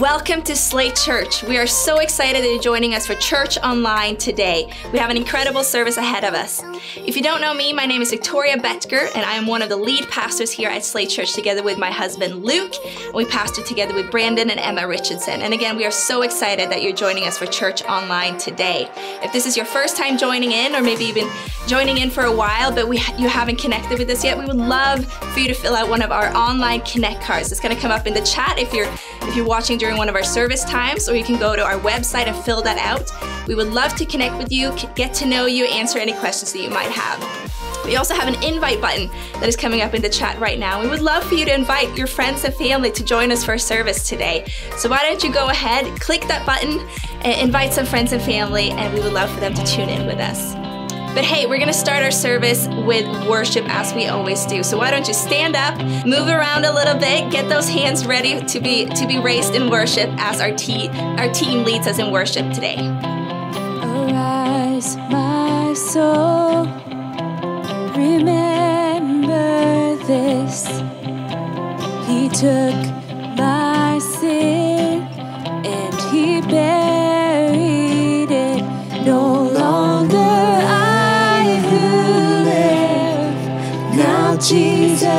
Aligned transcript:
welcome 0.00 0.42
to 0.42 0.54
Slate 0.54 0.94
Church. 0.94 1.42
We 1.42 1.56
are 1.56 1.66
so 1.66 2.00
excited 2.00 2.44
that 2.44 2.48
you're 2.48 2.60
joining 2.60 2.94
us 2.94 3.06
for 3.06 3.14
Church 3.14 3.56
Online 3.58 4.16
today. 4.16 4.70
We 4.92 4.98
have 4.98 5.08
an 5.08 5.16
incredible 5.16 5.64
service 5.64 5.96
ahead 5.96 6.22
of 6.22 6.34
us. 6.34 6.62
If 6.96 7.16
you 7.16 7.22
don't 7.22 7.40
know 7.40 7.54
me, 7.54 7.72
my 7.72 7.86
name 7.86 8.02
is 8.02 8.10
Victoria 8.10 8.58
Betker, 8.58 9.10
and 9.14 9.24
I 9.24 9.34
am 9.34 9.46
one 9.46 9.62
of 9.62 9.70
the 9.70 9.76
lead 9.76 10.06
pastors 10.10 10.50
here 10.50 10.68
at 10.68 10.84
Slate 10.84 11.08
Church 11.08 11.32
together 11.32 11.62
with 11.62 11.78
my 11.78 11.90
husband 11.90 12.44
Luke. 12.44 12.74
We 13.14 13.24
pastor 13.24 13.62
together 13.62 13.94
with 13.94 14.10
Brandon 14.10 14.50
and 14.50 14.60
Emma 14.60 14.86
Richardson. 14.86 15.40
And 15.40 15.54
again, 15.54 15.76
we 15.76 15.86
are 15.86 15.90
so 15.90 16.22
excited 16.22 16.70
that 16.70 16.82
you're 16.82 16.92
joining 16.92 17.24
us 17.24 17.38
for 17.38 17.46
Church 17.46 17.82
Online 17.84 18.36
today. 18.36 18.90
If 19.22 19.32
this 19.32 19.46
is 19.46 19.56
your 19.56 19.66
first 19.66 19.96
time 19.96 20.18
joining 20.18 20.52
in, 20.52 20.74
or 20.74 20.82
maybe 20.82 21.04
you've 21.04 21.14
been 21.14 21.32
joining 21.66 21.98
in 21.98 22.10
for 22.10 22.24
a 22.24 22.32
while, 22.36 22.70
but 22.70 22.86
we, 22.86 22.98
you 23.16 23.28
haven't 23.28 23.58
connected 23.58 23.98
with 23.98 24.10
us 24.10 24.22
yet, 24.22 24.36
we 24.36 24.44
would 24.44 24.56
love 24.56 25.10
for 25.32 25.40
you 25.40 25.48
to 25.48 25.54
fill 25.54 25.74
out 25.74 25.88
one 25.88 26.02
of 26.02 26.12
our 26.12 26.34
online 26.36 26.82
connect 26.82 27.22
cards. 27.22 27.50
It's 27.50 27.60
going 27.60 27.74
to 27.74 27.80
come 27.80 27.90
up 27.90 28.06
in 28.06 28.12
the 28.12 28.20
chat 28.20 28.58
if 28.58 28.74
you're 28.74 28.92
you're 29.36 29.46
watching 29.46 29.78
during 29.78 29.96
one 29.96 30.08
of 30.08 30.14
our 30.14 30.24
service 30.24 30.64
times, 30.64 31.08
or 31.08 31.14
you 31.14 31.22
can 31.22 31.38
go 31.38 31.54
to 31.54 31.62
our 31.62 31.78
website 31.78 32.26
and 32.26 32.36
fill 32.44 32.62
that 32.62 32.78
out. 32.78 33.12
We 33.46 33.54
would 33.54 33.68
love 33.68 33.94
to 33.96 34.06
connect 34.06 34.36
with 34.38 34.50
you, 34.50 34.74
get 34.94 35.14
to 35.14 35.26
know 35.26 35.46
you, 35.46 35.66
answer 35.66 35.98
any 35.98 36.14
questions 36.14 36.52
that 36.52 36.62
you 36.62 36.70
might 36.70 36.90
have. 36.90 37.22
We 37.84 37.94
also 37.94 38.14
have 38.14 38.26
an 38.26 38.42
invite 38.42 38.80
button 38.80 39.08
that 39.34 39.48
is 39.48 39.54
coming 39.54 39.82
up 39.82 39.94
in 39.94 40.02
the 40.02 40.08
chat 40.08 40.40
right 40.40 40.58
now. 40.58 40.82
We 40.82 40.88
would 40.88 41.02
love 41.02 41.22
for 41.22 41.34
you 41.34 41.44
to 41.44 41.54
invite 41.54 41.96
your 41.96 42.08
friends 42.08 42.42
and 42.42 42.52
family 42.52 42.90
to 42.90 43.04
join 43.04 43.30
us 43.30 43.44
for 43.44 43.56
service 43.58 44.08
today. 44.08 44.50
So 44.76 44.88
why 44.88 45.02
don't 45.02 45.22
you 45.22 45.32
go 45.32 45.50
ahead, 45.50 46.00
click 46.00 46.22
that 46.22 46.44
button, 46.44 46.84
invite 47.24 47.72
some 47.72 47.86
friends 47.86 48.10
and 48.12 48.20
family, 48.20 48.70
and 48.70 48.92
we 48.92 49.00
would 49.00 49.12
love 49.12 49.30
for 49.30 49.38
them 49.38 49.54
to 49.54 49.64
tune 49.64 49.88
in 49.88 50.06
with 50.06 50.18
us. 50.18 50.65
But 51.16 51.24
hey, 51.24 51.46
we're 51.46 51.58
gonna 51.58 51.72
start 51.72 52.02
our 52.02 52.10
service 52.10 52.68
with 52.68 53.06
worship 53.26 53.64
as 53.70 53.94
we 53.94 54.06
always 54.06 54.44
do. 54.44 54.62
So 54.62 54.76
why 54.76 54.90
don't 54.90 55.08
you 55.08 55.14
stand 55.14 55.56
up, 55.56 55.78
move 56.04 56.28
around 56.28 56.66
a 56.66 56.72
little 56.74 56.94
bit, 56.94 57.32
get 57.32 57.48
those 57.48 57.66
hands 57.66 58.06
ready 58.06 58.44
to 58.44 58.60
be 58.60 58.84
to 58.84 59.06
be 59.06 59.18
raised 59.18 59.54
in 59.54 59.70
worship 59.70 60.10
as 60.18 60.42
our 60.42 60.54
team 60.54 60.90
our 61.18 61.32
team 61.32 61.64
leads 61.64 61.86
us 61.86 61.98
in 61.98 62.10
worship 62.10 62.52
today. 62.52 62.76
Arise, 63.80 64.98
my 65.10 65.72
soul. 65.72 66.66
Remember 67.96 69.96
this. 70.04 70.66
He 72.06 72.28
took 72.28 72.95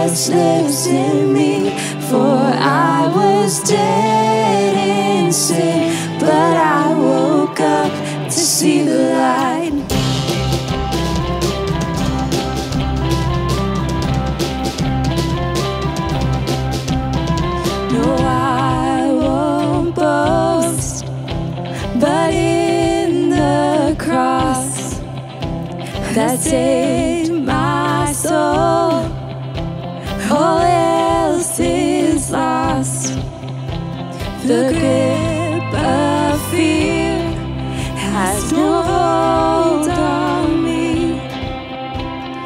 Jesus 0.07 0.29
lives 0.29 0.87
in 0.87 1.33
me. 1.33 1.69
For 2.09 2.15
I 2.15 3.11
was 3.13 3.61
dead 3.63 5.25
in 5.25 5.33
sin, 5.33 6.19
but 6.19 6.31
I 6.31 6.93
woke 6.93 7.59
up 7.59 7.91
to 8.25 8.31
see 8.31 8.83
the 8.83 8.99
light. 9.11 9.73
No, 17.91 18.15
I 18.19 19.11
won't 19.11 19.93
boast, 19.93 21.05
but 21.99 22.33
in 22.33 23.29
the 23.29 23.95
cross 23.99 24.99
that 26.15 26.39
saved 26.39 27.33
my 27.33 28.13
soul. 28.13 28.76
The 34.47 34.71
grip 34.79 35.73
of 35.73 36.41
fear 36.51 37.19
has 37.97 38.53
no 38.53 38.81
hold 38.81 39.89
on 39.89 40.63
me. 40.63 41.19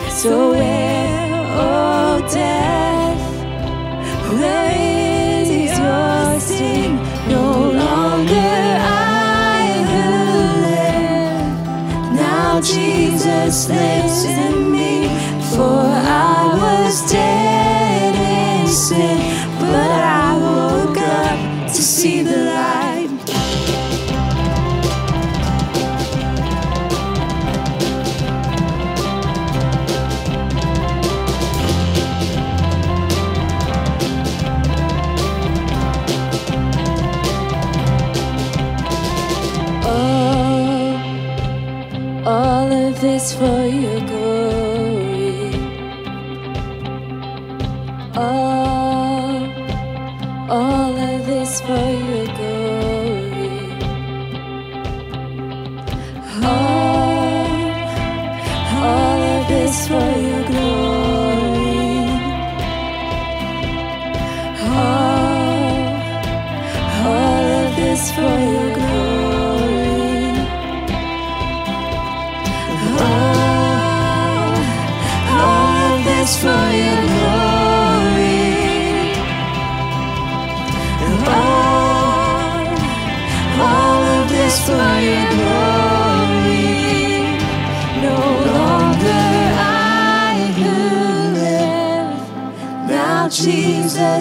So 0.09 0.49
where, 0.49 1.29
oh 1.59 2.27
death, 2.27 3.21
where 4.33 4.71
is 5.45 5.77
your 5.77 6.39
sting? 6.39 6.95
No 7.29 7.69
longer 7.69 8.57
I 8.81 9.61
who 9.91 10.05
live. 10.65 12.15
Now 12.15 12.61
Jesus 12.61 13.69
lives 13.69 14.23
in 14.25 14.71
me. 14.71 15.07
For 15.53 15.85
I 15.85 16.57
was 16.63 17.11
dead 17.11 18.15
in 18.15 18.67
sin, 18.67 19.19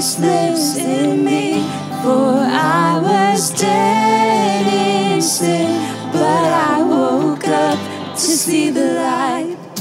Jesus 0.00 0.18
lives 0.18 0.76
in 0.78 1.24
me. 1.26 1.60
For 2.02 2.32
I 2.34 2.98
was 3.02 3.50
dead 3.50 5.12
in 5.12 5.20
sin, 5.20 6.10
but 6.10 6.22
I 6.22 6.82
woke 6.82 7.46
up 7.46 7.78
to 8.14 8.18
see 8.18 8.70
the 8.70 8.94
light. 8.94 9.79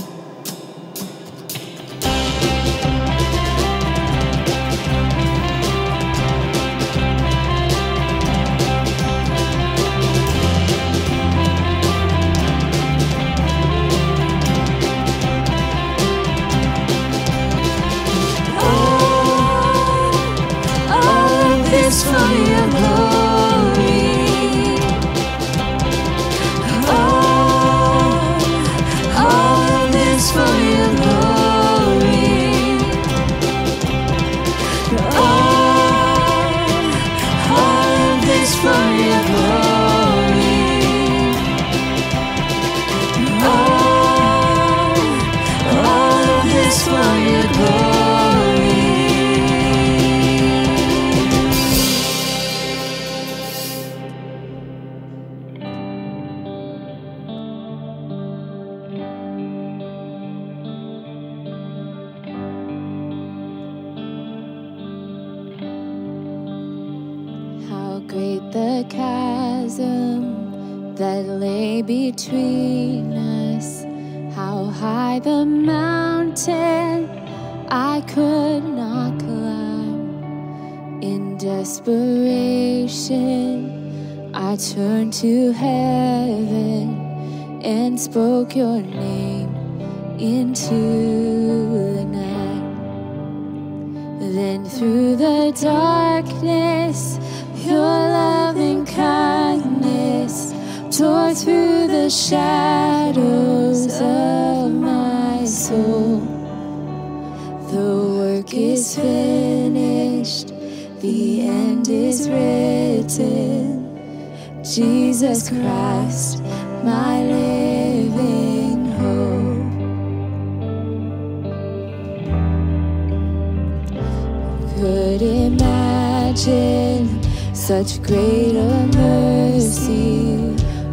Such 127.90 128.04
greater 128.04 128.88
mercy. 128.96 130.36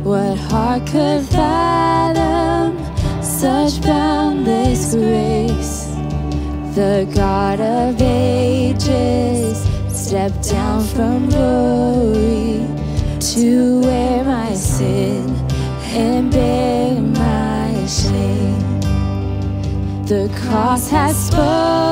What 0.03 0.38
heart 0.38 0.87
could 0.87 1.25
fathom 1.26 2.79
such 3.23 3.83
boundless 3.83 4.95
grace? 4.95 5.87
The 6.75 7.11
God 7.15 7.61
of 7.61 8.00
ages 8.00 9.67
stepped 9.88 10.49
down 10.50 10.85
from 10.85 11.29
glory 11.29 12.67
to 13.33 13.81
wear 13.81 14.25
my 14.25 14.55
sin 14.55 15.29
and 15.93 16.31
bear 16.31 17.00
my 17.00 17.87
shame. 17.87 18.81
The 20.05 20.31
cross 20.41 20.88
has 20.91 21.17
spoken, 21.26 21.86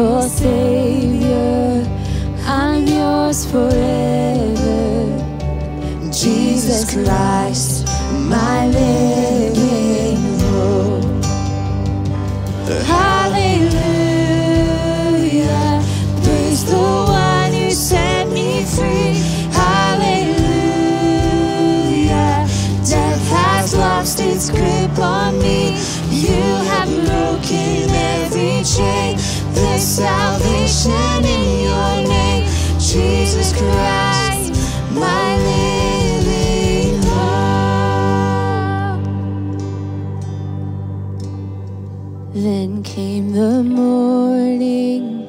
Savior, 0.00 1.84
I'm 2.46 2.86
yours 2.86 3.44
forever. 3.44 4.90
Jesus 6.10 6.90
Christ, 6.90 7.86
my 8.26 8.66
living 8.68 10.16
hope. 10.40 11.04
Hallelujah. 12.86 13.82
Praise 16.22 16.64
the 16.64 16.78
one 16.78 17.52
who 17.52 17.70
set 17.70 18.26
me 18.28 18.64
free. 18.64 19.20
Hallelujah. 19.52 20.38
Death 22.88 23.28
has 23.32 23.74
lost 23.76 24.18
its 24.20 24.48
grip 24.48 24.98
on 24.98 25.38
me. 25.40 25.76
You 26.08 26.40
have 26.72 26.88
broken 26.88 27.90
every 27.90 28.64
chain. 28.64 29.09
Salvation 30.00 31.24
in 31.26 31.42
your 31.60 31.94
name. 32.08 32.44
Jesus 32.78 33.52
Christ, 33.52 34.52
my 34.94 35.36
living 35.48 37.02
hope. 37.02 38.40
Then 42.32 42.82
came 42.82 43.32
the 43.32 43.62
morning 43.62 45.28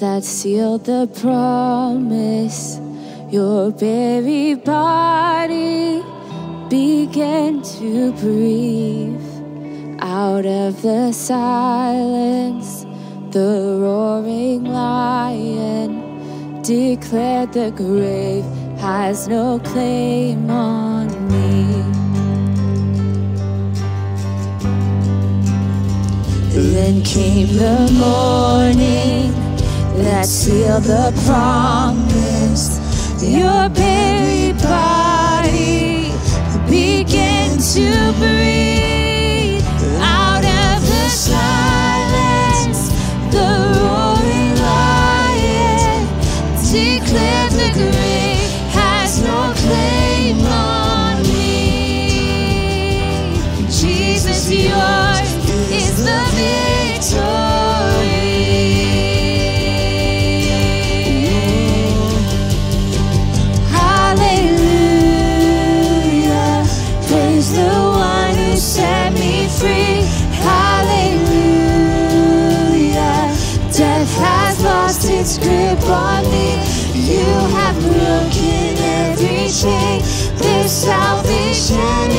that 0.00 0.22
sealed 0.22 0.84
the 0.84 1.06
promise. 1.22 2.78
Your 3.30 3.70
very 3.70 4.54
body 4.54 6.02
began 6.68 7.62
to 7.62 8.12
breathe. 8.20 9.16
Out 10.02 10.44
of 10.44 10.82
the 10.82 11.12
silence, 11.12 12.79
the 13.32 13.78
roaring 13.80 14.64
lion 14.64 16.62
declared 16.62 17.52
the 17.52 17.70
grave 17.70 18.44
has 18.80 19.28
no 19.28 19.60
claim 19.60 20.50
on 20.50 21.06
me. 21.28 21.82
Then 26.52 27.02
came 27.04 27.56
the 27.56 27.88
morning 27.98 29.32
that 30.02 30.26
sealed 30.26 30.82
the 30.84 31.12
promise. 31.24 32.80
Your 33.22 33.68
very 33.68 34.52
body 34.54 36.10
began 36.68 37.58
to 37.58 38.12
breathe 38.18 38.89
yours 54.52 55.30
is 55.70 56.04
the 56.04 56.20
victory. 56.34 57.59
Salvation 80.90 82.09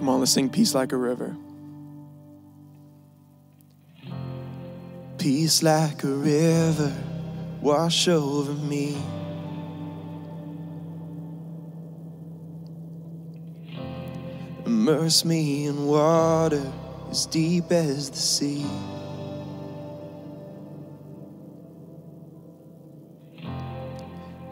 Come 0.00 0.08
on, 0.08 0.20
let's 0.20 0.32
sing 0.32 0.48
Peace 0.48 0.74
Like 0.74 0.92
a 0.92 0.96
River. 0.96 1.36
Peace 5.18 5.62
like 5.62 6.02
a 6.04 6.06
river, 6.06 6.90
wash 7.60 8.08
over 8.08 8.54
me. 8.54 8.96
Immerse 14.64 15.26
me 15.26 15.66
in 15.66 15.84
water 15.84 16.72
as 17.10 17.26
deep 17.26 17.70
as 17.70 18.08
the 18.08 18.16
sea. 18.16 18.64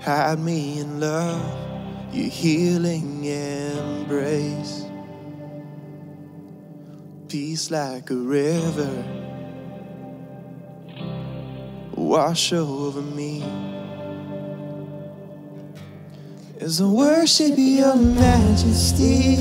hide 0.02 0.38
me 0.38 0.80
in 0.80 1.00
love, 1.00 2.14
your 2.14 2.28
healing 2.28 3.24
embrace. 3.24 4.87
Peace 7.28 7.70
like 7.70 8.10
a 8.10 8.14
river, 8.14 9.04
wash 11.94 12.54
over 12.54 13.02
me. 13.02 13.42
As 16.58 16.80
I 16.80 16.86
worship 16.86 17.52
your 17.58 17.96
majesty, 17.96 19.36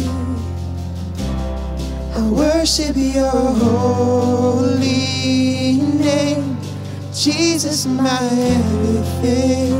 I 2.14 2.30
worship 2.30 2.98
your 2.98 3.32
holy 3.32 4.88
name. 5.78 6.58
Jesus, 7.14 7.86
my 7.86 8.20
everything. 8.52 9.74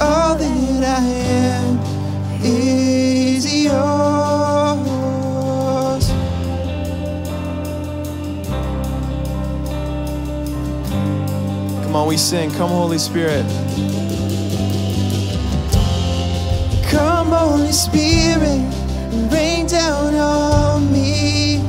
All 0.00 0.36
that 0.36 0.84
I 0.84 1.04
am 1.04 1.80
is 2.40 3.64
yours. 3.64 4.11
We 12.12 12.18
sing. 12.18 12.50
Come, 12.50 12.68
Holy 12.68 12.98
Spirit. 12.98 13.42
Come, 16.90 17.28
Holy 17.28 17.72
Spirit, 17.72 18.60
rain 19.32 19.66
down 19.66 20.14
on 20.16 20.92
me. 20.92 21.62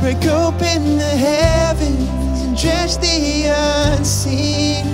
Break 0.00 0.24
open 0.24 0.96
the 0.96 1.14
heavens 1.28 2.40
and 2.40 2.56
drench 2.56 2.96
the 2.96 3.52
unseen. 3.98 4.86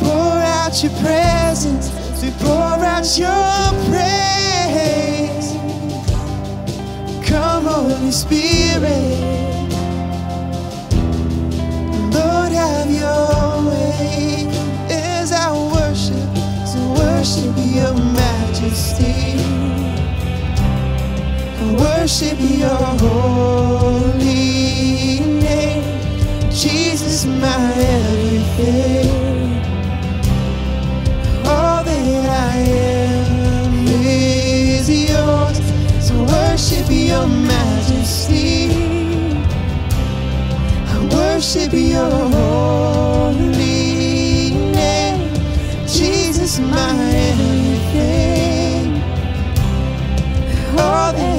Pour 0.00 0.38
out 0.56 0.82
your 0.82 0.92
presence 1.02 1.92
we 2.22 2.30
pour 2.38 2.78
out 2.94 3.18
your 3.18 3.90
praise. 3.90 5.41
Come, 7.32 7.64
Holy 7.64 8.10
Spirit. 8.10 8.82
Lord, 12.12 12.52
have 12.52 12.90
your 12.90 13.70
way 13.70 14.46
as 14.90 15.32
I 15.32 15.50
worship, 15.72 16.28
to 16.72 16.78
worship 17.00 17.56
your 17.56 17.94
majesty. 18.20 19.40
Worship 21.80 22.38
your 22.38 22.84
holy 23.00 24.20
name, 25.40 25.84
Jesus, 26.50 27.24
my 27.24 27.72
everything. 27.96 29.08
All 31.46 31.82
that 31.82 32.28
I 32.28 32.56
am 32.58 33.01
worship 36.32 36.86
your 36.88 37.26
majesty. 37.26 38.70
I 40.92 40.96
worship 41.12 41.72
your 41.72 42.10
holy 42.36 43.70
name, 44.80 45.20
Jesus, 45.86 46.58
my 46.58 46.92
everything. 47.30 48.86
All 50.78 51.12
that 51.12 51.31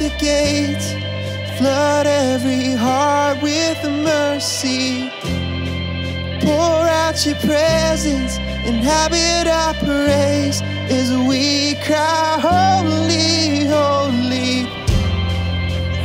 the 0.00 0.08
gates, 0.18 0.92
flood 1.58 2.06
every 2.06 2.72
heart 2.72 3.42
with 3.42 3.78
mercy. 3.84 5.10
Pour 6.40 6.88
out 7.00 7.26
your 7.26 7.34
presence, 7.36 8.38
and 8.38 8.76
inhabit 8.76 9.46
our 9.46 9.74
praise 9.74 10.62
as 10.88 11.12
we 11.28 11.74
cry, 11.84 12.38
Holy, 12.40 13.66
holy. 13.76 14.64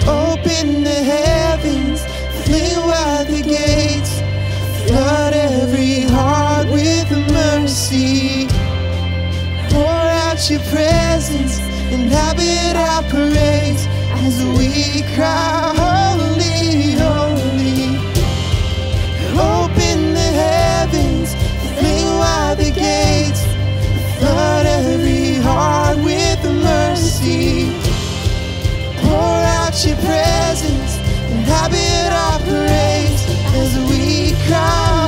Open 0.06 0.84
the 0.84 1.02
heavens, 1.16 2.04
fling 2.44 2.78
wide 2.90 3.28
the 3.28 3.44
gates, 3.44 4.20
flood 4.86 5.34
every 5.34 6.02
heart 6.02 6.68
with 6.68 7.10
mercy. 7.32 8.46
Pour 9.70 9.88
out 9.88 10.50
your 10.50 10.60
presence, 10.74 11.65
inhabit 11.92 12.76
our 12.76 13.04
praise 13.04 13.88
as 14.26 14.44
we 14.58 15.04
cry, 15.16 15.74
Holy, 15.76 16.94
holy. 17.04 17.98
Open 19.38 20.14
the 20.14 20.30
heavens, 20.44 21.36
fling 21.78 22.08
wide 22.18 22.58
the 22.58 22.72
gates, 22.72 23.44
flood 24.20 24.66
every 24.66 25.36
heart 25.36 25.98
with 25.98 26.44
mercy. 26.64 27.72
Pour 29.02 29.40
out 29.58 29.76
your 29.86 29.98
presence, 29.98 30.98
inhabit 31.32 32.12
our 32.12 32.40
praise 32.40 33.22
as 33.62 33.72
we 33.90 34.34
cry, 34.48 35.08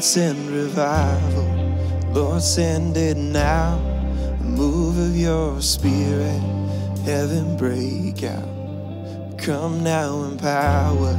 Lord, 0.00 0.08
send 0.08 0.48
revival. 0.48 1.44
Lord, 2.14 2.40
send 2.40 2.96
it 2.96 3.18
now. 3.18 3.74
A 4.40 4.42
move 4.42 4.96
of 4.96 5.14
your 5.14 5.60
spirit, 5.60 6.40
heaven 7.04 7.54
break 7.58 8.24
out. 8.24 8.48
Come 9.36 9.84
now 9.84 10.22
in 10.22 10.38
power, 10.38 11.12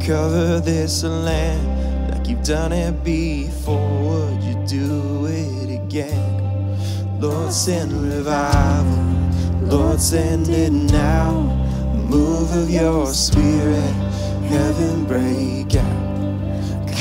cover 0.00 0.60
this 0.60 1.02
land 1.02 2.12
like 2.12 2.28
you've 2.28 2.44
done 2.44 2.70
it 2.70 3.02
before. 3.02 4.30
Would 4.30 4.42
you 4.44 4.66
do 4.68 5.26
it 5.26 5.82
again? 5.82 7.20
Lord, 7.20 7.52
send 7.52 7.90
revival. 7.90 9.66
Lord, 9.66 10.00
send 10.00 10.48
it 10.48 10.70
now. 10.70 11.40
A 11.90 11.96
move 11.96 12.54
of 12.54 12.70
your 12.70 13.12
spirit, 13.12 13.92
heaven 14.46 15.06
break 15.06 15.74
out. 15.74 16.11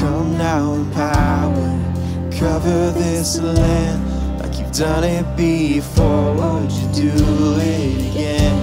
Come 0.02 0.36
now 0.36 0.74
in 0.74 0.90
power, 0.94 2.32
cover 2.32 2.90
this 2.90 3.40
land 3.40 4.40
like 4.40 4.58
you've 4.58 4.72
done 4.72 5.04
it 5.04 5.38
before. 5.38 6.34
Would 6.34 6.72
you 6.72 6.88
do 6.92 7.56
it 7.60 8.10
again? 8.10 8.58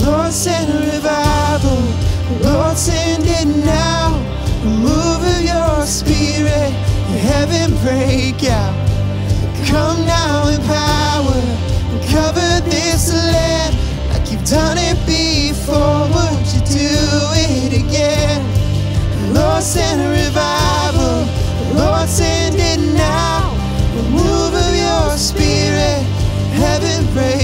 Lord, 0.00 0.30
send 0.30 0.70
a 0.70 0.92
revival. 0.92 1.80
Lord, 2.42 2.76
send 2.76 3.24
it 3.24 3.64
now. 3.64 4.20
Move 4.62 5.24
of 5.24 5.40
your 5.40 5.86
spirit, 5.86 6.72
heaven 7.24 7.70
break 7.80 8.44
out. 8.44 8.76
Come 9.66 10.04
now 10.04 10.48
in 10.48 10.60
power, 10.68 11.40
cover 12.12 12.60
this 12.68 13.10
land 13.32 13.74
like 14.10 14.30
you've 14.30 14.44
done 14.44 14.76
it 14.76 14.98
before. 15.06 16.04
Would 16.04 16.46
you 16.52 16.60
do 16.68 16.90
it 17.32 17.82
again? 17.82 18.63
Lord, 19.34 19.62
send 19.62 20.00
a 20.00 20.08
revival. 20.08 21.26
Lord, 21.74 22.08
send 22.08 22.56
it 22.56 22.80
now. 22.94 23.50
A 23.98 24.02
move 24.10 24.54
of 24.54 24.72
your 24.74 25.16
spirit, 25.18 26.02
heaven 26.54 27.04
break 27.12 27.43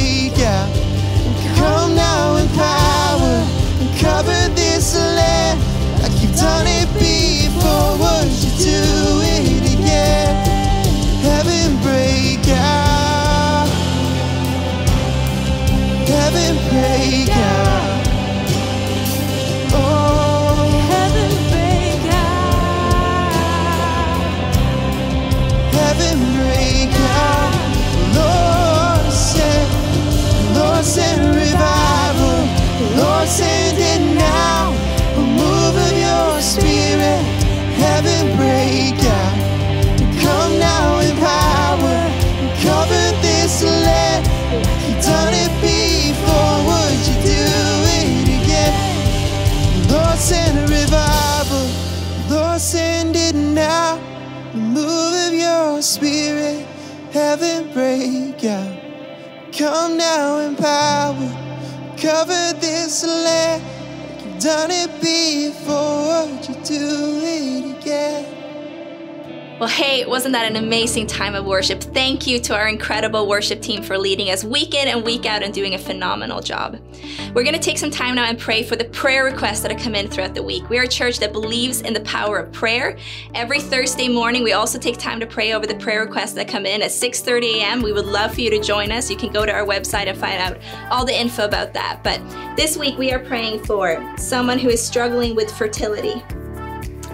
Cover 62.20 62.52
this 62.60 63.02
land. 63.02 63.62
Like 63.98 64.22
you've 64.26 64.42
done 64.42 64.70
it 64.70 64.90
before. 65.00 66.26
Would 66.26 66.48
you 66.48 66.54
do 66.66 67.20
it 67.22 67.80
again? 67.80 68.39
Well, 69.60 69.68
hey, 69.68 70.06
wasn't 70.06 70.32
that 70.32 70.50
an 70.50 70.56
amazing 70.56 71.06
time 71.06 71.34
of 71.34 71.44
worship? 71.44 71.82
Thank 71.82 72.26
you 72.26 72.40
to 72.40 72.56
our 72.56 72.68
incredible 72.68 73.28
worship 73.28 73.60
team 73.60 73.82
for 73.82 73.98
leading 73.98 74.30
us 74.30 74.42
week 74.42 74.72
in 74.72 74.88
and 74.88 75.04
week 75.04 75.26
out 75.26 75.42
and 75.42 75.52
doing 75.52 75.74
a 75.74 75.78
phenomenal 75.78 76.40
job. 76.40 76.80
We're 77.34 77.42
going 77.42 77.52
to 77.52 77.60
take 77.60 77.76
some 77.76 77.90
time 77.90 78.14
now 78.14 78.24
and 78.24 78.38
pray 78.38 78.62
for 78.62 78.74
the 78.74 78.86
prayer 78.86 79.22
requests 79.22 79.60
that 79.60 79.70
have 79.70 79.78
come 79.78 79.94
in 79.94 80.08
throughout 80.08 80.34
the 80.34 80.42
week. 80.42 80.66
We 80.70 80.78
are 80.78 80.84
a 80.84 80.88
church 80.88 81.18
that 81.18 81.34
believes 81.34 81.82
in 81.82 81.92
the 81.92 82.00
power 82.00 82.38
of 82.38 82.50
prayer. 82.52 82.96
Every 83.34 83.60
Thursday 83.60 84.08
morning, 84.08 84.42
we 84.42 84.54
also 84.54 84.78
take 84.78 84.96
time 84.96 85.20
to 85.20 85.26
pray 85.26 85.52
over 85.52 85.66
the 85.66 85.74
prayer 85.74 86.00
requests 86.06 86.32
that 86.32 86.48
come 86.48 86.64
in 86.64 86.80
at 86.80 86.90
6:30 86.90 87.58
a.m. 87.58 87.82
We 87.82 87.92
would 87.92 88.06
love 88.06 88.32
for 88.32 88.40
you 88.40 88.48
to 88.48 88.62
join 88.62 88.90
us. 88.90 89.10
You 89.10 89.18
can 89.18 89.30
go 89.30 89.44
to 89.44 89.52
our 89.52 89.66
website 89.66 90.06
and 90.06 90.16
find 90.16 90.40
out 90.40 90.56
all 90.90 91.04
the 91.04 91.14
info 91.14 91.44
about 91.44 91.74
that. 91.74 92.00
But 92.02 92.18
this 92.56 92.78
week, 92.78 92.96
we 92.96 93.12
are 93.12 93.18
praying 93.18 93.64
for 93.64 94.02
someone 94.16 94.58
who 94.58 94.70
is 94.70 94.82
struggling 94.82 95.34
with 95.34 95.52
fertility. 95.52 96.24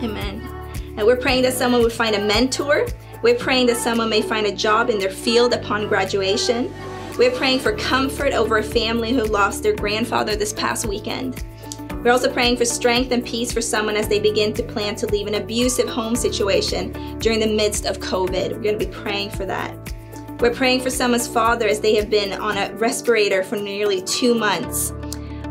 Amen. 0.01 0.56
And 0.97 1.07
we're 1.07 1.17
praying 1.17 1.43
that 1.43 1.53
someone 1.53 1.83
would 1.83 1.93
find 1.93 2.17
a 2.17 2.25
mentor. 2.25 2.87
We're 3.23 3.35
praying 3.35 3.67
that 3.67 3.77
someone 3.77 4.09
may 4.09 4.23
find 4.23 4.47
a 4.47 4.55
job 4.55 4.89
in 4.89 4.99
their 4.99 5.11
field 5.11 5.53
upon 5.53 5.89
graduation. 5.89 6.73
We're 7.19 7.31
praying 7.31 7.61
for 7.61 7.77
comfort 7.77 8.33
over 8.33 8.59
a 8.59 8.63
family 8.63 9.13
who 9.13 9.25
lost 9.25 9.63
their 9.63 9.75
grandfather 9.75 10.37
this 10.37 10.53
past 10.53 10.87
weekend. 10.87 11.45
We're 12.03 12.13
also 12.13 12.33
praying 12.33 12.57
for 12.57 12.65
strength 12.65 13.11
and 13.11 13.25
peace 13.25 13.53
for 13.53 13.61
someone 13.61 13.97
as 13.97 14.07
they 14.07 14.21
begin 14.21 14.53
to 14.55 14.63
plan 14.63 14.95
to 14.97 15.07
leave 15.07 15.27
an 15.27 15.35
abusive 15.35 15.89
home 15.89 16.15
situation 16.15 16.93
during 17.19 17.41
the 17.41 17.47
midst 17.47 17.85
of 17.85 17.99
COVID. 17.99 18.53
We're 18.53 18.63
going 18.63 18.79
to 18.79 18.87
be 18.87 18.93
praying 18.93 19.31
for 19.31 19.45
that. 19.47 19.77
We're 20.41 20.55
praying 20.55 20.83
for 20.83 20.91
someone's 20.91 21.27
father 21.27 21.67
as 21.67 21.81
they 21.81 21.95
have 21.97 22.11
been 22.11 22.33
on 22.35 22.59
a 22.59 22.73
respirator 22.75 23.43
for 23.43 23.57
nearly 23.57 24.03
two 24.03 24.35
months. 24.35 24.93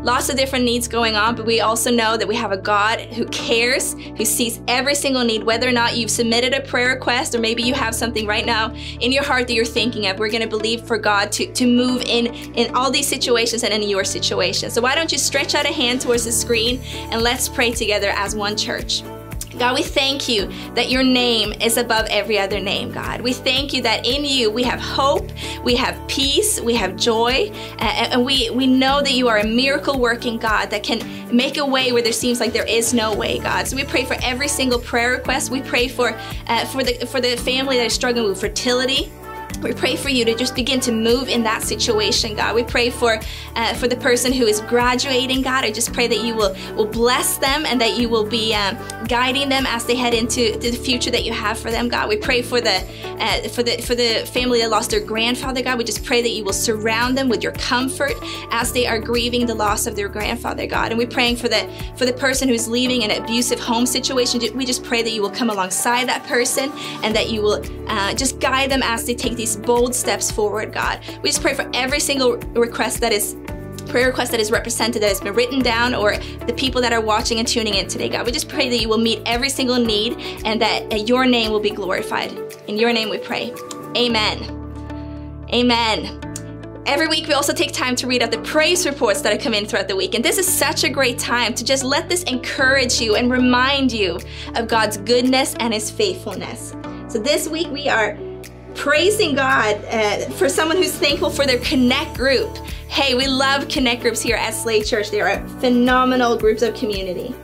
Lots 0.06 0.28
of 0.28 0.36
different 0.36 0.64
needs 0.64 0.86
going 0.86 1.16
on, 1.16 1.34
but 1.34 1.46
we 1.46 1.60
also 1.60 1.90
know 1.90 2.16
that 2.16 2.28
we 2.28 2.36
have 2.36 2.52
a 2.52 2.56
God 2.56 3.00
who 3.00 3.26
cares, 3.26 3.94
who 4.16 4.24
sees 4.24 4.60
every 4.68 4.94
single 4.94 5.24
need, 5.24 5.42
whether 5.42 5.68
or 5.68 5.72
not 5.72 5.96
you've 5.96 6.12
submitted 6.12 6.54
a 6.54 6.60
prayer 6.60 6.90
request 6.90 7.34
or 7.34 7.40
maybe 7.40 7.64
you 7.64 7.74
have 7.74 7.92
something 7.92 8.24
right 8.24 8.46
now 8.46 8.72
in 9.00 9.10
your 9.10 9.24
heart 9.24 9.48
that 9.48 9.54
you're 9.54 9.64
thinking 9.64 10.06
of. 10.06 10.20
We're 10.20 10.30
going 10.30 10.44
to 10.44 10.48
believe 10.48 10.82
for 10.82 10.96
God 10.96 11.32
to, 11.32 11.52
to 11.52 11.66
move 11.66 12.02
in 12.02 12.26
in 12.54 12.72
all 12.76 12.88
these 12.88 13.08
situations 13.08 13.64
and 13.64 13.74
in 13.74 13.82
your 13.82 14.04
situation. 14.04 14.70
So 14.70 14.80
why 14.80 14.94
don't 14.94 15.10
you 15.10 15.18
stretch 15.18 15.56
out 15.56 15.66
a 15.66 15.72
hand 15.72 16.00
towards 16.00 16.24
the 16.24 16.30
screen 16.30 16.80
and 17.10 17.20
let's 17.20 17.48
pray 17.48 17.72
together 17.72 18.10
as 18.10 18.36
one 18.36 18.56
church. 18.56 19.02
God, 19.58 19.74
we 19.74 19.82
thank 19.82 20.28
you 20.28 20.50
that 20.74 20.90
your 20.90 21.02
name 21.02 21.52
is 21.60 21.76
above 21.76 22.06
every 22.10 22.38
other 22.38 22.60
name, 22.60 22.92
God. 22.92 23.20
We 23.22 23.32
thank 23.32 23.72
you 23.72 23.82
that 23.82 24.06
in 24.06 24.24
you 24.24 24.50
we 24.50 24.62
have 24.64 24.80
hope, 24.80 25.30
we 25.64 25.74
have 25.76 25.96
peace, 26.08 26.60
we 26.60 26.74
have 26.74 26.96
joy, 26.96 27.50
and 27.78 28.24
we, 28.24 28.50
we 28.50 28.66
know 28.66 29.00
that 29.00 29.12
you 29.12 29.28
are 29.28 29.38
a 29.38 29.46
miracle 29.46 29.98
working 29.98 30.38
God 30.38 30.70
that 30.70 30.82
can 30.82 31.00
make 31.34 31.56
a 31.56 31.66
way 31.66 31.92
where 31.92 32.02
there 32.02 32.12
seems 32.12 32.40
like 32.40 32.52
there 32.52 32.68
is 32.68 32.92
no 32.92 33.14
way, 33.14 33.38
God. 33.38 33.66
So 33.66 33.76
we 33.76 33.84
pray 33.84 34.04
for 34.04 34.16
every 34.22 34.48
single 34.48 34.78
prayer 34.78 35.12
request. 35.12 35.50
We 35.50 35.62
pray 35.62 35.88
for 35.88 36.16
uh, 36.48 36.64
for 36.66 36.84
the 36.84 37.06
for 37.06 37.20
the 37.20 37.36
family 37.36 37.76
that 37.78 37.86
is 37.86 37.94
struggling 37.94 38.28
with 38.28 38.40
fertility. 38.40 39.10
We 39.62 39.72
pray 39.72 39.96
for 39.96 40.08
you 40.08 40.24
to 40.24 40.34
just 40.34 40.54
begin 40.54 40.80
to 40.80 40.92
move 40.92 41.28
in 41.28 41.42
that 41.44 41.62
situation, 41.62 42.34
God. 42.36 42.54
We 42.54 42.64
pray 42.64 42.90
for 42.90 43.20
uh, 43.54 43.74
for 43.74 43.88
the 43.88 43.96
person 43.96 44.32
who 44.32 44.46
is 44.46 44.60
graduating, 44.60 45.42
God. 45.42 45.64
I 45.64 45.70
just 45.70 45.92
pray 45.92 46.06
that 46.08 46.22
you 46.22 46.34
will 46.34 46.54
will 46.74 46.86
bless 46.86 47.38
them 47.38 47.66
and 47.66 47.80
that 47.80 47.96
you 47.96 48.08
will 48.08 48.26
be 48.26 48.54
um, 48.54 48.76
guiding 49.06 49.48
them 49.48 49.66
as 49.66 49.84
they 49.86 49.94
head 49.94 50.14
into 50.14 50.58
the 50.58 50.72
future 50.72 51.10
that 51.10 51.24
you 51.24 51.32
have 51.32 51.58
for 51.58 51.70
them, 51.70 51.88
God. 51.88 52.08
We 52.08 52.16
pray 52.16 52.42
for 52.42 52.60
the 52.60 52.84
uh, 53.18 53.48
for 53.48 53.62
the 53.62 53.78
for 53.82 53.94
the 53.94 54.26
family 54.26 54.60
that 54.60 54.70
lost 54.70 54.90
their 54.90 55.00
grandfather, 55.00 55.62
God. 55.62 55.78
We 55.78 55.84
just 55.84 56.04
pray 56.04 56.22
that 56.22 56.30
you 56.30 56.44
will 56.44 56.52
surround 56.52 57.16
them 57.16 57.28
with 57.28 57.42
your 57.42 57.52
comfort 57.52 58.14
as 58.50 58.72
they 58.72 58.86
are 58.86 58.98
grieving 58.98 59.46
the 59.46 59.54
loss 59.54 59.86
of 59.86 59.96
their 59.96 60.08
grandfather, 60.08 60.66
God. 60.66 60.90
And 60.90 60.98
we're 60.98 61.06
praying 61.06 61.36
for 61.36 61.48
the 61.48 61.68
for 61.96 62.06
the 62.06 62.12
person 62.12 62.48
who's 62.48 62.68
leaving 62.68 63.04
an 63.04 63.22
abusive 63.22 63.60
home 63.60 63.86
situation. 63.86 64.40
We 64.54 64.64
just 64.64 64.84
pray 64.84 65.02
that 65.02 65.10
you 65.10 65.22
will 65.22 65.30
come 65.30 65.50
alongside 65.50 66.08
that 66.08 66.24
person 66.24 66.70
and 67.02 67.14
that 67.14 67.30
you 67.30 67.42
will 67.42 67.64
uh, 67.88 68.14
just 68.14 68.38
guide 68.40 68.70
them 68.70 68.82
as 68.82 69.04
they 69.06 69.14
take 69.14 69.36
these 69.36 69.45
bold 69.54 69.94
steps 69.94 70.30
forward, 70.30 70.72
God. 70.72 71.00
We 71.22 71.28
just 71.28 71.42
pray 71.42 71.54
for 71.54 71.70
every 71.74 72.00
single 72.00 72.38
request 72.54 73.00
that 73.02 73.12
is 73.12 73.36
prayer 73.86 74.08
request 74.08 74.32
that 74.32 74.40
is 74.40 74.50
represented 74.50 75.00
that 75.00 75.08
has 75.08 75.20
been 75.20 75.34
written 75.34 75.60
down 75.60 75.94
or 75.94 76.16
the 76.46 76.54
people 76.56 76.80
that 76.80 76.92
are 76.92 77.00
watching 77.00 77.38
and 77.38 77.46
tuning 77.46 77.74
in 77.74 77.86
today 77.86 78.08
god 78.08 78.26
we 78.26 78.32
just 78.32 78.48
pray 78.48 78.68
that 78.68 78.78
you 78.78 78.88
will 78.88 78.98
meet 78.98 79.22
every 79.26 79.48
single 79.48 79.78
need 79.78 80.14
and 80.44 80.60
that 80.60 80.92
uh, 80.92 80.96
your 80.96 81.24
name 81.24 81.52
will 81.52 81.60
be 81.60 81.70
glorified 81.70 82.32
in 82.66 82.76
your 82.76 82.92
name 82.92 83.08
we 83.08 83.18
pray 83.18 83.54
amen 83.96 85.46
amen 85.54 86.20
Every 86.86 87.08
week, 87.08 87.26
we 87.26 87.34
also 87.34 87.52
take 87.52 87.72
time 87.72 87.96
to 87.96 88.06
read 88.06 88.22
out 88.22 88.30
the 88.30 88.38
praise 88.42 88.86
reports 88.86 89.20
that 89.22 89.32
have 89.32 89.42
come 89.42 89.54
in 89.54 89.66
throughout 89.66 89.88
the 89.88 89.96
week. 89.96 90.14
And 90.14 90.24
this 90.24 90.38
is 90.38 90.46
such 90.46 90.84
a 90.84 90.88
great 90.88 91.18
time 91.18 91.52
to 91.54 91.64
just 91.64 91.82
let 91.82 92.08
this 92.08 92.22
encourage 92.22 93.00
you 93.00 93.16
and 93.16 93.28
remind 93.28 93.90
you 93.90 94.20
of 94.54 94.68
God's 94.68 94.96
goodness 94.98 95.56
and 95.58 95.74
His 95.74 95.90
faithfulness. 95.90 96.76
So 97.08 97.18
this 97.18 97.48
week, 97.48 97.66
we 97.72 97.88
are 97.88 98.16
praising 98.76 99.34
God 99.34 99.82
uh, 99.86 100.30
for 100.30 100.48
someone 100.48 100.76
who's 100.76 100.96
thankful 100.96 101.30
for 101.30 101.46
their 101.46 101.58
Connect 101.60 102.14
group. 102.16 102.56
Hey, 102.88 103.14
we 103.14 103.26
love 103.26 103.68
Connect 103.68 104.02
groups 104.02 104.20
here 104.20 104.36
at 104.36 104.54
Slate 104.54 104.86
Church. 104.86 105.10
They 105.10 105.20
are 105.20 105.46
phenomenal 105.60 106.36
groups 106.36 106.62
of 106.62 106.74
community. 106.74 107.34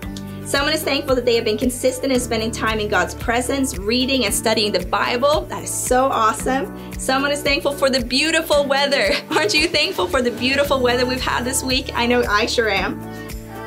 Someone 0.45 0.75
is 0.75 0.83
thankful 0.83 1.15
that 1.15 1.25
they 1.25 1.35
have 1.35 1.45
been 1.45 1.57
consistent 1.57 2.13
in 2.13 2.21
spending 2.21 2.51
time 2.51 2.79
in 2.79 2.89
God's 2.89 3.15
presence, 3.15 3.79
reading 3.79 4.25
and 4.25 4.35
studying 4.35 4.71
the 4.73 4.85
Bible. 4.87 5.43
That 5.43 5.63
is 5.63 5.71
so 5.71 6.07
awesome. 6.07 6.93
Someone 6.99 7.31
is 7.31 7.43
thankful 7.43 7.73
for 7.73 7.89
the 7.89 8.05
beautiful 8.05 8.67
weather. 8.67 9.13
Aren't 9.31 9.55
you 9.55 9.69
thankful 9.69 10.07
for 10.07 10.21
the 10.21 10.33
beautiful 10.33 10.81
weather 10.81 11.07
we've 11.07 11.21
had 11.21 11.45
this 11.45 11.63
week? 11.63 11.91
I 11.95 12.07
know 12.07 12.23
I 12.25 12.47
sure 12.47 12.69
am. 12.69 13.01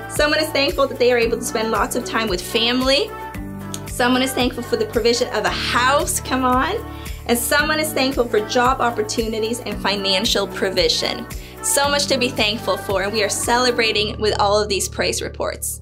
Someone 0.10 0.40
is 0.40 0.50
thankful 0.50 0.88
that 0.88 1.00
they 1.00 1.12
are 1.12 1.18
able 1.18 1.38
to 1.38 1.44
spend 1.44 1.72
lots 1.72 1.96
of 1.96 2.06
time 2.06 2.28
with 2.28 2.42
family. 2.42 3.10
Someone 3.88 4.22
is 4.22 4.34
thankful 4.34 4.62
for 4.62 4.76
the 4.76 4.86
provision 4.86 5.28
of 5.34 5.46
a 5.46 5.50
house. 5.50 6.20
Come 6.20 6.44
on. 6.44 6.76
And 7.28 7.38
someone 7.38 7.80
is 7.80 7.92
thankful 7.92 8.26
for 8.26 8.48
job 8.48 8.82
opportunities 8.82 9.60
and 9.62 9.82
financial 9.82 10.48
provision. 10.48 11.26
So 11.64 11.90
much 11.90 12.06
to 12.08 12.18
be 12.18 12.30
thankful 12.30 12.78
for, 12.78 13.04
and 13.04 13.12
we 13.12 13.24
are 13.24 13.30
celebrating 13.30 14.20
with 14.20 14.40
all 14.40 14.62
of 14.62 14.70
these 14.70 14.88
praise 14.88 15.22
reports. 15.22 15.82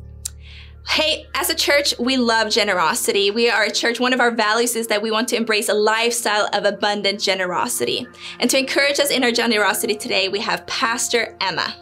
Hey, 0.88 1.28
as 1.34 1.50
a 1.50 1.56
church, 1.56 1.94
we 1.98 2.18
love 2.18 2.50
generosity. 2.50 3.32
We 3.32 3.50
are 3.50 3.64
a 3.64 3.72
church, 3.72 4.00
one 4.00 4.14
of 4.14 4.20
our 4.20 4.32
values 4.32 4.76
is 4.76 4.88
that 4.88 5.02
we 5.02 5.12
want 5.12 5.28
to 5.30 5.36
embrace 5.36 5.70
a 5.70 5.74
lifestyle 5.74 6.50
of 6.54 6.66
abundant 6.66 7.22
generosity. 7.22 8.08
And 8.40 8.50
to 8.50 8.60
encourage 8.60 9.00
us 9.00 9.10
in 9.10 9.24
our 9.24 9.32
generosity 9.32 9.96
today, 9.96 10.30
we 10.30 10.40
have 10.40 10.68
Pastor 10.68 11.38
Emma. 11.42 11.74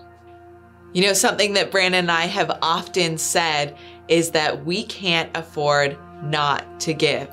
You 0.93 1.03
know, 1.03 1.13
something 1.13 1.53
that 1.53 1.71
Brandon 1.71 1.99
and 1.99 2.11
I 2.11 2.25
have 2.25 2.57
often 2.61 3.17
said 3.17 3.77
is 4.07 4.31
that 4.31 4.65
we 4.65 4.83
can't 4.83 5.35
afford 5.35 5.97
not 6.23 6.79
to 6.81 6.93
give. 6.93 7.29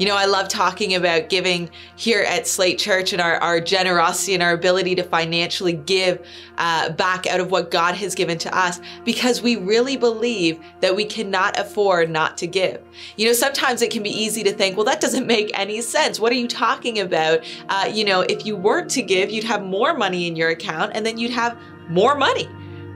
You 0.00 0.06
know, 0.06 0.16
I 0.16 0.24
love 0.24 0.48
talking 0.48 0.94
about 0.94 1.28
giving 1.28 1.68
here 1.94 2.22
at 2.22 2.46
Slate 2.46 2.78
Church 2.78 3.12
and 3.12 3.20
our, 3.20 3.36
our 3.36 3.60
generosity 3.60 4.32
and 4.32 4.42
our 4.42 4.52
ability 4.52 4.94
to 4.94 5.02
financially 5.02 5.74
give 5.74 6.26
uh, 6.56 6.88
back 6.88 7.26
out 7.26 7.38
of 7.38 7.50
what 7.50 7.70
God 7.70 7.94
has 7.96 8.14
given 8.14 8.38
to 8.38 8.56
us 8.56 8.80
because 9.04 9.42
we 9.42 9.56
really 9.56 9.98
believe 9.98 10.58
that 10.80 10.96
we 10.96 11.04
cannot 11.04 11.58
afford 11.58 12.08
not 12.08 12.38
to 12.38 12.46
give. 12.46 12.80
You 13.18 13.26
know, 13.26 13.34
sometimes 13.34 13.82
it 13.82 13.90
can 13.90 14.02
be 14.02 14.08
easy 14.08 14.42
to 14.42 14.52
think, 14.54 14.74
well, 14.74 14.86
that 14.86 15.02
doesn't 15.02 15.26
make 15.26 15.50
any 15.52 15.82
sense. 15.82 16.18
What 16.18 16.32
are 16.32 16.36
you 16.36 16.48
talking 16.48 17.00
about? 17.00 17.44
Uh, 17.68 17.90
you 17.92 18.06
know, 18.06 18.22
if 18.22 18.46
you 18.46 18.56
weren't 18.56 18.88
to 18.92 19.02
give, 19.02 19.30
you'd 19.30 19.44
have 19.44 19.62
more 19.62 19.92
money 19.92 20.26
in 20.26 20.34
your 20.34 20.48
account 20.48 20.92
and 20.94 21.04
then 21.04 21.18
you'd 21.18 21.32
have 21.32 21.58
more 21.90 22.14
money. 22.14 22.48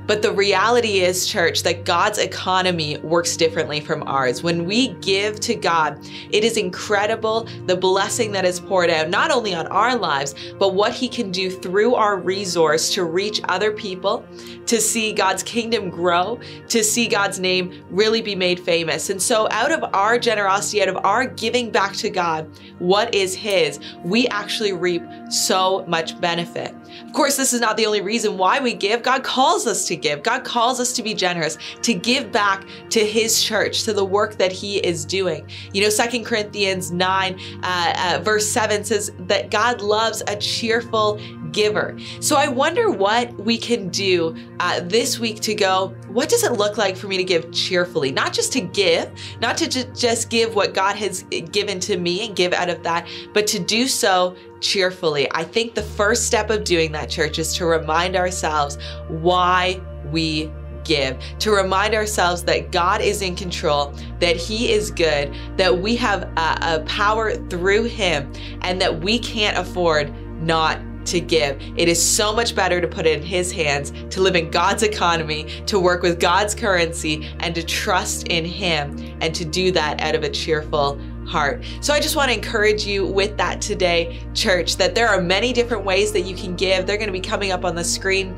But 0.07 0.21
the 0.21 0.33
reality 0.33 1.01
is, 1.01 1.27
church, 1.27 1.63
that 1.63 1.85
God's 1.85 2.19
economy 2.19 2.99
works 2.99 3.37
differently 3.37 3.81
from 3.81 4.03
ours. 4.03 4.43
When 4.43 4.67
we 4.67 4.89
give 4.95 5.41
to 5.41 5.55
God, 5.55 5.99
it 6.31 6.45
is 6.45 6.59
incredible 6.59 7.49
the 7.67 7.77
blessing 7.77 8.33
that 8.33 8.45
is 8.45 8.61
poured 8.61 8.91
out, 8.91 9.09
not 9.09 9.31
only 9.31 9.55
on 9.55 9.67
our 9.69 9.97
lives, 9.97 10.35
but 10.59 10.75
what 10.75 10.93
He 10.93 11.09
can 11.09 11.31
do 11.31 11.51
through 11.51 11.95
our 11.95 12.19
resource 12.19 12.93
to 12.95 13.05
reach 13.05 13.41
other 13.49 13.73
people, 13.73 14.27
to 14.75 14.81
see 14.81 15.13
God's 15.13 15.45
kingdom 15.45 15.89
grow, 15.89 16.41
to 16.67 16.83
see 16.83 17.07
God's 17.07 17.39
name 17.39 17.85
really 17.91 18.21
be 18.21 18.35
made 18.35 18.59
famous. 18.59 19.09
And 19.09 19.23
so, 19.23 19.47
out 19.53 19.71
of 19.71 19.85
our 19.95 20.19
generosity, 20.19 20.83
out 20.83 20.89
of 20.89 20.97
our 21.05 21.27
giving 21.27 21.71
back 21.71 21.93
to 21.95 22.11
God, 22.11 22.51
what 22.81 23.15
is 23.15 23.37
His, 23.37 23.79
we 24.03 24.27
actually 24.29 24.73
reap 24.73 25.05
so 25.31 25.85
much 25.87 26.21
benefit. 26.21 26.75
Of 27.07 27.13
course, 27.13 27.37
this 27.37 27.53
is 27.53 27.61
not 27.61 27.77
the 27.77 27.87
only 27.87 28.01
reason 28.01 28.37
why 28.37 28.59
we 28.59 28.75
give. 28.75 29.05
God 29.05 29.23
calls 29.23 29.65
us 29.69 29.87
to 29.87 29.95
give. 29.95 30.25
God 30.25 30.43
calls 30.43 30.81
us 30.81 30.93
to 30.95 31.05
be 31.05 31.15
generous, 31.15 31.57
to 31.83 31.95
give 31.95 32.33
back 32.33 32.67
to 32.91 33.07
His 33.07 33.41
church, 33.45 33.85
to 33.85 33.93
the 33.93 34.05
work 34.05 34.39
that 34.39 34.51
He 34.51 34.79
is 34.79 35.05
doing. 35.05 35.49
You 35.73 35.83
know, 35.83 35.89
Second 35.89 36.25
Corinthians 36.25 36.91
9, 36.91 37.41
uh, 37.63 37.95
uh, 37.97 38.21
verse 38.25 38.51
7 38.51 38.83
says 38.83 39.13
that 39.21 39.53
God 39.53 39.81
loves 39.81 40.25
a 40.27 40.35
cheerful 40.35 41.21
giver. 41.55 41.97
So 42.21 42.37
I 42.37 42.49
wonder 42.49 42.91
what 42.91 43.33
we 43.39 43.57
can 43.57 43.89
do 43.89 44.37
uh, 44.65 44.81
this 44.81 45.19
week 45.19 45.41
to 45.41 45.55
go, 45.55 45.95
what 46.09 46.31
does 46.31 46.43
it 46.43 46.53
look 46.53 46.79
like 46.79 46.97
for 46.97 47.07
me 47.07 47.19
to 47.19 47.23
give 47.23 47.53
cheerfully? 47.53 48.11
Not 48.11 48.33
just 48.33 48.51
to 48.55 48.63
give, 48.63 49.11
not 49.39 49.59
to 49.59 49.69
ju- 49.69 49.85
just 49.95 50.31
give 50.31 50.55
what 50.55 50.73
God 50.73 50.97
has 50.97 51.23
given 51.53 51.79
to 51.81 51.99
me 51.99 52.27
and 52.27 52.35
give 52.35 52.55
out 52.55 52.71
of 52.71 52.83
that, 52.83 53.07
but 53.35 53.47
to 53.49 53.59
do 53.59 53.87
so 53.87 54.35
cheerfully. 54.61 55.31
I 55.33 55.45
think 55.45 55.75
the 55.75 55.83
first 55.83 56.27
step 56.27 56.49
of 56.49 56.65
doing 56.65 56.93
that, 56.93 57.11
church, 57.11 57.39
is 57.39 57.55
to 57.57 57.67
remind 57.67 58.17
ourselves 58.17 58.79
why 59.09 59.83
we 60.11 60.51
give, 60.83 61.19
to 61.41 61.51
remind 61.51 61.95
ourselves 61.95 62.43
that 62.45 62.73
God 62.73 63.03
is 63.03 63.21
in 63.21 63.37
control, 63.37 63.93
that 64.21 64.37
He 64.37 64.73
is 64.73 64.91
good, 64.91 65.35
that 65.59 65.79
we 65.79 65.95
have 65.97 66.23
a, 66.39 66.59
a 66.63 66.85
power 66.87 67.35
through 67.49 67.85
Him, 67.85 68.33
and 68.63 68.81
that 68.81 69.01
we 69.01 69.19
can't 69.19 69.59
afford 69.59 70.11
not 70.43 70.81
to 71.07 71.21
give. 71.21 71.61
It 71.77 71.89
is 71.89 72.03
so 72.03 72.33
much 72.33 72.55
better 72.55 72.81
to 72.81 72.89
put 72.89 73.07
it 73.07 73.19
in 73.19 73.23
His 73.25 73.53
hands, 73.53 73.93
to 74.11 74.21
live 74.21 74.37
in 74.37 74.51
God's 74.51 74.83
economy, 74.83 75.45
to 75.67 75.79
work 75.79 76.03
with 76.03 76.21
God's 76.21 76.55
currency, 76.55 77.29
and 77.41 77.55
to 77.55 77.63
trust 77.63 78.29
in 78.29 78.45
Him, 78.45 79.17
and 79.21 79.35
to 79.35 79.45
do 79.45 79.71
that 79.73 80.01
out 80.01 80.15
of 80.15 80.23
a 80.23 80.31
cheerful 80.31 80.99
heart. 81.27 81.65
So 81.81 81.95
I 81.95 82.01
just 82.01 82.17
want 82.17 82.31
to 82.31 82.37
encourage 82.37 82.87
you 82.87 83.07
with 83.07 83.37
that 83.39 83.61
today, 83.61 84.21
church, 84.35 84.77
that 84.77 84.95
there 84.95 85.09
are 85.09 85.21
many 85.21 85.53
different 85.53 85.85
ways 85.85 86.13
that 86.13 86.23
you 86.23 86.37
can 86.37 86.55
give. 86.55 86.87
They're 86.87 86.99
going 86.99 87.09
to 87.09 87.13
be 87.13 87.21
coming 87.21 87.51
up 87.51 87.65
on 87.65 87.75
the 87.75 87.85
screen. 87.85 88.37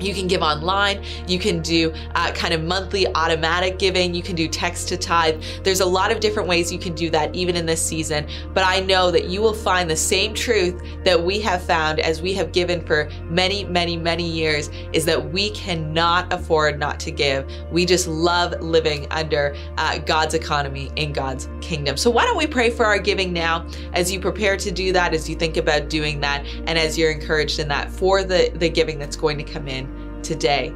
You 0.00 0.14
can 0.14 0.26
give 0.26 0.42
online. 0.42 1.02
You 1.26 1.38
can 1.38 1.60
do 1.60 1.92
uh, 2.14 2.32
kind 2.32 2.54
of 2.54 2.62
monthly 2.62 3.06
automatic 3.14 3.78
giving. 3.78 4.14
You 4.14 4.22
can 4.22 4.36
do 4.36 4.48
text 4.48 4.88
to 4.88 4.96
tithe. 4.96 5.42
There's 5.64 5.80
a 5.80 5.86
lot 5.86 6.10
of 6.10 6.20
different 6.20 6.48
ways 6.48 6.72
you 6.72 6.78
can 6.78 6.94
do 6.94 7.10
that, 7.10 7.34
even 7.34 7.56
in 7.56 7.66
this 7.66 7.82
season. 7.82 8.26
But 8.54 8.64
I 8.64 8.80
know 8.80 9.10
that 9.10 9.28
you 9.28 9.40
will 9.40 9.54
find 9.54 9.90
the 9.90 9.96
same 9.96 10.34
truth 10.34 10.80
that 11.04 11.22
we 11.22 11.40
have 11.40 11.62
found 11.62 12.00
as 12.00 12.22
we 12.22 12.34
have 12.34 12.52
given 12.52 12.84
for 12.84 13.08
many, 13.24 13.64
many, 13.64 13.96
many 13.96 14.28
years 14.28 14.70
is 14.92 15.04
that 15.04 15.32
we 15.32 15.50
cannot 15.50 16.32
afford 16.32 16.78
not 16.78 17.00
to 17.00 17.10
give. 17.10 17.50
We 17.70 17.84
just 17.86 18.06
love 18.06 18.60
living 18.60 19.06
under 19.10 19.56
uh, 19.76 19.98
God's 19.98 20.34
economy 20.34 20.90
in 20.96 21.12
God's 21.12 21.48
kingdom. 21.60 21.96
So 21.96 22.10
why 22.10 22.24
don't 22.24 22.36
we 22.36 22.46
pray 22.46 22.70
for 22.70 22.86
our 22.86 22.98
giving 22.98 23.32
now 23.32 23.66
as 23.92 24.12
you 24.12 24.20
prepare 24.20 24.56
to 24.56 24.70
do 24.70 24.92
that, 24.92 25.14
as 25.14 25.28
you 25.28 25.36
think 25.36 25.56
about 25.56 25.88
doing 25.88 26.20
that, 26.20 26.44
and 26.66 26.78
as 26.78 26.98
you're 26.98 27.10
encouraged 27.10 27.58
in 27.58 27.68
that 27.68 27.90
for 27.90 28.24
the, 28.24 28.50
the 28.54 28.68
giving 28.68 28.98
that's 28.98 29.16
going 29.16 29.38
to 29.38 29.44
come 29.44 29.68
in 29.68 29.87
today. 30.22 30.72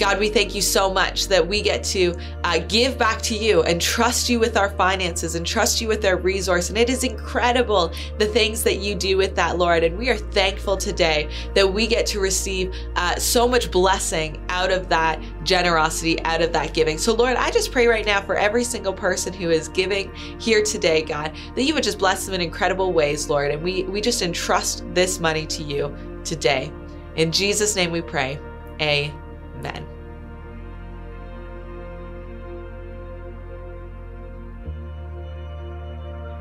God, 0.00 0.18
we 0.18 0.30
thank 0.30 0.54
you 0.54 0.62
so 0.62 0.90
much 0.90 1.28
that 1.28 1.46
we 1.46 1.60
get 1.60 1.84
to 1.84 2.16
uh, 2.44 2.60
give 2.68 2.96
back 2.96 3.20
to 3.20 3.36
you 3.36 3.62
and 3.64 3.78
trust 3.78 4.30
you 4.30 4.40
with 4.40 4.56
our 4.56 4.70
finances 4.70 5.34
and 5.34 5.46
trust 5.46 5.78
you 5.78 5.88
with 5.88 6.06
our 6.06 6.16
resource. 6.16 6.70
And 6.70 6.78
it 6.78 6.88
is 6.88 7.04
incredible 7.04 7.92
the 8.16 8.24
things 8.24 8.62
that 8.62 8.78
you 8.78 8.94
do 8.94 9.18
with 9.18 9.36
that, 9.36 9.58
Lord. 9.58 9.84
And 9.84 9.98
we 9.98 10.08
are 10.08 10.16
thankful 10.16 10.78
today 10.78 11.28
that 11.54 11.70
we 11.70 11.86
get 11.86 12.06
to 12.06 12.18
receive 12.18 12.74
uh, 12.96 13.16
so 13.16 13.46
much 13.46 13.70
blessing 13.70 14.42
out 14.48 14.70
of 14.70 14.88
that 14.88 15.20
generosity, 15.44 16.18
out 16.22 16.40
of 16.40 16.50
that 16.54 16.72
giving. 16.72 16.96
So, 16.96 17.14
Lord, 17.14 17.36
I 17.36 17.50
just 17.50 17.70
pray 17.70 17.86
right 17.86 18.06
now 18.06 18.22
for 18.22 18.36
every 18.38 18.64
single 18.64 18.94
person 18.94 19.34
who 19.34 19.50
is 19.50 19.68
giving 19.68 20.14
here 20.40 20.62
today, 20.62 21.02
God, 21.02 21.36
that 21.54 21.64
you 21.64 21.74
would 21.74 21.84
just 21.84 21.98
bless 21.98 22.24
them 22.24 22.34
in 22.34 22.40
incredible 22.40 22.94
ways, 22.94 23.28
Lord. 23.28 23.50
And 23.50 23.62
we, 23.62 23.82
we 23.82 24.00
just 24.00 24.22
entrust 24.22 24.82
this 24.94 25.20
money 25.20 25.44
to 25.44 25.62
you 25.62 25.94
today. 26.24 26.72
In 27.16 27.30
Jesus' 27.30 27.76
name 27.76 27.90
we 27.90 28.00
pray. 28.00 28.40
Amen. 28.80 29.86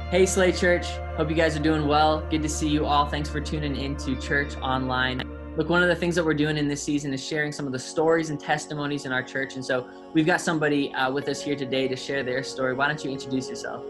Hey, 0.10 0.26
Slate 0.26 0.56
Church. 0.56 0.88
Hope 1.18 1.30
you 1.30 1.36
guys 1.36 1.56
are 1.56 1.62
doing 1.62 1.86
well. 1.86 2.22
Good 2.32 2.42
to 2.42 2.50
see 2.50 2.68
you 2.68 2.86
all. 2.86 3.06
Thanks 3.06 3.30
for 3.30 3.42
tuning 3.42 3.76
in 3.76 3.96
to 3.98 4.16
Church 4.20 4.56
Online. 4.58 5.22
Look, 5.58 5.70
one 5.70 5.84
of 5.84 5.90
the 5.90 5.96
things 5.96 6.16
that 6.16 6.24
we're 6.24 6.34
doing 6.34 6.58
in 6.58 6.68
this 6.68 6.82
season 6.82 7.14
is 7.14 7.24
sharing 7.24 7.52
some 7.52 7.66
of 7.66 7.74
the 7.74 7.80
stories 7.80 8.30
and 8.30 8.40
testimonies 8.40 9.06
in 9.06 9.12
our 9.12 9.22
church. 9.22 9.56
And 9.56 9.66
so 9.66 9.90
we've 10.14 10.26
got 10.26 10.40
somebody 10.40 10.94
uh, 10.94 11.12
with 11.12 11.28
us 11.28 11.44
here 11.44 11.56
today 11.56 11.88
to 11.90 11.96
share 11.96 12.24
their 12.24 12.42
story. 12.44 12.74
Why 12.74 12.88
don't 12.88 13.04
you 13.04 13.12
introduce 13.12 13.50
yourself? 13.50 13.84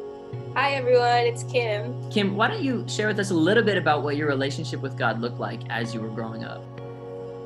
Hi 0.56 0.74
everyone, 0.74 1.26
it's 1.26 1.44
Kim. 1.44 2.10
Kim, 2.10 2.36
why 2.36 2.48
don't 2.48 2.64
you 2.64 2.86
share 2.88 3.08
with 3.08 3.20
us 3.20 3.32
a 3.32 3.36
little 3.36 3.64
bit 3.64 3.78
about 3.78 4.04
what 4.04 4.16
your 4.16 4.28
relationship 4.28 4.82
with 4.82 4.98
God 4.98 5.22
looked 5.22 5.40
like 5.40 5.62
as 5.70 5.94
you 5.94 6.02
were 6.02 6.10
growing 6.10 6.44
up? 6.44 6.64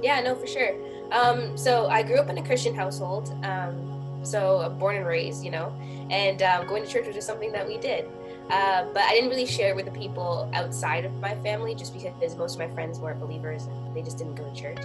Yeah, 0.01 0.19
no, 0.21 0.35
for 0.35 0.47
sure. 0.47 0.75
Um, 1.13 1.57
so 1.57 1.87
I 1.87 2.03
grew 2.03 2.17
up 2.17 2.29
in 2.29 2.37
a 2.37 2.43
Christian 2.43 2.75
household. 2.75 3.29
Um, 3.43 3.93
so 4.23 4.73
born 4.79 4.95
and 4.95 5.05
raised, 5.05 5.43
you 5.43 5.51
know, 5.51 5.73
and 6.09 6.41
um, 6.41 6.67
going 6.67 6.83
to 6.83 6.89
church 6.89 7.05
was 7.05 7.15
just 7.15 7.27
something 7.27 7.51
that 7.51 7.67
we 7.67 7.77
did. 7.77 8.05
Uh, 8.49 8.85
but 8.93 9.03
I 9.03 9.13
didn't 9.13 9.29
really 9.29 9.45
share 9.45 9.73
with 9.73 9.85
the 9.85 9.91
people 9.91 10.49
outside 10.53 11.05
of 11.05 11.13
my 11.19 11.35
family 11.35 11.75
just 11.75 11.93
because 11.93 12.35
most 12.35 12.53
of 12.53 12.59
my 12.59 12.67
friends 12.73 12.99
weren't 12.99 13.19
believers 13.19 13.67
and 13.67 13.95
they 13.95 14.01
just 14.01 14.17
didn't 14.17 14.35
go 14.35 14.43
to 14.49 14.59
church. 14.59 14.79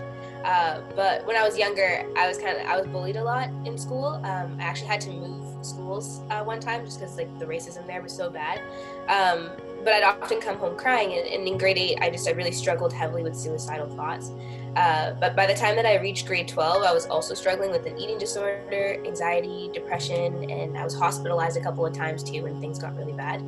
Uh, 0.44 0.80
but 0.94 1.26
when 1.26 1.36
I 1.36 1.42
was 1.42 1.58
younger, 1.58 2.06
I 2.16 2.28
was 2.28 2.38
kind 2.38 2.56
of 2.56 2.66
I 2.66 2.76
was 2.76 2.86
bullied 2.86 3.16
a 3.16 3.24
lot 3.24 3.48
in 3.64 3.76
school. 3.76 4.06
Um, 4.24 4.56
I 4.60 4.62
actually 4.62 4.88
had 4.88 5.00
to 5.02 5.10
move 5.10 5.66
schools 5.66 6.20
uh, 6.30 6.42
one 6.44 6.60
time 6.60 6.84
just 6.84 7.00
because 7.00 7.16
like 7.16 7.36
the 7.38 7.46
racism 7.46 7.86
there 7.86 8.00
was 8.00 8.12
so 8.12 8.30
bad. 8.30 8.60
Um, 9.08 9.50
but 9.84 9.92
I'd 9.92 10.02
often 10.04 10.40
come 10.40 10.56
home 10.58 10.76
crying, 10.76 11.12
and, 11.12 11.26
and, 11.26 11.46
in 11.46 11.58
grade 11.58 11.78
eight, 11.78 11.98
I 12.00 12.10
just 12.10 12.28
I 12.28 12.32
really 12.32 12.52
struggled 12.52 12.92
heavily 12.92 13.22
with 13.22 13.36
suicidal 13.36 13.88
thoughts. 13.88 14.32
Uh, 14.76 15.12
but 15.14 15.34
by 15.34 15.46
the 15.46 15.54
time 15.54 15.76
that 15.76 15.86
I 15.86 15.96
reached 15.98 16.26
grade 16.26 16.46
12, 16.46 16.82
I 16.82 16.92
was 16.92 17.06
also 17.06 17.34
struggling 17.34 17.70
with 17.70 17.86
an 17.86 17.98
eating 17.98 18.18
disorder, 18.18 19.02
anxiety, 19.04 19.70
depression, 19.72 20.50
and 20.50 20.76
I 20.76 20.84
was 20.84 20.94
hospitalized 20.94 21.56
a 21.56 21.60
couple 21.60 21.84
of 21.84 21.92
times 21.94 22.22
too 22.22 22.42
when 22.42 22.60
things 22.60 22.78
got 22.78 22.96
really 22.96 23.12
bad. 23.12 23.42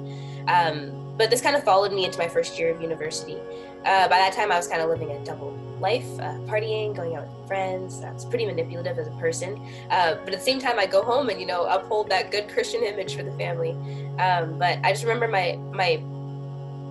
Um, 0.48 1.14
but 1.16 1.30
this 1.30 1.40
kind 1.40 1.54
of 1.54 1.62
followed 1.62 1.92
me 1.92 2.04
into 2.06 2.18
my 2.18 2.28
first 2.28 2.58
year 2.58 2.74
of 2.74 2.80
university. 2.80 3.36
Uh, 3.84 4.08
by 4.08 4.16
that 4.16 4.32
time, 4.32 4.50
I 4.50 4.56
was 4.56 4.66
kind 4.66 4.80
of 4.80 4.88
living 4.88 5.10
a 5.10 5.24
double 5.24 5.56
life, 5.78 6.06
uh, 6.18 6.34
partying, 6.48 6.96
going 6.96 7.14
out 7.14 7.26
with 7.26 7.46
friends. 7.46 8.02
I 8.02 8.10
was 8.10 8.24
pretty 8.24 8.46
manipulative 8.46 8.98
as 8.98 9.06
a 9.06 9.12
person. 9.12 9.60
Uh, 9.90 10.16
but 10.24 10.32
at 10.32 10.38
the 10.38 10.44
same 10.44 10.58
time, 10.58 10.78
I 10.78 10.86
go 10.86 11.02
home 11.02 11.28
and 11.28 11.38
you 11.38 11.46
know 11.46 11.64
uphold 11.64 12.08
that 12.08 12.30
good 12.30 12.48
Christian 12.48 12.82
image 12.82 13.16
for 13.16 13.22
the 13.22 13.32
family. 13.32 13.72
Um, 14.18 14.58
but 14.58 14.78
I 14.82 14.92
just 14.92 15.04
remember 15.04 15.28
my 15.28 15.56
my 15.72 16.02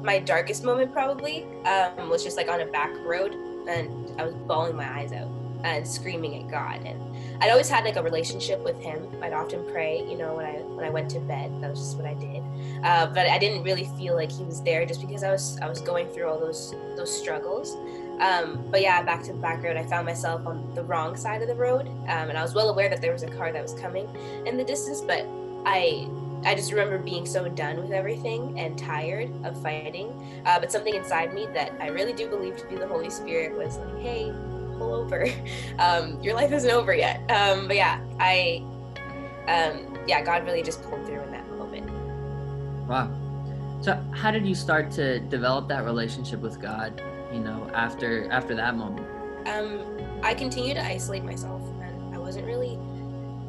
my 0.04 0.20
darkest 0.20 0.64
moment 0.64 0.92
probably 0.92 1.46
um, 1.66 2.10
was 2.10 2.24
just 2.24 2.38
like 2.38 2.50
on 2.50 2.62
a 2.62 2.66
back 2.66 2.92
road 3.06 3.34
and 3.68 4.20
I 4.20 4.26
was 4.26 4.34
bawling 4.34 4.76
my 4.76 5.00
eyes 5.00 5.12
out 5.12 5.30
and 5.64 5.86
screaming 5.88 6.44
at 6.44 6.50
God. 6.50 6.86
And 6.86 7.00
I'd 7.42 7.50
always 7.50 7.70
had 7.70 7.84
like 7.84 7.96
a 7.96 8.04
relationship 8.04 8.64
with 8.64 8.80
Him. 8.82 9.08
I'd 9.22 9.34
often 9.34 9.66
pray, 9.72 10.00
you 10.10 10.18
know, 10.18 10.36
when 10.36 10.46
I 10.46 10.54
when 10.60 10.86
I 10.86 10.90
went 10.90 11.10
to 11.12 11.20
bed. 11.20 11.62
That 11.62 11.72
was 11.72 11.80
just 11.80 11.98
what 11.98 12.06
I 12.06 12.14
did. 12.14 12.44
Uh, 12.84 13.08
but 13.08 13.28
I 13.28 13.38
didn't 13.38 13.64
really 13.64 13.90
feel 13.98 14.16
like 14.16 14.32
He 14.32 14.44
was 14.44 14.62
there, 14.64 14.86
just 14.86 15.02
because 15.02 15.24
I 15.24 15.32
was 15.32 15.60
I 15.62 15.68
was 15.68 15.82
going 15.82 16.10
through 16.10 16.30
all 16.30 16.40
those 16.40 16.74
those 16.96 17.16
struggles. 17.16 17.76
Um, 18.22 18.66
but 18.70 18.82
yeah, 18.82 19.02
back 19.04 19.24
to 19.24 19.34
the 19.34 19.40
back 19.40 19.64
road, 19.64 19.78
I 19.78 19.84
found 19.84 20.06
myself 20.06 20.46
on 20.46 20.74
the 20.76 20.84
wrong 20.84 21.16
side 21.16 21.42
of 21.42 21.48
the 21.48 21.56
road, 21.56 21.88
um, 21.88 22.30
and 22.30 22.38
I 22.38 22.42
was 22.42 22.54
well 22.54 22.70
aware 22.70 22.90
that 22.90 23.02
there 23.02 23.14
was 23.14 23.24
a 23.24 23.30
car 23.30 23.54
that 23.54 23.62
was 23.62 23.74
coming 23.74 24.10
in 24.46 24.58
the 24.58 24.64
distance, 24.64 25.00
but 25.00 25.26
I 25.66 26.08
I 26.46 26.56
just 26.56 26.72
remember 26.72 26.98
being 26.98 27.26
so 27.26 27.50
done 27.50 27.82
with 27.82 27.92
everything 27.92 28.58
and 28.58 28.78
tired 28.78 29.30
of 29.46 29.62
fighting. 29.62 30.42
Uh, 30.46 30.60
but 30.60 30.72
something 30.72 30.96
inside 30.96 31.34
me 31.34 31.48
that 31.54 31.74
I 31.80 31.88
really 31.88 32.14
do 32.14 32.28
believe 32.30 32.58
to 32.58 32.68
be 32.68 32.76
the 32.76 32.88
Holy 32.88 33.10
Spirit 33.10 33.58
was 33.58 33.78
like, 33.78 34.00
hey, 34.00 34.34
pull 34.78 34.94
over. 34.94 35.28
Um, 35.80 36.22
your 36.22 36.36
life 36.36 36.52
isn't 36.52 36.70
over 36.70 36.94
yet. 36.94 37.20
Um, 37.32 37.68
but 37.68 37.78
yeah, 37.78 38.02
I, 38.20 38.62
um, 39.48 39.98
yeah, 40.08 40.22
God 40.22 40.46
really 40.46 40.62
just 40.62 40.84
pulled 40.84 41.06
through 41.06 41.22
in 41.22 41.32
that 41.32 41.50
moment. 41.52 41.90
Wow. 42.86 43.10
So 43.82 44.04
how 44.12 44.30
did 44.32 44.46
you 44.46 44.56
start 44.56 44.92
to 44.92 45.22
develop 45.22 45.70
that 45.70 45.86
relationship 45.86 46.42
with 46.42 46.60
God, 46.62 47.02
you 47.32 47.40
know, 47.40 47.72
after 47.74 48.30
after 48.30 48.56
that 48.56 48.76
moment? 48.76 49.08
Um, 49.48 49.80
I 50.22 50.34
continued 50.34 50.76
to 50.76 50.86
isolate 50.86 51.24
myself 51.24 51.62
and 51.82 52.14
I 52.14 52.18
wasn't 52.18 52.46
really 52.46 52.78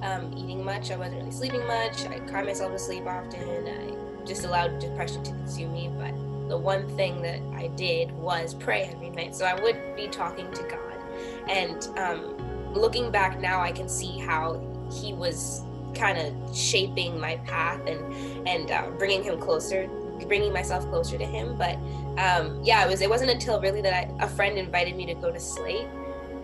um, 0.03 0.33
eating 0.37 0.65
much. 0.65 0.91
I 0.91 0.97
wasn't 0.97 1.19
really 1.19 1.31
sleeping 1.31 1.67
much. 1.67 2.07
I 2.07 2.19
cried 2.21 2.47
myself 2.47 2.73
to 2.73 2.79
sleep 2.79 3.07
often. 3.07 3.69
I 3.69 4.25
just 4.27 4.45
allowed 4.45 4.79
depression 4.79 5.23
to 5.25 5.31
consume 5.31 5.73
me. 5.73 5.91
But 5.99 6.15
the 6.49 6.57
one 6.57 6.89
thing 6.97 7.23
that 7.23 7.41
I 7.55 7.69
did 7.69 8.13
was 8.13 8.55
pray 8.55 8.91
every 8.93 9.11
night. 9.11 9.35
So 9.35 9.45
I 9.45 9.61
would 9.61 9.97
be 9.97 10.09
talking 10.09 10.51
to 10.53 10.63
God. 10.65 11.49
And 11.49 11.99
um, 11.99 12.73
looking 12.73 13.11
back 13.11 13.41
now, 13.41 13.61
I 13.61 13.73
can 13.73 13.89
see 13.89 14.19
how 14.19 14.61
he 14.93 15.13
was 15.13 15.63
kind 15.95 16.19
of 16.19 16.57
shaping 16.57 17.19
my 17.19 17.37
path 17.39 17.81
and 17.87 18.49
and 18.49 18.71
uh, 18.71 18.91
bringing 18.99 19.23
him 19.23 19.41
closer, 19.41 19.89
bringing 20.27 20.53
myself 20.53 20.89
closer 20.89 21.19
to 21.19 21.27
him. 21.27 21.57
But 21.57 21.77
um, 22.19 22.61
yeah, 22.63 22.85
it 22.85 22.91
was 22.91 23.01
it 23.01 23.11
wasn't 23.11 23.31
until 23.31 23.61
really 23.61 23.83
that 23.83 23.93
I, 23.93 24.25
a 24.25 24.29
friend 24.29 24.59
invited 24.59 24.97
me 24.97 25.07
to 25.07 25.15
go 25.15 25.31
to 25.31 25.41
Slate 25.41 25.87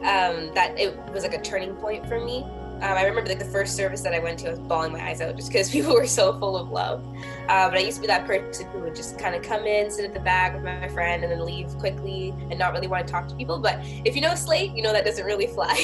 um, 0.03 0.53
that 0.55 0.79
it 0.79 0.97
was 1.13 1.23
like 1.23 1.35
a 1.35 1.41
turning 1.41 1.75
point 1.77 2.07
for 2.07 2.25
me. 2.25 2.47
Um, 2.77 2.83
I 2.83 3.05
remember 3.05 3.31
like 3.31 3.39
the 3.39 3.45
first 3.47 3.75
service 3.75 4.03
that 4.03 4.13
I 4.13 4.19
went 4.19 4.39
to, 4.41 4.49
I 4.49 4.51
was 4.51 4.59
bawling 4.59 4.93
my 4.93 5.03
eyes 5.03 5.23
out 5.23 5.35
just 5.35 5.49
because 5.49 5.71
people 5.77 5.95
were 5.95 6.07
so 6.07 6.39
full 6.39 6.57
of 6.57 6.71
love. 6.71 7.05
Uh, 7.49 7.71
but 7.71 7.79
I 7.79 7.81
used 7.81 7.97
to 7.97 8.01
be 8.03 8.07
that 8.07 8.27
person 8.27 8.67
who 8.71 8.81
would 8.81 8.95
just 8.95 9.19
kind 9.19 9.35
of 9.35 9.43
come 9.43 9.67
in, 9.67 9.91
sit 9.91 10.05
at 10.05 10.13
the 10.13 10.21
back 10.21 10.55
with 10.55 10.63
my 10.63 10.89
friend, 10.89 11.23
and 11.23 11.33
then 11.33 11.45
leave 11.45 11.69
quickly 11.79 12.35
and 12.51 12.59
not 12.59 12.73
really 12.73 12.87
want 12.87 13.07
to 13.07 13.11
talk 13.11 13.29
to 13.29 13.35
people. 13.35 13.59
But 13.59 13.81
if 14.05 14.15
you 14.15 14.21
know 14.21 14.35
Slate, 14.35 14.73
you 14.73 14.83
know 14.83 14.93
that 14.93 15.05
doesn't 15.05 15.25
really 15.25 15.47
fly 15.55 15.75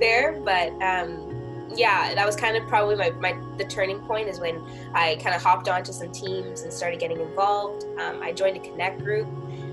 there. 0.00 0.40
But 0.44 0.72
um, 0.82 1.68
yeah, 1.74 2.14
that 2.14 2.26
was 2.26 2.36
kind 2.36 2.56
of 2.56 2.66
probably 2.66 2.96
my, 2.96 3.10
my 3.10 3.38
the 3.58 3.64
turning 3.64 4.00
point 4.00 4.28
is 4.28 4.40
when 4.40 4.64
I 4.94 5.16
kind 5.22 5.34
of 5.36 5.42
hopped 5.42 5.68
onto 5.68 5.92
some 5.92 6.10
teams 6.12 6.62
and 6.62 6.72
started 6.72 6.98
getting 6.98 7.20
involved. 7.20 7.84
Um, 7.98 8.22
I 8.22 8.32
joined 8.32 8.56
a 8.56 8.60
connect 8.60 9.02
group. 9.02 9.26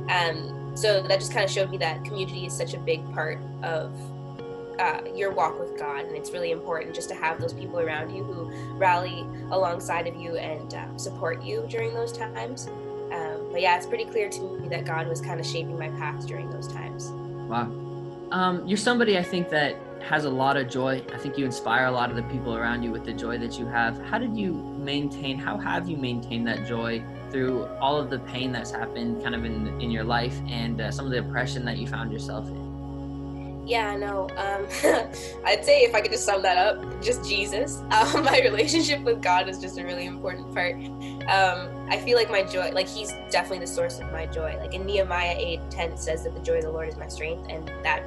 Um, 0.10 0.76
so 0.76 1.02
that 1.02 1.20
just 1.20 1.34
kind 1.34 1.44
of 1.44 1.52
showed 1.52 1.70
me 1.70 1.78
that 1.78 2.04
community 2.06 2.46
is 2.46 2.54
such 2.54 2.74
a 2.74 2.80
big 2.80 3.12
part 3.14 3.40
of 3.64 3.94
uh, 4.80 5.02
your 5.14 5.32
walk 5.32 5.60
with 5.60 5.78
God, 5.78 6.06
and 6.06 6.16
it's 6.16 6.32
really 6.32 6.52
important 6.52 6.96
just 6.96 7.10
to 7.10 7.16
have 7.16 7.40
those 7.40 7.54
people 7.54 7.80
around 7.80 8.16
you 8.16 8.24
who 8.24 8.50
rally 8.78 9.26
alongside 9.52 10.08
of 10.08 10.16
you 10.16 10.38
and 10.38 10.74
uh, 10.74 10.98
support 10.98 11.44
you 11.44 11.66
during 11.70 11.94
those 11.94 12.12
times. 12.12 12.68
Um, 13.12 13.50
but 13.52 13.62
yeah, 13.62 13.76
it's 13.76 13.86
pretty 13.86 14.06
clear 14.06 14.30
to 14.30 14.42
me 14.60 14.70
that 14.70 14.86
God 14.86 15.08
was 15.08 15.20
kind 15.20 15.40
of 15.40 15.46
shaping 15.46 15.78
my 15.78 15.90
path 15.90 16.26
during 16.28 16.50
those 16.50 16.68
times. 16.68 17.12
Wow. 17.50 17.72
Um, 18.32 18.68
you're 18.68 18.78
somebody 18.78 19.18
I 19.18 19.24
think 19.24 19.50
that 19.50 19.76
has 20.02 20.26
a 20.26 20.30
lot 20.30 20.56
of 20.56 20.70
joy. 20.70 21.04
I 21.14 21.18
think 21.18 21.38
you 21.38 21.46
inspire 21.46 21.86
a 21.86 21.92
lot 21.92 22.10
of 22.10 22.16
the 22.16 22.24
people 22.24 22.56
around 22.56 22.84
you 22.84 22.92
with 22.92 23.04
the 23.04 23.14
joy 23.14 23.38
that 23.40 23.60
you 23.60 23.66
have. 23.66 24.00
How 24.06 24.18
did 24.18 24.38
you 24.38 24.54
maintain, 24.78 25.38
how 25.38 25.58
have 25.58 25.90
you 25.90 25.98
maintained 25.98 26.48
that 26.48 26.68
joy 26.68 27.04
through 27.32 27.66
all 27.82 27.98
of 27.98 28.10
the 28.10 28.20
pain 28.20 28.52
that's 28.52 28.72
happened 28.72 29.22
kind 29.24 29.36
of 29.36 29.44
in, 29.46 29.68
in 29.82 29.92
your 29.92 30.04
life 30.04 30.40
and 30.48 30.80
uh, 30.80 30.92
some 30.92 31.06
of 31.06 31.12
the 31.12 31.20
oppression 31.20 31.66
that 31.66 31.78
you 31.78 31.88
found 31.88 32.12
yourself 32.12 32.48
in? 32.48 32.59
Yeah, 33.70 33.96
no. 33.96 34.28
Um, 34.36 34.66
I'd 35.46 35.64
say 35.64 35.82
if 35.82 35.94
I 35.94 36.02
could 36.02 36.12
just 36.12 36.26
sum 36.26 36.42
that 36.42 36.58
up, 36.58 37.04
just 37.04 37.24
Jesus. 37.30 37.84
Um, 38.00 38.24
my 38.24 38.40
relationship 38.40 39.02
with 39.02 39.22
God 39.22 39.50
is 39.50 39.60
just 39.60 39.78
a 39.78 39.84
really 39.84 40.06
important 40.06 40.54
part. 40.54 40.76
Um, 41.28 41.88
I 41.90 42.00
feel 42.04 42.18
like 42.18 42.30
my 42.32 42.44
joy, 42.44 42.72
like 42.72 42.88
He's 42.88 43.12
definitely 43.30 43.60
the 43.60 43.68
source 43.68 44.00
of 44.00 44.12
my 44.12 44.26
joy. 44.26 44.58
Like 44.58 44.74
in 44.74 44.86
Nehemiah 44.86 45.36
8 45.38 45.60
10 45.70 45.98
says 45.98 46.24
that 46.24 46.34
the 46.34 46.42
joy 46.42 46.58
of 46.58 46.64
the 46.64 46.72
Lord 46.72 46.88
is 46.88 46.98
my 46.98 47.08
strength, 47.08 47.48
and 47.50 47.68
that 47.84 48.04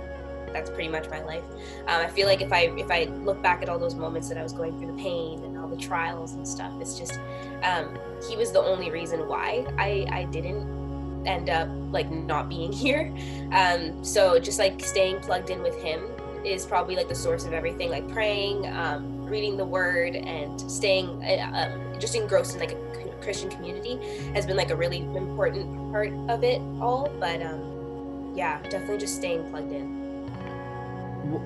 that's 0.53 0.71
pretty 0.71 0.89
much 0.89 1.09
my 1.11 1.23
life. 1.23 1.45
Um, 1.87 2.01
I 2.01 2.09
feel 2.09 2.27
like 2.27 2.41
if 2.41 2.53
I 2.53 2.73
if 2.77 2.91
I 2.91 3.05
look 3.05 3.43
back 3.43 3.63
at 3.63 3.69
all 3.69 3.79
those 3.79 3.95
moments 3.95 4.29
that 4.31 4.39
I 4.39 4.43
was 4.43 4.53
going 4.53 4.79
through 4.79 4.97
the 4.97 5.03
pain 5.03 5.45
and 5.45 5.59
all 5.59 5.69
the 5.69 5.77
trials 5.77 6.33
and 6.33 6.49
stuff, 6.49 6.73
it's 6.81 6.99
just 6.99 7.21
um, 7.63 7.97
He 8.29 8.37
was 8.37 8.51
the 8.51 8.61
only 8.61 8.91
reason 8.91 9.29
why 9.29 9.67
I 9.79 10.07
I 10.11 10.25
didn't 10.25 10.82
end 11.27 11.49
up 11.49 11.69
like 11.91 12.11
not 12.11 12.49
being 12.49 12.73
here. 12.85 13.13
Um, 13.53 14.05
so 14.05 14.39
just 14.39 14.59
like 14.59 14.85
staying 14.85 15.21
plugged 15.21 15.51
in 15.51 15.63
with 15.63 15.81
him 15.83 16.05
is 16.45 16.67
probably 16.67 16.97
like 16.97 17.09
the 17.09 17.15
source 17.15 17.45
of 17.45 17.53
everything. 17.53 17.91
Like 17.91 18.09
praying, 18.11 18.67
um, 18.67 19.25
reading 19.25 19.57
the 19.57 19.65
Word, 19.65 20.17
and 20.17 20.61
staying 20.61 21.25
uh, 21.25 21.71
um, 21.73 22.01
just 22.01 22.15
engrossed 22.15 22.55
in 22.55 22.61
like 22.61 22.73
a 22.73 22.93
Christian 23.23 23.49
community 23.51 23.99
has 24.35 24.45
been 24.45 24.57
like 24.57 24.71
a 24.71 24.77
really 24.77 24.99
important 24.99 25.93
part 25.93 26.13
of 26.29 26.45
it 26.45 26.61
all. 26.81 27.11
But 27.21 27.43
um, 27.43 28.33
yeah, 28.35 28.61
definitely 28.63 28.99
just 28.99 29.17
staying 29.17 29.49
plugged 29.51 29.73
in. 29.73 30.03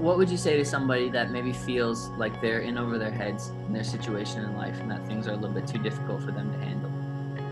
What 0.01 0.16
would 0.16 0.31
you 0.31 0.39
say 0.39 0.57
to 0.57 0.64
somebody 0.64 1.11
that 1.11 1.31
maybe 1.31 1.53
feels 1.53 2.09
like 2.11 2.41
they're 2.41 2.61
in 2.61 2.79
over 2.79 2.99
their 2.99 3.11
heads 3.11 3.53
in 3.66 3.72
their 3.72 3.85
situation 3.85 4.43
in 4.43 4.57
life 4.57 4.81
and 4.81 4.91
that 4.91 5.07
things 5.07 5.29
are 5.29 5.33
a 5.33 5.37
little 5.37 5.55
bit 5.55 5.66
too 5.66 5.79
difficult 5.79 6.22
for 6.22 6.33
them 6.33 6.51
to 6.51 6.59
handle? 6.59 6.91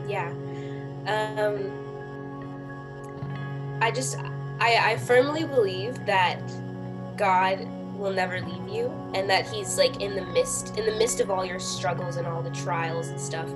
Yeah. 0.08 0.30
Um, 1.06 1.83
I 3.84 3.90
just 3.90 4.18
I, 4.60 4.92
I 4.92 4.96
firmly 4.96 5.44
believe 5.44 6.06
that 6.06 6.40
God 7.18 7.68
will 7.98 8.12
never 8.12 8.40
leave 8.40 8.66
you 8.66 8.90
and 9.14 9.28
that 9.28 9.46
he's 9.46 9.76
like 9.76 10.00
in 10.00 10.16
the 10.16 10.24
midst 10.24 10.78
in 10.78 10.86
the 10.86 10.92
midst 10.92 11.20
of 11.20 11.30
all 11.30 11.44
your 11.44 11.60
struggles 11.60 12.16
and 12.16 12.26
all 12.26 12.40
the 12.40 12.50
trials 12.50 13.08
and 13.08 13.20
stuff 13.20 13.46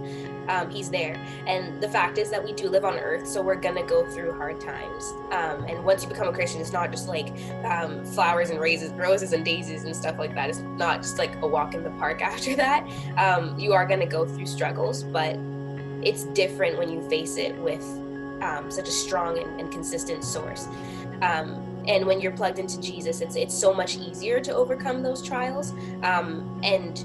um, 0.49 0.71
he's 0.71 0.91
there. 0.91 1.15
And 1.47 1.83
the 1.83 1.89
fact 1.89 2.19
is 2.19 2.29
that 2.29 2.45
we 2.45 2.53
do 2.53 2.69
live 2.69 2.85
on 2.85 2.99
earth 2.99 3.27
so 3.27 3.41
we're 3.41 3.55
gonna 3.55 3.83
go 3.87 4.05
through 4.05 4.35
hard 4.35 4.61
times. 4.61 5.15
Um, 5.31 5.65
and 5.65 5.83
once 5.83 6.03
you 6.03 6.11
become 6.11 6.29
a 6.29 6.33
christian 6.35 6.61
it's 6.61 6.73
not 6.73 6.91
just 6.91 7.09
like 7.09 7.29
um, 7.65 8.05
flowers 8.05 8.51
and 8.51 8.61
roses 8.61 8.93
roses 8.93 9.33
and 9.33 9.47
daisies 9.47 9.85
and 9.85 9.97
stuff 9.97 10.19
like 10.19 10.35
that. 10.35 10.51
It's 10.51 10.59
not 10.59 11.01
just 11.01 11.17
like 11.17 11.41
a 11.41 11.49
walk 11.49 11.73
in 11.73 11.83
the 11.83 11.91
park 11.93 12.21
after 12.33 12.55
that. 12.55 12.87
Um, 13.17 13.59
you 13.59 13.73
are 13.73 13.87
gonna 13.87 14.07
go 14.07 14.27
through 14.27 14.47
struggles 14.47 15.05
but 15.05 15.39
it's 16.03 16.25
different 16.25 16.77
when 16.77 16.91
you 16.91 17.01
face 17.09 17.39
it 17.39 17.57
with 17.61 17.83
um, 18.43 18.71
such 18.71 18.89
a 18.89 18.93
strong 18.93 19.39
and, 19.39 19.61
and 19.61 19.73
consistent 19.73 20.25
source. 20.25 20.69
Um, 21.23 21.65
and 21.87 22.07
when 22.07 22.21
you're 22.21 22.33
plugged 22.33 22.59
into 22.59 22.81
Jesus, 22.81 23.21
it's 23.21 23.35
it's 23.35 23.55
so 23.55 23.73
much 23.73 23.97
easier 23.97 24.41
to 24.41 24.55
overcome 24.55 25.03
those 25.03 25.23
trials, 25.23 25.73
um, 26.03 26.61
and 26.63 27.05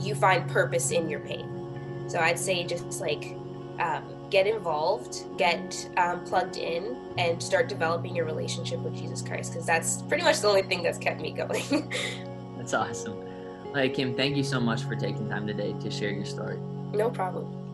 you 0.00 0.14
find 0.14 0.48
purpose 0.50 0.90
in 0.90 1.08
your 1.08 1.20
pain. 1.20 2.04
So 2.08 2.18
I'd 2.18 2.38
say 2.38 2.64
just 2.64 3.00
like 3.00 3.36
um, 3.78 4.04
get 4.30 4.46
involved, 4.46 5.24
get 5.38 5.88
um, 5.96 6.24
plugged 6.24 6.56
in, 6.56 6.96
and 7.16 7.42
start 7.42 7.68
developing 7.68 8.14
your 8.14 8.26
relationship 8.26 8.80
with 8.80 8.94
Jesus 8.94 9.22
Christ, 9.22 9.52
because 9.52 9.66
that's 9.66 10.02
pretty 10.02 10.24
much 10.24 10.40
the 10.40 10.48
only 10.48 10.62
thing 10.62 10.82
that's 10.82 10.98
kept 10.98 11.20
me 11.20 11.32
going. 11.32 11.92
that's 12.56 12.74
awesome. 12.74 13.24
Like 13.72 13.94
Kim, 13.94 14.14
thank 14.14 14.36
you 14.36 14.44
so 14.44 14.60
much 14.60 14.82
for 14.84 14.94
taking 14.94 15.28
time 15.28 15.46
today 15.46 15.74
to 15.80 15.90
share 15.90 16.10
your 16.10 16.24
story. 16.26 16.58
No 16.92 17.10
problem. 17.10 17.67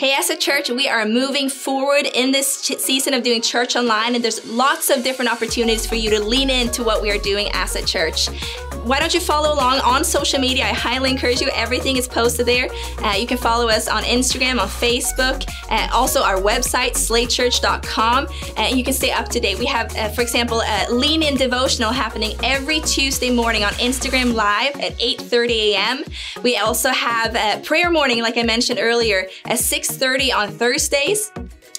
Hey, 0.00 0.14
as 0.14 0.30
a 0.30 0.34
church, 0.34 0.70
we 0.70 0.88
are 0.88 1.04
moving 1.04 1.50
forward 1.50 2.06
in 2.14 2.32
this 2.32 2.62
ch- 2.62 2.78
season 2.78 3.12
of 3.12 3.22
doing 3.22 3.42
church 3.42 3.76
online, 3.76 4.14
and 4.14 4.24
there's 4.24 4.42
lots 4.46 4.88
of 4.88 5.04
different 5.04 5.30
opportunities 5.30 5.84
for 5.84 5.94
you 5.94 6.08
to 6.08 6.24
lean 6.24 6.48
into 6.48 6.82
what 6.82 7.02
we 7.02 7.10
are 7.10 7.18
doing 7.18 7.50
as 7.52 7.76
a 7.76 7.84
church. 7.84 8.30
Why 8.84 8.98
don't 8.98 9.12
you 9.12 9.20
follow 9.20 9.52
along 9.52 9.80
on 9.80 10.02
social 10.02 10.40
media? 10.40 10.64
I 10.64 10.72
highly 10.72 11.10
encourage 11.10 11.42
you. 11.42 11.50
Everything 11.54 11.98
is 11.98 12.08
posted 12.08 12.46
there. 12.46 12.70
Uh, 13.04 13.12
you 13.12 13.26
can 13.26 13.36
follow 13.36 13.68
us 13.68 13.88
on 13.88 14.04
Instagram, 14.04 14.58
on 14.58 14.68
Facebook, 14.68 15.46
uh, 15.68 15.88
also 15.92 16.22
our 16.22 16.36
website, 16.36 16.92
slatechurch.com, 16.92 18.26
and 18.56 18.78
you 18.78 18.82
can 18.82 18.94
stay 18.94 19.10
up 19.10 19.28
to 19.28 19.38
date. 19.38 19.58
We 19.58 19.66
have, 19.66 19.94
uh, 19.96 20.08
for 20.08 20.22
example, 20.22 20.62
a 20.62 20.90
Lean 20.90 21.22
In 21.22 21.36
devotional 21.36 21.92
happening 21.92 22.36
every 22.42 22.80
Tuesday 22.80 23.30
morning 23.30 23.64
on 23.64 23.72
Instagram 23.74 24.32
Live 24.32 24.74
at 24.80 24.98
8:30 24.98 25.74
a.m. 25.74 26.04
We 26.42 26.56
also 26.56 26.88
have 26.88 27.36
a 27.36 27.60
prayer 27.62 27.90
morning, 27.90 28.22
like 28.22 28.38
I 28.38 28.44
mentioned 28.44 28.78
earlier, 28.80 29.28
at 29.44 29.58
6 29.58 29.89
6.30 29.90 30.34
on 30.34 30.50
Thursdays. 30.50 31.32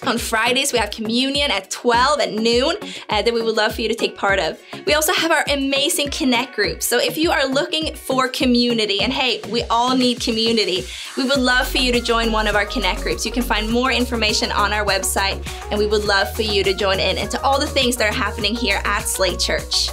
On 0.04 0.18
Fridays, 0.18 0.72
we 0.72 0.78
have 0.80 0.90
communion 0.90 1.50
at 1.52 1.70
12 1.70 2.20
at 2.20 2.32
noon 2.32 2.76
uh, 3.08 3.22
that 3.22 3.32
we 3.32 3.40
would 3.40 3.54
love 3.54 3.74
for 3.74 3.82
you 3.82 3.88
to 3.88 3.94
take 3.94 4.16
part 4.16 4.40
of. 4.40 4.60
We 4.84 4.94
also 4.94 5.12
have 5.12 5.30
our 5.30 5.44
amazing 5.48 6.10
Connect 6.10 6.54
group. 6.54 6.82
So 6.82 6.98
if 6.98 7.16
you 7.16 7.30
are 7.30 7.46
looking 7.46 7.94
for 7.94 8.28
community, 8.28 9.00
and 9.00 9.12
hey, 9.12 9.40
we 9.48 9.62
all 9.64 9.96
need 9.96 10.20
community, 10.20 10.84
we 11.16 11.24
would 11.24 11.38
love 11.38 11.68
for 11.68 11.78
you 11.78 11.92
to 11.92 12.00
join 12.00 12.32
one 12.32 12.48
of 12.48 12.56
our 12.56 12.66
Connect 12.66 13.00
groups. 13.00 13.24
You 13.24 13.30
can 13.32 13.44
find 13.44 13.70
more 13.70 13.92
information 13.92 14.50
on 14.50 14.72
our 14.72 14.84
website, 14.84 15.46
and 15.70 15.78
we 15.78 15.86
would 15.86 16.04
love 16.04 16.34
for 16.34 16.42
you 16.42 16.64
to 16.64 16.74
join 16.74 16.98
in 16.98 17.16
into 17.16 17.40
all 17.42 17.60
the 17.60 17.68
things 17.68 17.96
that 17.96 18.10
are 18.10 18.14
happening 18.14 18.56
here 18.56 18.82
at 18.84 19.02
Slate 19.02 19.38
Church. 19.38 19.90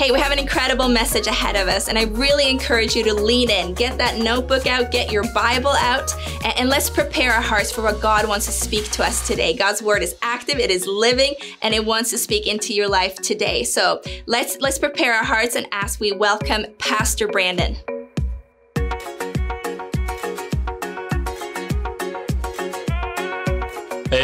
Hey, 0.00 0.12
we 0.12 0.18
have 0.18 0.32
an 0.32 0.38
incredible 0.38 0.88
message 0.88 1.26
ahead 1.26 1.56
of 1.56 1.68
us, 1.68 1.88
and 1.88 1.98
I 1.98 2.04
really 2.04 2.48
encourage 2.48 2.96
you 2.96 3.04
to 3.04 3.12
lean 3.12 3.50
in. 3.50 3.74
Get 3.74 3.98
that 3.98 4.16
notebook 4.16 4.66
out, 4.66 4.90
get 4.90 5.12
your 5.12 5.24
Bible 5.34 5.74
out, 5.76 6.10
and, 6.56 6.70
let's 6.70 6.88
prepare 6.88 7.34
our 7.34 7.42
hearts 7.42 7.70
for 7.70 7.82
what 7.82 8.00
God 8.00 8.26
wants 8.26 8.46
to 8.46 8.52
speak 8.52 8.90
to 8.92 9.04
us 9.04 9.26
today. 9.28 9.54
God's 9.54 9.82
word 9.82 10.02
is 10.02 10.16
active, 10.22 10.58
it 10.58 10.70
is 10.70 10.86
living, 10.86 11.34
and 11.60 11.74
it 11.74 11.84
wants 11.84 12.08
to 12.10 12.16
speak 12.16 12.46
into 12.46 12.72
your 12.72 12.88
life 12.88 13.16
today. 13.16 13.62
So 13.62 14.00
let's 14.24 14.58
let's 14.60 14.78
prepare 14.78 15.12
our 15.12 15.24
hearts 15.24 15.54
and 15.54 15.66
ask. 15.70 16.00
we 16.00 16.12
welcome 16.12 16.64
Pastor 16.78 17.28
Brandon. 17.28 17.76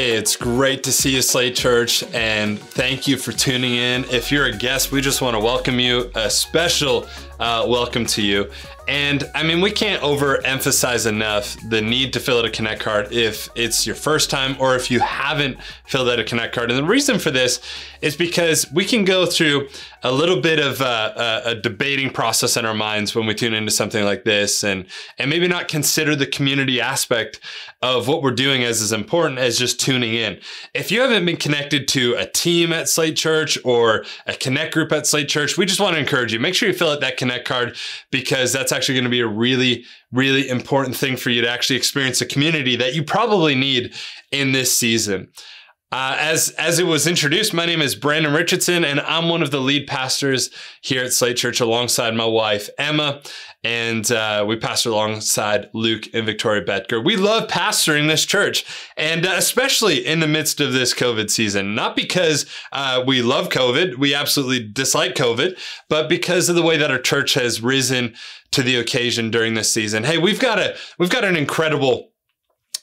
Hey, 0.07 0.17
it's 0.17 0.37
great 0.37 0.85
to 0.85 0.93
see 0.93 1.17
you, 1.17 1.21
Slate 1.21 1.57
Church, 1.57 2.05
and 2.15 2.61
thank 2.61 3.09
you 3.09 3.17
for 3.17 3.33
tuning 3.33 3.75
in. 3.75 4.05
If 4.05 4.31
you're 4.31 4.45
a 4.47 4.57
guest, 4.57 4.93
we 4.93 5.01
just 5.01 5.21
want 5.21 5.35
to 5.35 5.41
welcome 5.41 5.81
you. 5.81 6.13
A 6.15 6.31
special 6.31 7.09
uh, 7.39 7.65
welcome 7.69 8.07
to 8.07 8.23
you. 8.23 8.51
And 8.89 9.25
I 9.35 9.43
mean, 9.43 9.61
we 9.61 9.73
can't 9.73 10.01
overemphasize 10.03 11.07
enough 11.07 11.57
the 11.69 11.83
need 11.83 12.13
to 12.13 12.21
fill 12.21 12.39
out 12.39 12.45
a 12.45 12.51
Connect 12.51 12.81
card 12.81 13.13
if 13.13 13.49
it's 13.57 13.85
your 13.85 13.97
first 13.97 14.31
time 14.31 14.57
or 14.61 14.77
if 14.77 14.91
you 14.91 15.01
haven't 15.01 15.59
filled 15.87 16.09
out 16.09 16.21
a 16.21 16.25
Connect 16.25 16.55
card. 16.55 16.71
And 16.71 16.79
the 16.79 16.89
reason 16.89 17.19
for 17.19 17.33
this 17.33 17.61
is 18.01 18.17
because 18.17 18.71
we 18.73 18.85
can 18.85 19.05
go 19.05 19.27
through 19.27 19.69
a 20.03 20.13
little 20.13 20.41
bit 20.41 20.61
of 20.61 20.81
a, 20.81 21.43
a, 21.45 21.51
a 21.51 21.55
debating 21.57 22.11
process 22.11 22.57
in 22.57 22.65
our 22.65 22.75
minds 22.75 23.15
when 23.15 23.27
we 23.27 23.35
tune 23.35 23.55
into 23.55 23.73
something 23.73 24.05
like 24.05 24.23
this, 24.23 24.63
and 24.63 24.87
and 25.19 25.29
maybe 25.29 25.49
not 25.49 25.67
consider 25.67 26.15
the 26.15 26.27
community 26.27 26.81
aspect 26.81 27.41
of 27.83 28.07
what 28.07 28.23
we're 28.23 28.31
doing 28.31 28.63
as 28.63 28.81
as 28.83 28.93
important 28.93 29.39
as 29.39 29.59
just 29.59 29.81
tuning 29.81 30.15
in. 30.15 30.39
If 30.75 30.93
you 30.93 31.01
haven't 31.01 31.25
been 31.27 31.37
connected 31.37 31.89
to 31.89 32.15
a 32.15 32.27
team 32.27 32.73
at 32.73 32.89
Slate 32.89 33.17
Church 33.17 33.59
or 33.65 34.05
a 34.27 34.35
Connect 34.35 34.73
group 34.73 34.93
at 34.93 35.07
Slate 35.07 35.29
Church, 35.29 35.59
we 35.59 35.67
just 35.67 35.81
want 35.81 35.95
to 35.95 36.01
encourage 36.01 36.33
you. 36.33 36.39
Make 36.39 36.55
sure 36.55 36.69
you 36.69 36.75
fill 36.75 36.91
out 36.91 37.01
that 37.01 37.17
Connect 37.27 37.49
card 37.49 37.77
because 38.13 38.53
that's 38.53 38.71
actually 38.73 38.95
going 38.95 39.05
to 39.05 39.11
be 39.11 39.21
a 39.21 39.27
really, 39.27 39.85
really 40.13 40.49
important 40.49 40.97
thing 40.97 41.17
for 41.17 41.31
you 41.31 41.43
to 41.43 41.51
actually 41.51 41.77
experience 41.77 42.21
a 42.21 42.27
community 42.27 42.77
that 42.77 42.95
you 42.95 43.03
probably 43.03 43.55
need 43.55 43.95
in 44.31 44.53
this 44.53 44.77
season. 44.77 45.29
Uh, 45.93 46.17
as 46.19 46.51
as 46.59 46.81
it 46.81 46.87
was 46.87 47.07
introduced, 47.07 47.55
my 47.55 47.65
name 47.65 47.81
is 47.81 47.95
Brandon 47.95 48.35
Richardson, 48.35 48.85
and 48.85 49.01
I'm 49.01 49.29
one 49.29 49.41
of 49.41 49.53
the 49.53 49.61
lead 49.61 49.87
pastors 49.87 50.51
here 50.81 51.05
at 51.05 51.13
Slate 51.13 51.37
Church, 51.37 51.61
alongside 51.61 52.13
my 52.13 52.25
wife 52.25 52.69
Emma, 52.77 53.23
and 53.63 54.11
uh, 54.11 54.45
we 54.49 54.57
pastor 54.57 54.91
alongside 54.91 55.71
Luke 55.75 56.09
and 56.13 56.27
Victoria 56.27 56.65
Betker. 56.65 57.05
We 57.05 57.15
love 57.15 57.49
pastoring 57.49 58.09
this 58.09 58.27
church, 58.27 58.65
and 58.97 59.25
uh, 59.25 59.35
especially 59.37 60.05
in 60.05 60.19
the 60.19 60.27
midst 60.27 60.61
of 60.61 60.73
this 60.73 60.93
COVID 60.93 61.31
season. 61.31 61.77
Not 61.77 61.95
because 61.95 62.47
uh, 62.73 63.05
we 63.07 63.23
love 63.23 63.49
COVID, 63.49 63.97
we 63.97 64.13
absolutely 64.13 64.69
dislike 64.69 65.15
COVID, 65.15 65.57
but 65.89 66.09
because 66.09 66.49
of 66.49 66.57
the 66.57 66.63
way 66.63 66.77
that 66.77 66.91
our 66.91 66.99
church 66.99 67.35
has 67.35 67.63
risen 67.63 68.17
to 68.51 68.63
the 68.63 68.75
occasion 68.75 69.31
during 69.31 69.55
this 69.55 69.73
season. 69.73 70.03
Hey, 70.03 70.19
we've 70.19 70.41
got 70.41 70.59
a 70.59 70.77
we've 70.99 71.11
got 71.11 71.25
an 71.25 71.37
incredible 71.37 72.11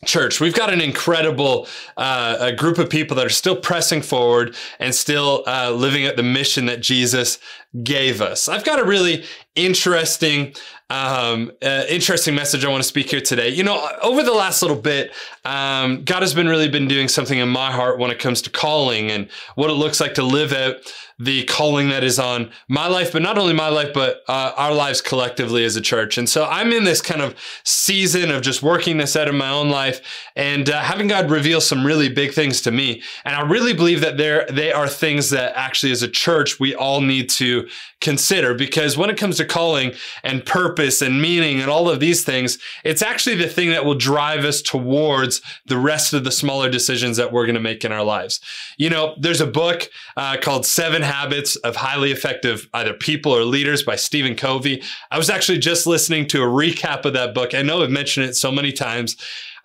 church. 0.05 0.39
We've 0.39 0.53
got 0.53 0.71
an 0.71 0.81
incredible 0.81 1.67
uh, 1.97 2.37
a 2.39 2.51
group 2.51 2.77
of 2.77 2.89
people 2.89 3.15
that 3.17 3.25
are 3.25 3.29
still 3.29 3.55
pressing 3.55 4.01
forward 4.01 4.55
and 4.79 4.93
still 4.93 5.43
uh, 5.47 5.71
living 5.71 6.05
at 6.05 6.17
the 6.17 6.23
mission 6.23 6.65
that 6.67 6.81
Jesus 6.81 7.39
gave 7.83 8.21
us. 8.21 8.47
I've 8.47 8.63
got 8.63 8.79
a 8.79 8.83
really 8.83 9.23
interesting 9.55 10.53
um, 10.89 11.51
uh, 11.63 11.85
interesting 11.89 12.35
message 12.35 12.63
I 12.63 12.69
want 12.69 12.83
to 12.83 12.87
speak 12.87 13.09
here 13.09 13.21
today. 13.21 13.49
You 13.49 13.63
know, 13.63 13.89
over 14.03 14.21
the 14.21 14.33
last 14.33 14.61
little 14.61 14.77
bit, 14.77 15.11
um, 15.43 16.03
God 16.03 16.21
has 16.21 16.35
been 16.35 16.47
really 16.47 16.69
been 16.69 16.87
doing 16.87 17.07
something 17.07 17.39
in 17.39 17.49
my 17.49 17.71
heart 17.71 17.97
when 17.97 18.11
it 18.11 18.19
comes 18.19 18.43
to 18.43 18.51
calling 18.51 19.09
and 19.09 19.27
what 19.55 19.71
it 19.71 19.73
looks 19.73 19.99
like 19.99 20.13
to 20.15 20.23
live 20.23 20.53
out 20.53 20.75
the 21.19 21.43
calling 21.45 21.89
that 21.89 22.03
is 22.03 22.19
on 22.19 22.51
my 22.67 22.87
life, 22.87 23.11
but 23.11 23.21
not 23.21 23.37
only 23.37 23.53
my 23.53 23.69
life, 23.69 23.93
but 23.93 24.23
uh, 24.27 24.53
our 24.57 24.73
lives 24.73 25.01
collectively 25.01 25.63
as 25.63 25.75
a 25.75 25.81
church. 25.81 26.17
And 26.17 26.27
so 26.27 26.45
I'm 26.45 26.71
in 26.71 26.83
this 26.83 27.01
kind 27.01 27.21
of 27.21 27.35
season 27.63 28.31
of 28.31 28.41
just 28.41 28.63
working 28.63 28.97
this 28.97 29.15
out 29.15 29.27
in 29.27 29.37
my 29.37 29.49
own 29.49 29.69
life 29.69 30.01
and 30.35 30.69
uh, 30.69 30.81
having 30.81 31.07
God 31.07 31.29
reveal 31.29 31.61
some 31.61 31.85
really 31.85 32.09
big 32.09 32.33
things 32.33 32.61
to 32.61 32.71
me. 32.71 33.01
And 33.25 33.35
I 33.35 33.41
really 33.41 33.73
believe 33.73 34.01
that 34.01 34.17
there 34.17 34.45
they 34.49 34.71
are 34.71 34.87
things 34.87 35.29
that 35.29 35.53
actually, 35.55 35.91
as 35.91 36.01
a 36.01 36.07
church, 36.07 36.59
we 36.59 36.73
all 36.75 37.01
need 37.01 37.29
to 37.31 37.67
consider 38.01 38.53
because 38.53 38.97
when 38.97 39.09
it 39.09 39.17
comes 39.17 39.37
to 39.37 39.45
calling 39.45 39.93
and 40.23 40.45
purpose 40.45 41.01
and 41.01 41.21
meaning 41.21 41.61
and 41.61 41.69
all 41.69 41.89
of 41.89 41.99
these 41.99 42.23
things, 42.23 42.57
it's 42.83 43.01
actually 43.01 43.35
the 43.35 43.47
thing 43.47 43.69
that 43.69 43.85
will 43.85 43.95
drive 43.95 44.43
us 44.43 44.61
towards 44.61 45.41
the 45.65 45.77
rest 45.77 46.13
of 46.13 46.23
the 46.23 46.31
smaller 46.31 46.69
decisions 46.69 47.15
that 47.17 47.31
we're 47.31 47.45
going 47.45 47.55
to 47.55 47.61
make 47.61 47.85
in 47.85 47.91
our 47.91 48.03
lives. 48.03 48.41
You 48.77 48.89
know, 48.89 49.15
there's 49.19 49.41
a 49.41 49.47
book 49.47 49.89
uh, 50.17 50.37
called 50.41 50.65
Seven 50.65 51.01
Habits 51.03 51.55
of 51.57 51.75
Highly 51.75 52.11
Effective 52.11 52.69
Either 52.73 52.93
People 52.93 53.31
or 53.31 53.43
Leaders 53.43 53.83
by 53.83 53.95
Stephen 53.95 54.35
Covey. 54.35 54.81
I 55.11 55.17
was 55.17 55.29
actually 55.29 55.59
just 55.59 55.85
listening 55.85 56.27
to 56.29 56.41
a 56.41 56.47
recap 56.47 57.05
of 57.05 57.13
that 57.13 57.33
book. 57.33 57.53
I 57.53 57.61
know 57.61 57.83
I've 57.83 57.89
mentioned 57.89 58.27
it 58.27 58.35
so 58.35 58.51
many 58.51 58.71
times. 58.71 59.15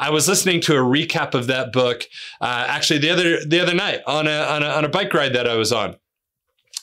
I 0.01 0.11
was 0.11 0.29
listening 0.29 0.61
to 0.63 0.75
a 0.75 0.81
recap 0.81 1.35
of 1.35 1.49
that 1.49 1.73
book 1.73 2.05
uh, 2.41 2.67
actually 2.69 3.01
the 3.01 3.11
other 3.11 3.45
the 3.45 3.61
other 3.61 3.75
night 3.75 4.01
on 4.07 4.27
a, 4.27 4.41
on 4.43 4.63
a 4.63 4.67
on 4.67 4.85
a 4.85 4.89
bike 4.89 5.13
ride 5.13 5.35
that 5.35 5.49
I 5.49 5.57
was 5.57 5.73
on. 5.73 5.97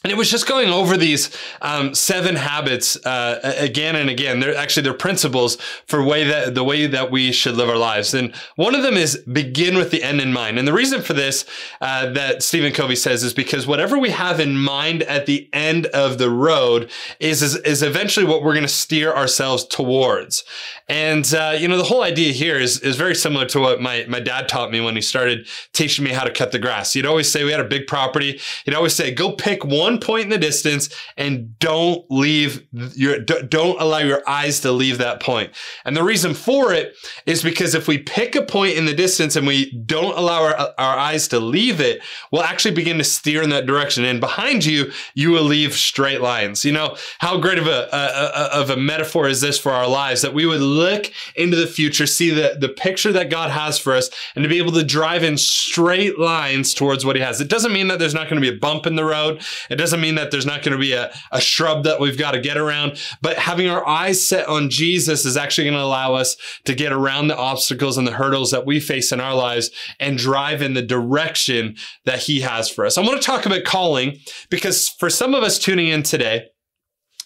And 0.05 0.11
it 0.11 0.17
was 0.17 0.29
just 0.29 0.45
going 0.45 0.69
over 0.69 0.97
these 0.97 1.35
um, 1.63 1.95
seven 1.95 2.35
habits 2.35 2.95
uh, 3.07 3.39
again 3.57 3.95
and 3.95 4.07
again. 4.07 4.39
They're 4.39 4.55
actually 4.55 4.83
they're 4.83 4.93
principles 4.93 5.57
for 5.87 6.03
way 6.03 6.25
that 6.25 6.53
the 6.53 6.63
way 6.63 6.85
that 6.85 7.09
we 7.09 7.31
should 7.31 7.55
live 7.55 7.69
our 7.69 7.75
lives. 7.75 8.13
And 8.13 8.31
one 8.55 8.75
of 8.75 8.83
them 8.83 8.93
is 8.93 9.17
begin 9.17 9.75
with 9.75 9.89
the 9.89 10.03
end 10.03 10.21
in 10.21 10.31
mind. 10.31 10.59
And 10.59 10.67
the 10.67 10.73
reason 10.73 11.01
for 11.01 11.13
this 11.13 11.43
uh, 11.81 12.11
that 12.11 12.43
Stephen 12.43 12.71
Covey 12.71 12.95
says 12.95 13.23
is 13.23 13.33
because 13.33 13.65
whatever 13.65 13.97
we 13.97 14.11
have 14.11 14.39
in 14.39 14.55
mind 14.55 15.01
at 15.01 15.25
the 15.25 15.49
end 15.51 15.87
of 15.87 16.19
the 16.19 16.29
road 16.29 16.91
is 17.19 17.41
is, 17.41 17.55
is 17.55 17.81
eventually 17.81 18.27
what 18.27 18.43
we're 18.43 18.53
going 18.53 18.61
to 18.61 18.67
steer 18.67 19.11
ourselves 19.11 19.65
towards. 19.65 20.43
And 20.87 21.33
uh, 21.33 21.55
you 21.57 21.67
know 21.67 21.77
the 21.77 21.83
whole 21.83 22.03
idea 22.03 22.31
here 22.31 22.59
is 22.59 22.79
is 22.81 22.95
very 22.95 23.15
similar 23.15 23.47
to 23.47 23.59
what 23.59 23.81
my 23.81 24.05
my 24.07 24.19
dad 24.19 24.49
taught 24.49 24.69
me 24.69 24.81
when 24.81 24.95
he 24.95 25.01
started 25.01 25.47
teaching 25.73 26.05
me 26.05 26.11
how 26.11 26.25
to 26.25 26.31
cut 26.31 26.51
the 26.51 26.59
grass. 26.59 26.93
He'd 26.93 27.07
always 27.07 27.31
say 27.31 27.43
we 27.43 27.49
had 27.49 27.59
a 27.59 27.63
big 27.67 27.87
property. 27.87 28.39
He'd 28.65 28.75
always 28.75 28.93
say 28.93 29.11
go 29.11 29.31
pick 29.31 29.65
one 29.65 29.94
one 29.95 30.01
point 30.01 30.23
in 30.25 30.29
the 30.29 30.37
distance 30.37 30.89
and 31.17 31.57
don't 31.59 32.05
leave 32.09 32.65
your 32.95 33.19
don't 33.19 33.79
allow 33.79 33.99
your 33.99 34.27
eyes 34.27 34.59
to 34.61 34.71
leave 34.71 34.97
that 34.97 35.21
point. 35.21 35.51
And 35.85 35.95
the 35.95 36.03
reason 36.03 36.33
for 36.33 36.73
it 36.73 36.95
is 37.25 37.41
because 37.41 37.75
if 37.75 37.87
we 37.87 37.99
pick 37.99 38.35
a 38.35 38.41
point 38.41 38.77
in 38.77 38.85
the 38.85 38.93
distance 38.93 39.35
and 39.35 39.47
we 39.47 39.71
don't 39.71 40.17
allow 40.17 40.43
our, 40.43 40.73
our 40.77 40.97
eyes 40.97 41.27
to 41.29 41.39
leave 41.39 41.79
it, 41.79 42.01
we'll 42.31 42.43
actually 42.43 42.75
begin 42.75 42.97
to 42.97 43.03
steer 43.03 43.41
in 43.41 43.49
that 43.49 43.65
direction. 43.65 44.03
And 44.05 44.19
behind 44.19 44.65
you, 44.65 44.91
you 45.13 45.31
will 45.31 45.43
leave 45.43 45.73
straight 45.73 46.21
lines. 46.21 46.65
You 46.65 46.73
know 46.73 46.97
how 47.19 47.37
great 47.39 47.57
of 47.57 47.67
a, 47.67 47.89
a, 47.91 47.97
a 47.97 48.61
of 48.61 48.69
a 48.69 48.77
metaphor 48.77 49.27
is 49.27 49.41
this 49.41 49.57
for 49.57 49.71
our 49.71 49.87
lives 49.87 50.21
that 50.21 50.33
we 50.33 50.45
would 50.45 50.61
look 50.61 51.11
into 51.35 51.55
the 51.55 51.67
future, 51.67 52.05
see 52.05 52.31
the 52.31 52.57
the 52.59 52.69
picture 52.69 53.13
that 53.13 53.29
God 53.29 53.51
has 53.51 53.79
for 53.79 53.93
us, 53.93 54.09
and 54.35 54.43
to 54.43 54.49
be 54.49 54.57
able 54.57 54.73
to 54.73 54.83
drive 54.83 55.23
in 55.23 55.37
straight 55.37 56.19
lines 56.19 56.73
towards 56.73 57.05
what 57.05 57.15
He 57.15 57.21
has. 57.21 57.39
It 57.39 57.47
doesn't 57.47 57.71
mean 57.71 57.87
that 57.87 57.99
there's 57.99 58.13
not 58.13 58.29
going 58.29 58.41
to 58.41 58.51
be 58.51 58.55
a 58.55 58.59
bump 58.59 58.85
in 58.85 58.95
the 58.95 59.05
road. 59.05 59.41
It 59.69 59.75
doesn't 59.85 60.01
mean 60.01 60.15
that 60.15 60.31
there's 60.31 60.47
not 60.47 60.63
going 60.63 60.71
to 60.71 60.79
be 60.79 60.93
a, 60.93 61.13
a 61.31 61.39
shrub 61.39 61.83
that 61.83 61.99
we've 61.99 62.17
got 62.17 62.31
to 62.31 62.39
get 62.39 62.57
around, 62.57 62.99
but 63.21 63.37
having 63.37 63.69
our 63.69 63.87
eyes 63.87 64.25
set 64.27 64.47
on 64.47 64.71
Jesus 64.71 65.25
is 65.25 65.37
actually 65.37 65.65
going 65.65 65.77
to 65.77 65.83
allow 65.83 66.15
us 66.15 66.35
to 66.63 66.73
get 66.73 66.91
around 66.91 67.27
the 67.27 67.37
obstacles 67.37 67.95
and 67.95 68.07
the 68.07 68.13
hurdles 68.13 68.49
that 68.49 68.65
we 68.65 68.79
face 68.79 69.11
in 69.11 69.19
our 69.19 69.35
lives 69.35 69.69
and 69.99 70.17
drive 70.17 70.63
in 70.63 70.73
the 70.73 70.81
direction 70.81 71.75
that 72.05 72.23
He 72.23 72.41
has 72.41 72.67
for 72.67 72.83
us. 72.83 72.97
I 72.97 73.01
want 73.01 73.21
to 73.21 73.25
talk 73.25 73.45
about 73.45 73.63
calling 73.63 74.17
because 74.49 74.89
for 74.89 75.11
some 75.11 75.35
of 75.35 75.43
us 75.43 75.59
tuning 75.59 75.89
in 75.89 76.01
today, 76.01 76.47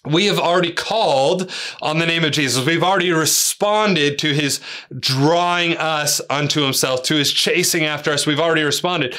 we 0.06 0.26
have 0.26 0.40
already 0.40 0.74
called 0.74 1.50
on 1.82 2.00
the 2.00 2.06
name 2.06 2.26
of 2.26 2.32
Jesus. 2.32 2.66
We've 2.66 2.84
already 2.84 3.12
responded 3.12 4.20
to 4.20 4.34
his 4.34 4.60
drawing 4.98 5.78
us 5.78 6.20
unto 6.30 6.62
himself, 6.62 7.04
to 7.04 7.16
his 7.16 7.32
chasing 7.32 7.86
after 7.86 8.12
us. 8.12 8.26
We've 8.26 8.40
already 8.40 8.64
responded 8.64 9.16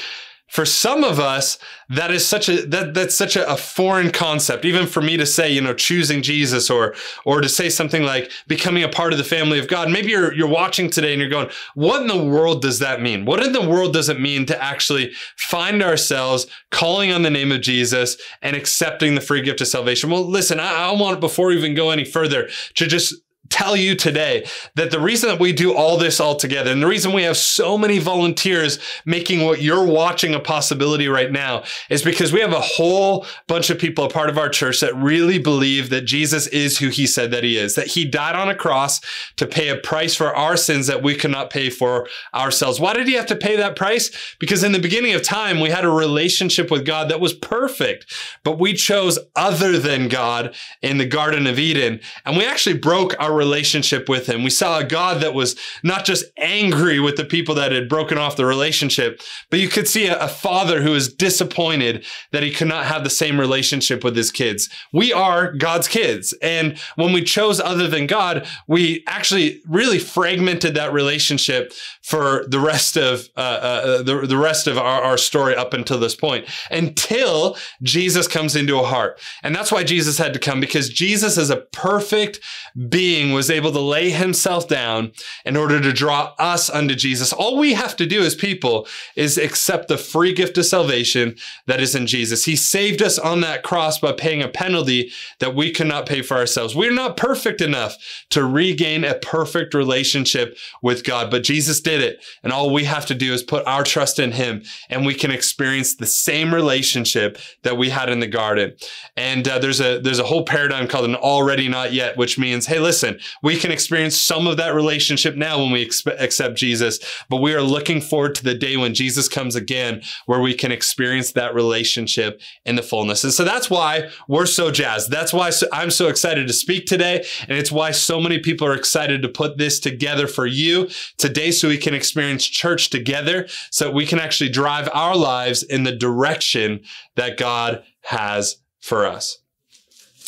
for 0.51 0.67
some 0.67 1.05
of 1.05 1.21
us 1.21 1.59
that 1.89 2.11
is 2.11 2.27
such 2.27 2.49
a 2.49 2.67
that 2.67 2.93
that's 2.93 3.15
such 3.15 3.37
a, 3.37 3.49
a, 3.49 3.57
foreign 3.57 4.11
concept. 4.11 4.65
Even 4.65 4.87
for 4.87 5.01
me 5.01 5.17
to 5.17 5.25
say 5.25 5.51
you 5.51 5.61
know 5.61 5.73
choosing 5.73 6.23
jesus 6.23 6.69
or 6.69 6.95
or 7.25 7.41
to 7.41 7.49
say 7.49 7.71
something 7.71 8.03
like 8.03 8.31
becoming 8.49 8.83
a 8.83 8.89
part 8.89 9.13
of 9.13 9.19
the 9.19 9.25
family 9.25 9.61
of 9.61 9.69
god. 9.69 9.91
Maybe 9.91 10.09
you're 10.09 10.35
you're 10.35 10.49
watching 10.49 10.91
today 10.91 11.13
and 11.13 11.21
you're 11.21 11.31
going 11.31 11.51
what 11.75 12.03
in 12.03 12.09
the 12.09 12.23
world 12.23 12.63
does 12.63 12.81
that 12.81 13.01
mean? 13.01 13.25
What 13.25 13.43
in 13.43 13.53
the 13.53 13.67
world 13.67 13.93
does 13.93 14.09
it 14.09 14.21
mean 14.21 14.45
to 14.47 14.63
actually 14.63 15.13
find 15.37 15.83
ourselves 15.83 16.49
calling 16.71 17.13
on 17.13 17.23
the 17.23 17.31
name 17.31 17.53
of 17.53 17.61
jesus 17.61 18.17
and 18.43 18.57
accepting 18.57 19.15
the 19.15 19.21
free 19.21 19.43
gift 19.43 19.61
of 19.61 19.69
salvation? 19.69 20.11
Well 20.11 20.25
listen 20.25 20.59
i, 20.59 20.89
I 20.89 20.93
want 20.93 21.21
before 21.21 21.49
we 21.49 21.59
even 21.59 21.75
go 21.75 21.91
any 21.91 22.05
further 22.05 22.49
to 22.75 22.87
just 22.89 23.15
tell 23.51 23.77
you 23.77 23.95
today 23.95 24.47
that 24.77 24.91
the 24.91 25.01
reason 25.01 25.29
that 25.29 25.41
we 25.41 25.53
do 25.53 25.75
all 25.75 25.99
this 25.99 26.21
all 26.21 26.37
together 26.37 26.71
and 26.71 26.81
the 26.81 26.87
reason 26.87 27.13
we 27.13 27.25
have 27.25 27.37
so 27.37 27.77
many 27.77 27.99
volunteers 27.99 28.79
making 29.05 29.45
what 29.45 29.61
you're 29.61 29.85
watching 29.85 30.35
a 30.35 30.41
possibility 30.41 31.09
right 31.09 31.33
now 31.33 31.63
is 31.91 32.03
because 32.03 32.33
we 32.33 32.41
have 32.41 32.53
a 32.53 32.61
whole 32.61 33.27
bunch 33.49 33.69
of 33.69 33.79
people 33.79 34.05
a 34.05 34.09
part 34.09 34.31
of 34.31 34.39
our 34.39 34.49
church 34.49 34.81
that 34.81 34.95
really 34.97 35.39
believe 35.39 35.91
that 35.91 36.03
Jesus 36.03 36.47
is 36.47 36.79
who 36.79 36.89
he 36.89 37.07
said 37.07 37.31
that 37.33 37.45
he 37.45 37.59
is, 37.59 37.75
that 37.75 37.89
he 37.89 38.05
died 38.05 38.37
on 38.37 38.49
a 38.49 38.55
cross 38.55 39.01
to 39.37 39.47
pay 39.47 39.69
a 39.69 39.77
price 39.77 40.15
for 40.15 40.35
our 40.35 40.57
sins 40.57 40.87
that 40.87 41.03
we 41.03 41.15
could 41.15 41.31
not 41.31 41.51
pay 41.51 41.71
for 41.71 42.09
ourselves. 42.35 42.81
Why 42.81 42.95
did 42.95 43.09
he 43.09 43.15
have 43.15 43.27
to 43.27 43.37
pay 43.37 43.57
that 43.57 43.77
price? 43.77 44.11
Because 44.39 44.63
in 44.63 44.73
the 44.73 44.79
beginning 44.79 45.15
of 45.15 45.23
time, 45.23 45.61
we 45.61 45.71
had 45.71 45.85
a 45.85 45.91
relationship 45.91 46.71
with 46.71 46.87
God 46.87 47.11
that 47.11 47.21
was 47.21 47.35
perfect, 47.35 48.07
but 48.45 48.59
we 48.59 48.75
chose 48.75 49.19
other 49.35 49.79
than 49.79 50.09
God 50.09 50.55
in 50.83 50.99
the 50.99 51.07
Garden 51.07 51.47
of 51.47 51.59
Eden. 51.59 52.01
And 52.25 52.37
we 52.37 52.47
actually 52.47 52.79
broke 52.79 53.15
our 53.19 53.40
relationship 53.41 54.09
with 54.09 54.29
him. 54.29 54.45
We 54.45 54.51
saw 54.51 54.79
a 54.79 54.85
God 54.85 55.23
that 55.23 55.33
was 55.33 55.57
not 55.83 56.05
just 56.05 56.27
angry 56.37 57.01
with 57.01 57.17
the 57.17 57.25
people 57.25 57.55
that 57.55 57.73
had 57.73 57.89
broken 57.89 58.19
off 58.19 58.37
the 58.37 58.45
relationship, 58.45 59.21
but 59.49 59.59
you 59.59 59.69
could 59.69 59.89
see 59.89 60.07
a, 60.07 60.19
a 60.19 60.29
father 60.29 60.83
who 60.83 60.91
was 60.91 61.13
disappointed 61.13 62.05
that 62.33 62.43
he 62.43 62.53
could 62.53 62.69
not 62.69 62.85
have 62.85 63.03
the 63.03 63.11
same 63.23 63.41
relationship 63.41 64.05
with 64.05 64.15
his 64.15 64.31
kids. 64.31 64.69
We 64.93 65.13
are 65.13 65.53
God's 65.53 65.89
kids. 65.89 66.35
And 66.43 66.79
when 66.97 67.13
we 67.13 67.23
chose 67.23 67.59
other 67.59 67.89
than 67.89 68.07
God, 68.07 68.47
we 68.69 69.03
actually 69.07 69.63
really 69.67 69.99
fragmented 69.99 70.75
that 70.75 70.93
relationship 70.93 71.73
for 72.03 72.45
the 72.49 72.61
rest 72.61 72.97
of 72.97 73.29
uh, 73.37 73.41
uh, 73.41 74.03
the, 74.03 74.27
the 74.27 74.37
rest 74.37 74.67
of 74.67 74.77
our, 74.77 75.03
our 75.03 75.19
story 75.19 75.57
up 75.57 75.73
until 75.73 75.99
this 75.99 76.15
point 76.15 76.47
until 76.71 77.57
Jesus 77.83 78.29
comes 78.29 78.55
into 78.55 78.79
a 78.79 78.85
heart. 78.85 79.19
And 79.43 79.55
that's 79.55 79.73
why 79.73 79.85
Jesus 79.85 80.19
had 80.19 80.33
to 80.35 80.39
come 80.39 80.61
because 80.61 80.89
Jesus 80.89 81.39
is 81.39 81.51
a 81.51 81.57
perfect 81.57 82.41
being 82.89 83.30
was 83.33 83.51
able 83.51 83.73
to 83.73 83.81
lay 83.81 84.11
himself 84.11 84.69
down 84.69 85.13
in 85.45 85.57
order 85.57 85.81
to 85.81 85.93
draw 85.93 86.35
us 86.39 86.71
unto 86.71 86.95
Jesus. 86.95 87.33
All 87.33 87.59
we 87.59 87.75
have 87.75 87.97
to 87.97 88.07
do 88.07 88.23
as 88.23 88.35
people 88.35 88.87
is 89.17 89.39
accept 89.39 89.89
the 89.89 89.99
free 89.99 90.33
gift 90.33 90.59
of 90.59 90.67
salvation 90.67 91.37
that 91.67 91.81
is 91.81 91.95
in 91.95 92.07
Jesus. 92.07 92.45
He 92.45 92.57
saved 92.57 93.03
us 93.03 93.19
on 93.19 93.41
that 93.43 93.63
cross 93.63 93.99
by 93.99 94.13
paying 94.13 94.43
a 94.43 94.49
penalty 94.49 95.11
that 95.39 95.55
we 95.55 95.71
cannot 95.71 96.07
pay 96.07 96.23
for 96.23 96.37
ourselves. 96.37 96.75
We're 96.75 96.93
not 96.93 97.17
perfect 97.17 97.61
enough 97.61 97.97
to 98.31 98.45
regain 98.45 99.05
a 99.05 99.15
perfect 99.15 99.75
relationship 99.75 100.57
with 100.83 101.05
God, 101.05 101.31
but 101.31 101.45
Jesus 101.45 101.81
did 101.81 102.01
it. 102.01 102.25
And 102.43 102.53
all 102.53 102.73
we 102.73 102.85
have 102.85 103.07
to 103.07 103.15
do 103.15 103.33
is 103.33 103.43
put 103.43 103.67
our 103.67 103.85
trust 103.85 104.19
in 104.19 104.33
him 104.33 104.63
and 104.89 105.07
we 105.07 105.15
can 105.15 105.31
experience 105.31 105.95
the 105.95 106.07
same 106.07 106.55
relationship 106.55 107.39
that 107.63 107.77
we 107.77 107.91
had 107.91 108.09
in 108.09 108.21
the 108.21 108.27
garden. 108.27 108.75
And 109.17 109.47
uh, 109.47 109.59
there's 109.59 109.81
a 109.81 110.01
there's 110.01 110.19
a 110.19 110.25
whole 110.25 110.45
paradigm 110.45 110.89
called 110.89 111.05
an 111.05 111.15
already 111.15 111.69
not 111.69 111.93
yet, 111.93 112.17
which 112.17 112.39
means, 112.39 112.67
hey, 112.67 112.79
listen, 112.79 113.20
we 113.43 113.57
can 113.57 113.71
experience 113.71 114.21
some 114.21 114.47
of 114.47 114.57
that 114.57 114.75
relationship 114.75 115.37
now 115.37 115.59
when 115.59 115.71
we 115.71 115.87
expe- 115.87 116.21
accept 116.21 116.57
Jesus, 116.57 116.99
but 117.29 117.39
we 117.39 117.55
are 117.55 117.63
looking 117.63 118.01
forward 118.01 118.35
to 118.37 118.45
the 118.45 118.55
day 118.55 118.77
when 118.77 118.95
Jesus 118.95 119.29
comes 119.29 119.55
again, 119.55 120.03
where 120.27 120.41
we 120.41 120.55
can 120.55 120.73
experience 120.73 121.33
that 121.33 121.55
relationship 121.55 122.41
in 122.65 122.77
the 122.77 122.83
fullness. 122.83 123.25
And 123.25 123.33
so 123.33 123.45
that's 123.45 123.71
why 123.71 124.11
we're 124.29 124.47
so 124.47 124.71
jazzed. 124.71 125.11
That's 125.11 125.33
why 125.33 125.51
I'm 125.73 125.91
so 125.91 126.09
excited 126.09 126.47
to 126.47 126.53
speak 126.53 126.87
today, 126.87 127.25
and 127.49 127.59
it's 127.59 127.73
why 127.73 127.91
so 127.91 128.21
many 128.21 128.39
people 128.39 128.67
are 128.67 128.75
excited 128.75 129.23
to 129.23 129.29
put 129.29 129.59
this 129.59 129.81
together 129.81 130.27
for 130.27 130.47
you 130.47 130.89
today, 131.19 131.51
so 131.51 131.69
we 131.69 131.79
can 131.79 131.95
experience 131.95 132.47
church 132.47 132.91
together, 132.91 133.47
so 133.71 133.91
we 133.91 134.07
can 134.07 134.19
actually 134.19 134.51
drive 134.51 134.89
our 134.93 135.17
lives 135.17 135.63
in 135.63 135.85
the 135.85 135.93
direction 135.93 136.81
that 137.17 137.37
God 137.37 137.83
has 138.03 138.57
for 138.81 139.07
us. 139.07 139.39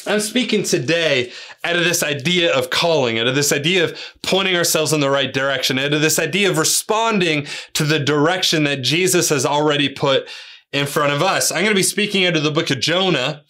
I'm 0.06 0.20
speaking 0.20 0.62
today 0.62 1.32
out 1.64 1.76
of 1.76 1.84
this 1.84 2.02
idea 2.02 2.52
of 2.52 2.70
calling, 2.70 3.18
out 3.18 3.28
of 3.28 3.34
this 3.34 3.52
idea 3.52 3.84
of 3.84 3.98
pointing 4.22 4.56
ourselves 4.56 4.92
in 4.92 5.00
the 5.00 5.10
right 5.10 5.32
direction, 5.32 5.78
out 5.78 5.92
of 5.92 6.00
this 6.00 6.18
idea 6.18 6.50
of 6.50 6.58
responding 6.58 7.46
to 7.74 7.84
the 7.84 8.00
direction 8.00 8.64
that 8.64 8.82
Jesus 8.82 9.28
has 9.28 9.46
already 9.46 9.88
put 9.88 10.28
in 10.72 10.86
front 10.86 11.12
of 11.12 11.22
us. 11.22 11.52
I'm 11.52 11.58
going 11.58 11.68
to 11.68 11.74
be 11.74 11.82
speaking 11.82 12.26
out 12.26 12.36
of 12.36 12.42
the 12.42 12.50
book 12.50 12.70
of 12.70 12.80
Jonah. 12.80 13.42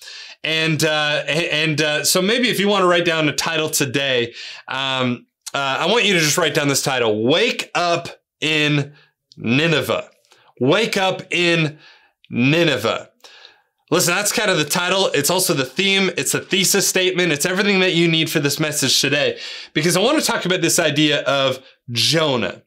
And, 0.44 0.82
uh, 0.84 1.22
and, 1.28 1.80
uh, 1.80 2.04
so 2.04 2.20
maybe 2.20 2.48
if 2.48 2.58
you 2.58 2.68
want 2.68 2.82
to 2.82 2.88
write 2.88 3.04
down 3.04 3.28
a 3.28 3.32
title 3.32 3.70
today, 3.70 4.34
um, 4.68 5.26
uh, 5.54 5.78
I 5.80 5.86
want 5.86 6.04
you 6.04 6.14
to 6.14 6.20
just 6.20 6.36
write 6.36 6.54
down 6.54 6.68
this 6.68 6.82
title, 6.82 7.24
Wake 7.24 7.70
Up 7.74 8.08
in 8.40 8.94
Nineveh. 9.36 10.10
Wake 10.58 10.96
Up 10.96 11.22
in 11.30 11.78
Nineveh. 12.28 13.11
Listen, 13.92 14.14
that's 14.14 14.32
kind 14.32 14.50
of 14.50 14.56
the 14.56 14.64
title. 14.64 15.10
It's 15.12 15.28
also 15.28 15.52
the 15.52 15.66
theme. 15.66 16.10
It's 16.16 16.32
a 16.32 16.40
thesis 16.40 16.88
statement. 16.88 17.30
It's 17.30 17.44
everything 17.44 17.80
that 17.80 17.92
you 17.92 18.08
need 18.08 18.30
for 18.30 18.40
this 18.40 18.58
message 18.58 18.98
today. 18.98 19.38
Because 19.74 19.98
I 19.98 20.00
want 20.00 20.18
to 20.18 20.24
talk 20.24 20.46
about 20.46 20.62
this 20.62 20.78
idea 20.78 21.20
of 21.24 21.62
Jonah. 21.90 22.62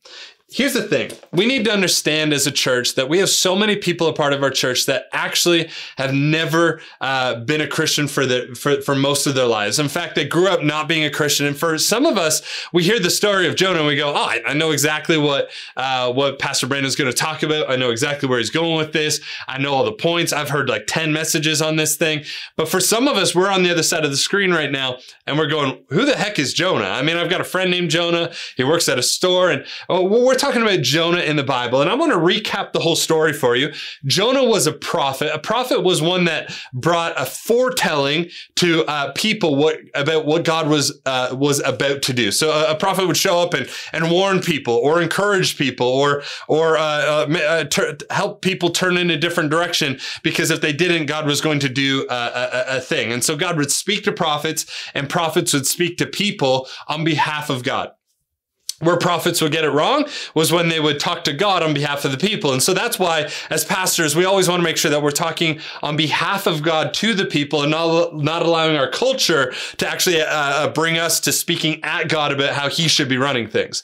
Here's 0.55 0.71
the 0.71 0.83
thing. 0.83 1.11
We 1.33 1.45
need 1.45 1.65
to 1.65 1.71
understand 1.73 2.31
as 2.31 2.47
a 2.47 2.51
church 2.51 2.95
that 2.95 3.09
we 3.09 3.19
have 3.19 3.27
so 3.27 3.57
many 3.57 3.75
people 3.75 4.07
a 4.07 4.13
part 4.13 4.31
of 4.31 4.41
our 4.41 4.49
church 4.49 4.85
that 4.85 5.07
actually 5.11 5.69
have 5.97 6.13
never 6.13 6.79
uh, 7.01 7.41
been 7.41 7.59
a 7.59 7.67
Christian 7.67 8.07
for 8.07 8.25
the 8.25 8.57
for, 8.57 8.81
for 8.81 8.95
most 8.95 9.27
of 9.27 9.35
their 9.35 9.47
lives. 9.47 9.79
In 9.79 9.89
fact, 9.89 10.15
they 10.15 10.23
grew 10.25 10.47
up 10.47 10.63
not 10.63 10.87
being 10.87 11.03
a 11.03 11.09
Christian. 11.09 11.45
And 11.45 11.57
for 11.57 11.77
some 11.77 12.05
of 12.05 12.17
us, 12.17 12.41
we 12.71 12.83
hear 12.83 13.01
the 13.01 13.09
story 13.09 13.49
of 13.49 13.57
Jonah 13.57 13.79
and 13.79 13.87
we 13.87 13.97
go, 13.97 14.13
"Oh, 14.13 14.15
I, 14.15 14.43
I 14.47 14.53
know 14.53 14.71
exactly 14.71 15.17
what 15.17 15.49
uh, 15.75 16.13
what 16.13 16.39
Pastor 16.39 16.67
Brandon's 16.67 16.95
going 16.95 17.11
to 17.11 17.17
talk 17.17 17.43
about. 17.43 17.69
I 17.69 17.75
know 17.75 17.89
exactly 17.89 18.29
where 18.29 18.37
he's 18.37 18.49
going 18.49 18.77
with 18.77 18.93
this. 18.93 19.19
I 19.49 19.57
know 19.57 19.73
all 19.73 19.83
the 19.83 19.91
points. 19.91 20.31
I've 20.31 20.51
heard 20.51 20.69
like 20.69 20.87
ten 20.87 21.11
messages 21.11 21.61
on 21.61 21.75
this 21.75 21.97
thing." 21.97 22.23
But 22.55 22.69
for 22.69 22.79
some 22.79 23.09
of 23.09 23.17
us, 23.17 23.35
we're 23.35 23.51
on 23.51 23.63
the 23.63 23.71
other 23.71 23.83
side 23.83 24.05
of 24.05 24.11
the 24.11 24.15
screen 24.15 24.53
right 24.53 24.71
now, 24.71 24.99
and 25.27 25.37
we're 25.37 25.49
going, 25.49 25.83
"Who 25.89 26.05
the 26.05 26.15
heck 26.15 26.39
is 26.39 26.53
Jonah?" 26.53 26.85
I 26.85 27.01
mean, 27.01 27.17
I've 27.17 27.29
got 27.29 27.41
a 27.41 27.43
friend 27.43 27.69
named 27.69 27.89
Jonah. 27.89 28.31
He 28.55 28.63
works 28.63 28.87
at 28.87 28.97
a 28.97 29.03
store, 29.03 29.51
and 29.51 29.65
oh, 29.89 30.05
we're 30.07 30.44
talking 30.45 30.61
about 30.61 30.81
Jonah 30.81 31.21
in 31.21 31.37
the 31.37 31.43
Bible, 31.43 31.81
and 31.81 31.89
I 31.89 31.95
want 31.95 32.11
to 32.11 32.19
recap 32.19 32.71
the 32.71 32.79
whole 32.79 32.95
story 32.95 33.33
for 33.33 33.55
you. 33.55 33.73
Jonah 34.05 34.43
was 34.43 34.67
a 34.67 34.73
prophet. 34.73 35.33
A 35.33 35.39
prophet 35.39 35.81
was 35.81 36.03
one 36.03 36.25
that 36.25 36.55
brought 36.71 37.19
a 37.19 37.25
foretelling 37.25 38.29
to 38.57 38.85
uh, 38.85 39.11
people 39.13 39.55
what 39.55 39.79
about 39.95 40.27
what 40.27 40.43
God 40.43 40.69
was 40.69 41.01
uh, 41.07 41.35
was 41.35 41.61
about 41.61 42.03
to 42.03 42.13
do. 42.13 42.31
So 42.31 42.51
a, 42.51 42.73
a, 42.73 42.75
prophet 42.75 43.07
would 43.07 43.17
show 43.17 43.39
up 43.39 43.55
and 43.55 43.67
and 43.91 44.11
warn 44.11 44.39
people, 44.39 44.75
or 44.75 45.01
encourage 45.01 45.57
people, 45.57 45.87
or 45.87 46.21
or 46.47 46.77
uh, 46.77 46.81
uh, 46.81 47.37
uh 47.37 47.63
ter- 47.63 47.97
help 48.11 48.43
people 48.43 48.69
turn 48.69 48.97
in 48.97 49.09
a 49.09 49.17
different 49.17 49.49
direction. 49.49 49.99
Because 50.21 50.51
if 50.51 50.61
they 50.61 50.73
didn't, 50.73 51.07
God 51.07 51.25
was 51.25 51.41
going 51.41 51.59
to 51.61 51.69
do 51.69 52.05
a, 52.07 52.13
a, 52.13 52.77
a 52.77 52.81
thing. 52.81 53.11
And 53.11 53.23
so 53.23 53.35
God 53.35 53.57
would 53.57 53.71
speak 53.71 54.03
to 54.03 54.11
prophets, 54.11 54.67
and 54.93 55.09
prophets 55.09 55.53
would 55.53 55.65
speak 55.65 55.97
to 55.97 56.05
people 56.05 56.67
on 56.87 57.03
behalf 57.03 57.49
of 57.49 57.63
God 57.63 57.94
where 58.79 58.97
prophets 58.97 59.41
would 59.41 59.51
get 59.51 59.63
it 59.63 59.69
wrong 59.69 60.05
was 60.33 60.51
when 60.51 60.67
they 60.67 60.79
would 60.79 60.99
talk 60.99 61.23
to 61.23 61.33
God 61.33 61.63
on 61.63 61.73
behalf 61.73 62.03
of 62.03 62.11
the 62.11 62.17
people. 62.17 62.51
And 62.51 62.61
so 62.61 62.73
that's 62.73 62.99
why, 62.99 63.29
as 63.49 63.63
pastors, 63.63 64.15
we 64.15 64.25
always 64.25 64.49
want 64.49 64.59
to 64.59 64.63
make 64.63 64.77
sure 64.77 64.91
that 64.91 65.01
we're 65.01 65.11
talking 65.11 65.59
on 65.81 65.95
behalf 65.95 66.45
of 66.45 66.61
God 66.61 66.93
to 66.95 67.13
the 67.13 67.25
people 67.25 67.61
and 67.61 67.71
not, 67.71 68.15
not 68.15 68.41
allowing 68.41 68.75
our 68.75 68.89
culture 68.89 69.53
to 69.77 69.87
actually 69.87 70.21
uh, 70.21 70.25
uh 70.27 70.73
bring 70.73 70.97
us 70.97 71.19
to 71.21 71.31
speaking 71.31 71.81
at 71.83 72.09
God 72.09 72.31
about 72.31 72.53
how 72.53 72.69
he 72.69 72.87
should 72.87 73.07
be 73.07 73.17
running 73.17 73.47
things. 73.47 73.81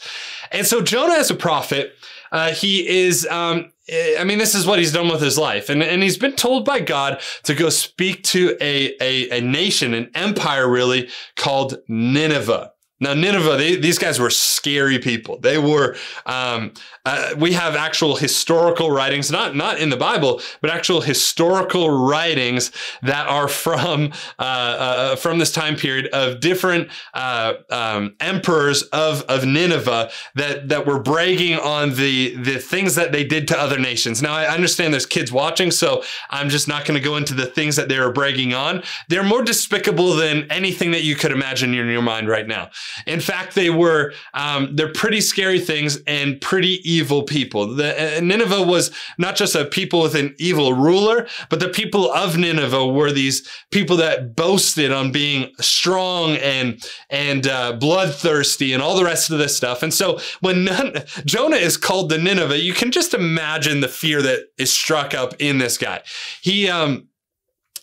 And 0.52 0.68
so 0.68 0.82
Jonah, 0.82 1.14
as 1.14 1.32
a 1.32 1.36
prophet, 1.36 1.96
uh, 2.32 2.52
he 2.52 2.88
is, 2.88 3.26
um, 3.28 3.72
I 3.90 4.24
mean, 4.24 4.38
this 4.38 4.56
is 4.56 4.66
what 4.66 4.80
he's 4.80 4.94
done 4.94 5.10
with 5.10 5.22
his 5.22 5.38
life. 5.38 5.70
And, 5.70 5.84
and 5.84 6.02
he's 6.02 6.18
been 6.18 6.36
told 6.36 6.66
by 6.66 6.80
God 6.80 7.22
to 7.44 7.54
go 7.54 7.70
speak 7.70 8.24
to 8.26 8.58
a, 8.62 8.96
a, 9.02 9.40
a 9.40 9.42
nation, 9.42 9.94
an 9.94 10.10
empire 10.16 10.70
really, 10.70 11.10
called 11.36 11.80
Nineveh. 11.88 12.71
Now, 13.02 13.16
Nineveh, 13.16 13.58
they, 13.58 13.76
these 13.76 13.98
guys 13.98 14.20
were 14.20 14.30
scary 14.30 15.00
people. 15.00 15.40
They 15.40 15.58
were, 15.58 15.96
um, 16.28 16.74
uh, 17.04 17.34
we 17.36 17.54
have 17.54 17.76
actual 17.76 18.16
historical 18.16 18.92
writings, 18.92 19.32
not, 19.32 19.56
not 19.56 19.80
in 19.80 19.90
the 19.90 19.98
Bible, 19.98 20.40
but 20.62 20.70
actual 20.70 21.02
historical 21.02 21.90
writings 21.90 22.72
that 23.02 23.28
are 23.28 23.48
from, 23.48 24.14
uh, 24.38 24.42
uh, 24.42 25.16
from 25.16 25.40
this 25.40 25.52
time 25.52 25.76
period 25.76 26.08
of 26.14 26.40
different, 26.40 26.90
uh, 27.16 27.56
um, 27.72 28.16
emperors 28.20 28.84
of, 28.84 29.24
of 29.24 29.46
Nineveh 29.46 30.12
that, 30.36 30.70
that 30.70 30.86
were 30.86 31.00
bragging 31.00 31.58
on 31.58 31.96
the, 31.96 32.36
the 32.36 32.60
things 32.60 32.94
that 32.94 33.12
they 33.12 33.24
did 33.24 33.48
to 33.48 33.60
other 33.60 33.80
nations. 33.80 34.22
Now, 34.22 34.36
I 34.36 34.46
understand 34.46 34.94
there's 34.94 35.08
kids 35.08 35.32
watching, 35.32 35.72
so 35.72 36.04
I'm 36.30 36.50
just 36.50 36.68
not 36.68 36.86
going 36.86 37.00
to 37.00 37.04
go 37.04 37.18
into 37.18 37.34
the 37.34 37.48
things 37.48 37.76
that 37.78 37.90
they 37.90 38.00
were 38.00 38.14
bragging 38.14 38.54
on. 38.54 38.84
They're 39.10 39.24
more 39.24 39.42
despicable 39.42 40.14
than 40.14 40.46
anything 40.52 40.92
that 40.92 41.02
you 41.02 41.16
could 41.16 41.32
imagine 41.32 41.74
in 41.74 41.88
your 41.88 42.04
mind 42.04 42.30
right 42.30 42.46
now. 42.46 42.70
In 43.06 43.20
fact, 43.20 43.56
they 43.56 43.70
were 43.70 44.14
um, 44.34 44.76
they're 44.76 44.92
pretty 44.92 45.22
scary 45.22 45.60
things 45.60 46.00
and 46.08 46.40
pretty 46.42 46.80
evil 46.90 47.24
people. 47.24 47.68
The, 47.76 48.18
uh, 48.18 48.22
Nineveh 48.22 48.64
was 48.64 48.92
not 49.18 49.36
just 49.36 49.56
a 49.56 49.66
people 49.66 50.02
with 50.02 50.16
an 50.16 50.36
evil 50.38 50.74
ruler, 50.74 51.28
but 51.50 51.60
the 51.60 51.70
people 51.70 52.12
of 52.12 52.38
Nineveh 52.38 52.88
were 52.88 53.12
these 53.12 53.48
people 53.72 53.98
that 53.98 54.36
boasted 54.36 54.92
on 54.92 55.12
being 55.12 55.52
strong 55.60 56.36
and 56.38 56.82
and 57.10 57.48
uh, 57.48 57.74
bloodthirsty 57.74 58.74
and 58.74 58.82
all 58.82 58.96
the 58.96 59.06
rest 59.06 59.32
of 59.32 59.38
this 59.38 59.56
stuff. 59.56 59.84
And 59.84 59.94
so 59.94 60.20
when 60.42 60.66
none, 60.66 60.96
Jonah 61.26 61.58
is 61.58 61.78
called 61.78 62.10
to 62.10 62.18
Nineveh, 62.18 62.60
you 62.60 62.74
can 62.74 62.92
just 62.92 63.14
imagine 63.14 63.82
the 63.82 63.88
fear 63.88 64.22
that 64.22 64.48
is 64.58 64.72
struck 64.72 65.14
up 65.14 65.34
in 65.40 65.58
this 65.58 65.78
guy. 65.78 66.02
He 66.42 66.70
um 66.70 67.08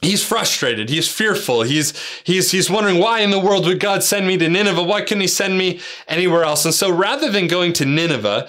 he's 0.02 0.24
frustrated. 0.24 0.88
He's 0.88 1.10
fearful. 1.10 1.62
He's 1.62 1.92
he's 2.24 2.50
he's 2.50 2.70
wondering 2.70 2.98
why 2.98 3.20
in 3.20 3.30
the 3.30 3.40
world 3.40 3.66
would 3.66 3.80
god 3.80 4.02
send 4.02 4.26
me 4.26 4.36
to 4.38 4.48
nineveh? 4.48 4.82
Why 4.82 5.00
couldn't 5.00 5.20
he 5.20 5.26
send 5.26 5.58
me 5.58 5.80
anywhere 6.06 6.44
else? 6.44 6.64
And 6.64 6.74
so 6.74 6.90
rather 6.90 7.30
than 7.30 7.46
going 7.46 7.72
to 7.74 7.84
nineveh 7.84 8.48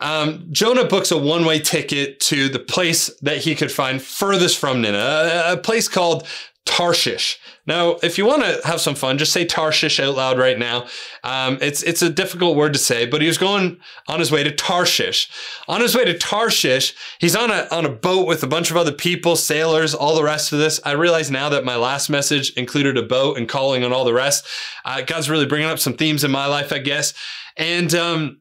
um, 0.00 0.46
Jonah 0.50 0.84
books 0.84 1.10
a 1.10 1.18
one-way 1.18 1.60
ticket 1.60 2.20
to 2.20 2.48
the 2.48 2.58
place 2.58 3.08
that 3.22 3.38
he 3.38 3.54
could 3.54 3.72
find 3.72 4.02
furthest 4.02 4.58
from 4.58 4.82
Nineveh, 4.82 5.48
a, 5.48 5.52
a 5.52 5.56
place 5.56 5.88
called 5.88 6.26
Tarshish. 6.66 7.38
Now, 7.66 7.96
if 8.02 8.18
you 8.18 8.26
want 8.26 8.42
to 8.42 8.60
have 8.66 8.80
some 8.80 8.94
fun, 8.94 9.16
just 9.16 9.32
say 9.32 9.44
Tarshish 9.44 10.00
out 10.00 10.16
loud 10.16 10.38
right 10.38 10.58
now. 10.58 10.86
Um, 11.22 11.58
it's 11.60 11.82
it's 11.82 12.02
a 12.02 12.10
difficult 12.10 12.56
word 12.56 12.72
to 12.74 12.78
say, 12.78 13.06
but 13.06 13.20
he 13.20 13.26
was 13.26 13.38
going 13.38 13.78
on 14.08 14.18
his 14.18 14.30
way 14.30 14.42
to 14.44 14.50
Tarshish. 14.50 15.30
On 15.68 15.80
his 15.80 15.94
way 15.94 16.04
to 16.04 16.16
Tarshish, 16.16 16.94
he's 17.18 17.36
on 17.36 17.50
a 17.50 17.66
on 17.70 17.84
a 17.84 17.90
boat 17.90 18.26
with 18.26 18.42
a 18.42 18.46
bunch 18.46 18.70
of 18.70 18.76
other 18.76 18.92
people, 18.92 19.36
sailors, 19.36 19.94
all 19.94 20.14
the 20.14 20.24
rest 20.24 20.52
of 20.52 20.58
this. 20.58 20.80
I 20.84 20.92
realize 20.92 21.30
now 21.30 21.48
that 21.50 21.64
my 21.64 21.76
last 21.76 22.10
message 22.10 22.50
included 22.54 22.98
a 22.98 23.02
boat 23.02 23.38
and 23.38 23.48
calling 23.48 23.84
on 23.84 23.92
all 23.92 24.04
the 24.04 24.14
rest. 24.14 24.46
Uh, 24.84 25.02
God's 25.02 25.30
really 25.30 25.46
bringing 25.46 25.68
up 25.68 25.78
some 25.78 25.94
themes 25.94 26.24
in 26.24 26.30
my 26.30 26.46
life, 26.46 26.72
I 26.72 26.78
guess. 26.78 27.14
And 27.56 27.94
um, 27.94 28.40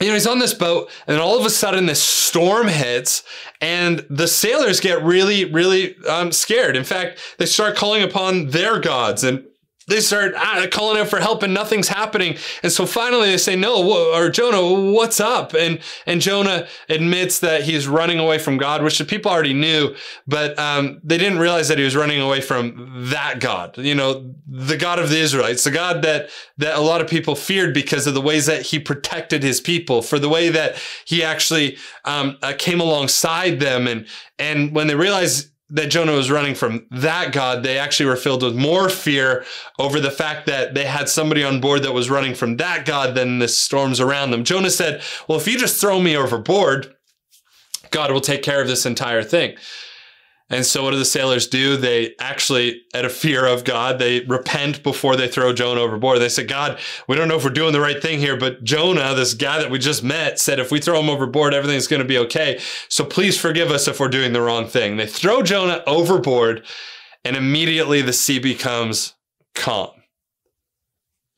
you 0.00 0.08
know, 0.08 0.14
he's 0.14 0.26
on 0.26 0.38
this 0.38 0.54
boat, 0.54 0.90
and 1.06 1.18
all 1.18 1.38
of 1.38 1.46
a 1.46 1.50
sudden, 1.50 1.86
this 1.86 2.02
storm 2.02 2.68
hits, 2.68 3.22
and 3.60 4.06
the 4.10 4.28
sailors 4.28 4.80
get 4.80 5.02
really, 5.02 5.46
really 5.46 5.96
um, 6.04 6.32
scared. 6.32 6.76
In 6.76 6.84
fact, 6.84 7.18
they 7.38 7.46
start 7.46 7.76
calling 7.76 8.02
upon 8.02 8.48
their 8.48 8.78
gods 8.78 9.24
and 9.24 9.44
they 9.88 10.00
start 10.00 10.34
uh, 10.36 10.66
calling 10.68 11.00
out 11.00 11.08
for 11.08 11.20
help 11.20 11.42
and 11.42 11.54
nothing's 11.54 11.88
happening. 11.88 12.36
And 12.62 12.72
so 12.72 12.86
finally 12.86 13.30
they 13.30 13.38
say, 13.38 13.54
no, 13.54 14.12
or 14.12 14.30
Jonah, 14.30 14.92
what's 14.92 15.20
up? 15.20 15.54
And, 15.54 15.78
and 16.06 16.20
Jonah 16.20 16.66
admits 16.88 17.38
that 17.40 17.62
he's 17.62 17.86
running 17.86 18.18
away 18.18 18.38
from 18.38 18.56
God, 18.56 18.82
which 18.82 18.98
the 18.98 19.04
people 19.04 19.30
already 19.30 19.54
knew, 19.54 19.94
but, 20.26 20.58
um, 20.58 21.00
they 21.04 21.18
didn't 21.18 21.38
realize 21.38 21.68
that 21.68 21.78
he 21.78 21.84
was 21.84 21.94
running 21.94 22.20
away 22.20 22.40
from 22.40 23.10
that 23.10 23.38
God, 23.38 23.78
you 23.78 23.94
know, 23.94 24.34
the 24.48 24.76
God 24.76 24.98
of 24.98 25.08
the 25.08 25.18
Israelites, 25.18 25.64
the 25.64 25.70
God 25.70 26.02
that, 26.02 26.30
that 26.58 26.76
a 26.76 26.80
lot 26.80 27.00
of 27.00 27.08
people 27.08 27.36
feared 27.36 27.72
because 27.72 28.06
of 28.06 28.14
the 28.14 28.20
ways 28.20 28.46
that 28.46 28.62
he 28.62 28.78
protected 28.78 29.42
his 29.42 29.60
people, 29.60 30.02
for 30.02 30.18
the 30.18 30.28
way 30.28 30.48
that 30.48 30.76
he 31.04 31.22
actually, 31.22 31.76
um, 32.04 32.38
uh, 32.42 32.54
came 32.58 32.80
alongside 32.80 33.60
them. 33.60 33.86
And, 33.86 34.06
and 34.38 34.74
when 34.74 34.88
they 34.88 34.94
realized 34.94 35.50
that 35.70 35.90
Jonah 35.90 36.12
was 36.12 36.30
running 36.30 36.54
from 36.54 36.86
that 36.90 37.32
God, 37.32 37.62
they 37.62 37.78
actually 37.78 38.06
were 38.06 38.16
filled 38.16 38.42
with 38.42 38.54
more 38.54 38.88
fear 38.88 39.44
over 39.78 39.98
the 39.98 40.10
fact 40.10 40.46
that 40.46 40.74
they 40.74 40.84
had 40.84 41.08
somebody 41.08 41.42
on 41.42 41.60
board 41.60 41.82
that 41.82 41.92
was 41.92 42.08
running 42.08 42.34
from 42.34 42.56
that 42.58 42.86
God 42.86 43.14
than 43.14 43.40
the 43.40 43.48
storms 43.48 43.98
around 43.98 44.30
them. 44.30 44.44
Jonah 44.44 44.70
said, 44.70 45.02
Well, 45.28 45.38
if 45.38 45.48
you 45.48 45.58
just 45.58 45.80
throw 45.80 46.00
me 46.00 46.16
overboard, 46.16 46.94
God 47.90 48.12
will 48.12 48.20
take 48.20 48.42
care 48.42 48.60
of 48.60 48.68
this 48.68 48.86
entire 48.86 49.22
thing. 49.22 49.56
And 50.48 50.64
so, 50.64 50.84
what 50.84 50.92
do 50.92 50.98
the 50.98 51.04
sailors 51.04 51.48
do? 51.48 51.76
They 51.76 52.14
actually, 52.20 52.82
out 52.94 53.04
of 53.04 53.12
fear 53.12 53.44
of 53.44 53.64
God, 53.64 53.98
they 53.98 54.20
repent 54.20 54.84
before 54.84 55.16
they 55.16 55.26
throw 55.26 55.52
Jonah 55.52 55.80
overboard. 55.80 56.20
They 56.20 56.28
say, 56.28 56.44
God, 56.44 56.78
we 57.08 57.16
don't 57.16 57.26
know 57.26 57.36
if 57.36 57.42
we're 57.42 57.50
doing 57.50 57.72
the 57.72 57.80
right 57.80 58.00
thing 58.00 58.20
here, 58.20 58.36
but 58.36 58.62
Jonah, 58.62 59.12
this 59.14 59.34
guy 59.34 59.58
that 59.58 59.72
we 59.72 59.80
just 59.80 60.04
met, 60.04 60.38
said 60.38 60.60
if 60.60 60.70
we 60.70 60.80
throw 60.80 61.00
him 61.00 61.10
overboard, 61.10 61.52
everything's 61.52 61.88
going 61.88 62.02
to 62.02 62.08
be 62.08 62.18
okay. 62.18 62.60
So, 62.88 63.04
please 63.04 63.38
forgive 63.38 63.72
us 63.72 63.88
if 63.88 63.98
we're 63.98 64.08
doing 64.08 64.32
the 64.32 64.40
wrong 64.40 64.68
thing. 64.68 64.96
They 64.96 65.06
throw 65.06 65.42
Jonah 65.42 65.82
overboard, 65.84 66.64
and 67.24 67.34
immediately 67.34 68.00
the 68.00 68.12
sea 68.12 68.38
becomes 68.38 69.14
calm. 69.56 69.90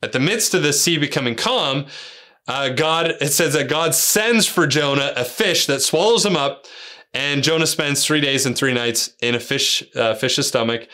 At 0.03 0.11
the 0.11 0.19
midst 0.19 0.53
of 0.53 0.61
the 0.61 0.71
sea 0.71 0.99
becoming 0.99 1.33
calm, 1.33 1.87
uh, 2.47 2.69
God, 2.69 3.15
it 3.21 3.33
says 3.33 3.53
that 3.53 3.69
God 3.69 3.95
sends 3.95 4.45
for 4.45 4.67
Jonah 4.67 5.13
a 5.15 5.25
fish 5.25 5.65
that 5.65 5.81
swallows 5.81 6.25
him 6.25 6.35
up 6.35 6.65
and 7.13 7.43
Jonah 7.43 7.67
spends 7.67 8.05
three 8.05 8.21
days 8.21 8.45
and 8.45 8.55
three 8.55 8.73
nights 8.73 9.13
in 9.21 9.35
a 9.35 9.39
fish 9.39 9.83
uh, 9.95 10.13
fish's 10.15 10.47
stomach 10.47 10.87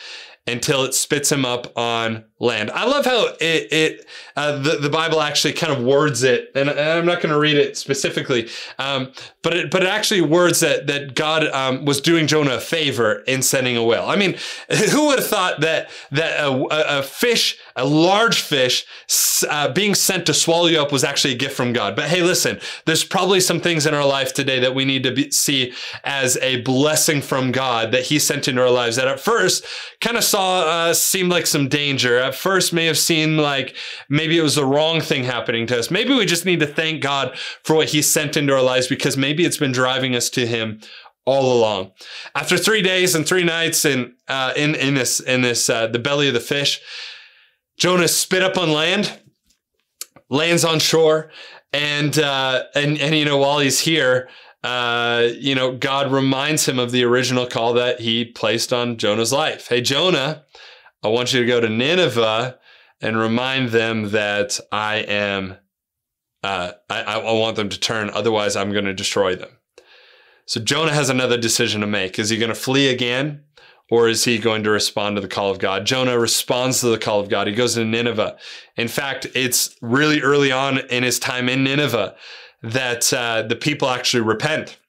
until 0.47 0.83
it 0.83 0.93
spits 0.93 1.31
him 1.31 1.45
up 1.45 1.75
on 1.77 2.25
land. 2.39 2.69
I 2.71 2.85
love 2.85 3.05
how 3.05 3.27
it, 3.39 3.71
it 3.71 4.05
uh, 4.35 4.57
the, 4.57 4.77
the 4.77 4.89
Bible 4.89 5.21
actually 5.21 5.53
kind 5.53 5.71
of 5.71 5.81
words 5.81 6.23
it, 6.23 6.51
and 6.53 6.69
I'm 6.69 7.05
not 7.05 7.21
going 7.21 7.33
to 7.33 7.39
read 7.39 7.55
it 7.55 7.77
specifically, 7.77 8.49
um, 8.77 9.13
but 9.41 9.55
it, 9.55 9.71
but 9.71 9.83
it 9.83 9.87
actually 9.87 10.21
words 10.21 10.59
that 10.59 10.87
that 10.87 11.15
God 11.15 11.47
um, 11.47 11.85
was 11.85 12.01
doing 12.01 12.27
Jonah 12.27 12.55
a 12.55 12.59
favor 12.59 13.19
in 13.21 13.41
sending 13.41 13.77
a 13.77 13.83
whale. 13.83 14.05
I 14.05 14.17
mean, 14.17 14.35
who 14.91 15.07
would 15.07 15.19
have 15.19 15.27
thought 15.27 15.61
that 15.61 15.89
that 16.11 16.39
a, 16.41 16.99
a 16.99 17.03
fish, 17.03 17.57
a 17.77 17.85
large 17.85 18.41
fish, 18.41 18.85
uh, 19.49 19.71
being 19.71 19.95
sent 19.95 20.25
to 20.25 20.33
swallow 20.33 20.67
you 20.67 20.81
up 20.81 20.91
was 20.91 21.05
actually 21.05 21.35
a 21.35 21.37
gift 21.37 21.55
from 21.55 21.71
God? 21.71 21.95
But 21.95 22.09
hey, 22.09 22.21
listen, 22.21 22.59
there's 22.85 23.05
probably 23.05 23.39
some 23.39 23.61
things 23.61 23.85
in 23.85 23.93
our 23.93 24.05
life 24.05 24.33
today 24.33 24.59
that 24.59 24.75
we 24.75 24.83
need 24.83 25.03
to 25.03 25.11
be, 25.11 25.31
see 25.31 25.73
as 26.03 26.35
a 26.37 26.61
blessing 26.61 27.21
from 27.21 27.53
God 27.53 27.93
that 27.93 28.03
He 28.03 28.19
sent 28.19 28.49
into 28.49 28.61
our 28.61 28.69
lives 28.69 28.97
that 28.97 29.07
at 29.07 29.21
first 29.21 29.65
kind 30.01 30.17
of 30.17 30.23
saw 30.25 30.63
uh, 30.63 30.93
seemed 30.93 31.31
like 31.31 31.47
some 31.47 31.69
danger 31.69 32.24
at 32.25 32.35
first 32.35 32.73
may 32.73 32.85
have 32.85 32.97
seemed 32.97 33.39
like 33.39 33.75
maybe 34.09 34.37
it 34.37 34.41
was 34.41 34.55
the 34.55 34.65
wrong 34.65 35.01
thing 35.01 35.23
happening 35.23 35.67
to 35.67 35.79
us. 35.79 35.91
Maybe 35.91 36.13
we 36.13 36.25
just 36.25 36.45
need 36.45 36.59
to 36.59 36.67
thank 36.67 37.01
God 37.01 37.37
for 37.63 37.75
what 37.75 37.89
He 37.89 38.01
sent 38.01 38.37
into 38.37 38.53
our 38.53 38.61
lives 38.61 38.87
because 38.87 39.17
maybe 39.17 39.45
it's 39.45 39.57
been 39.57 39.71
driving 39.71 40.15
us 40.15 40.29
to 40.31 40.45
Him 40.45 40.81
all 41.25 41.57
along. 41.57 41.91
After 42.35 42.57
three 42.57 42.81
days 42.81 43.15
and 43.15 43.27
three 43.27 43.43
nights 43.43 43.83
in 43.85 44.13
uh, 44.27 44.53
in 44.55 44.75
in 44.75 44.93
this 44.93 45.19
in 45.19 45.41
this 45.41 45.69
uh, 45.69 45.87
the 45.87 45.99
belly 45.99 46.27
of 46.27 46.33
the 46.33 46.39
fish, 46.39 46.81
Jonah 47.77 48.07
spit 48.07 48.43
up 48.43 48.57
on 48.57 48.71
land, 48.71 49.19
lands 50.29 50.63
on 50.63 50.79
shore, 50.79 51.31
and 51.73 52.17
uh, 52.17 52.63
and 52.75 52.97
and 52.99 53.15
you 53.15 53.25
know 53.25 53.37
while 53.37 53.59
he's 53.59 53.79
here. 53.79 54.29
Uh, 54.63 55.29
you 55.37 55.53
know, 55.53 55.77
God 55.77 56.11
reminds 56.11 56.67
him 56.67 56.79
of 56.79 56.91
the 56.91 57.03
original 57.03 57.45
call 57.45 57.73
that 57.73 57.99
he 57.99 58.25
placed 58.25 58.73
on 58.73 58.97
Jonah's 58.97 59.31
life. 59.31 59.67
Hey, 59.67 59.79
Jonah, 59.79 60.44
I 61.05 61.09
want 61.09 61.33
you 61.33 61.39
to 61.39 61.45
go 61.45 61.59
to 61.59 61.69
Nineveh 61.69 62.57
and 62.99 63.15
remind 63.15 63.69
them 63.69 64.09
that 64.09 64.59
I 64.71 64.95
am, 64.95 65.55
uh, 66.43 66.71
I, 66.89 67.03
I 67.03 67.31
want 67.33 67.57
them 67.57 67.69
to 67.69 67.79
turn, 67.79 68.09
otherwise, 68.09 68.55
I'm 68.55 68.71
going 68.71 68.85
to 68.85 68.93
destroy 68.93 69.35
them. 69.35 69.51
So 70.47 70.59
Jonah 70.59 70.93
has 70.93 71.11
another 71.11 71.37
decision 71.37 71.81
to 71.81 71.87
make. 71.87 72.17
Is 72.17 72.29
he 72.29 72.37
going 72.37 72.49
to 72.49 72.55
flee 72.55 72.89
again? 72.89 73.43
Or 73.91 74.09
is 74.09 74.23
he 74.23 74.39
going 74.39 74.63
to 74.63 74.71
respond 74.71 75.17
to 75.17 75.21
the 75.21 75.27
call 75.27 75.51
of 75.51 75.59
God? 75.59 75.85
Jonah 75.85 76.17
responds 76.17 76.79
to 76.81 76.87
the 76.87 76.97
call 76.97 77.19
of 77.19 77.29
God. 77.29 77.45
He 77.45 77.53
goes 77.53 77.75
to 77.75 77.85
Nineveh. 77.85 78.35
In 78.75 78.87
fact, 78.87 79.27
it's 79.35 79.77
really 79.83 80.21
early 80.21 80.51
on 80.51 80.79
in 80.89 81.03
his 81.03 81.19
time 81.19 81.49
in 81.49 81.63
Nineveh 81.63 82.15
that 82.63 83.13
uh, 83.13 83.43
the 83.43 83.55
people 83.55 83.89
actually 83.89 84.23
repent 84.23 84.79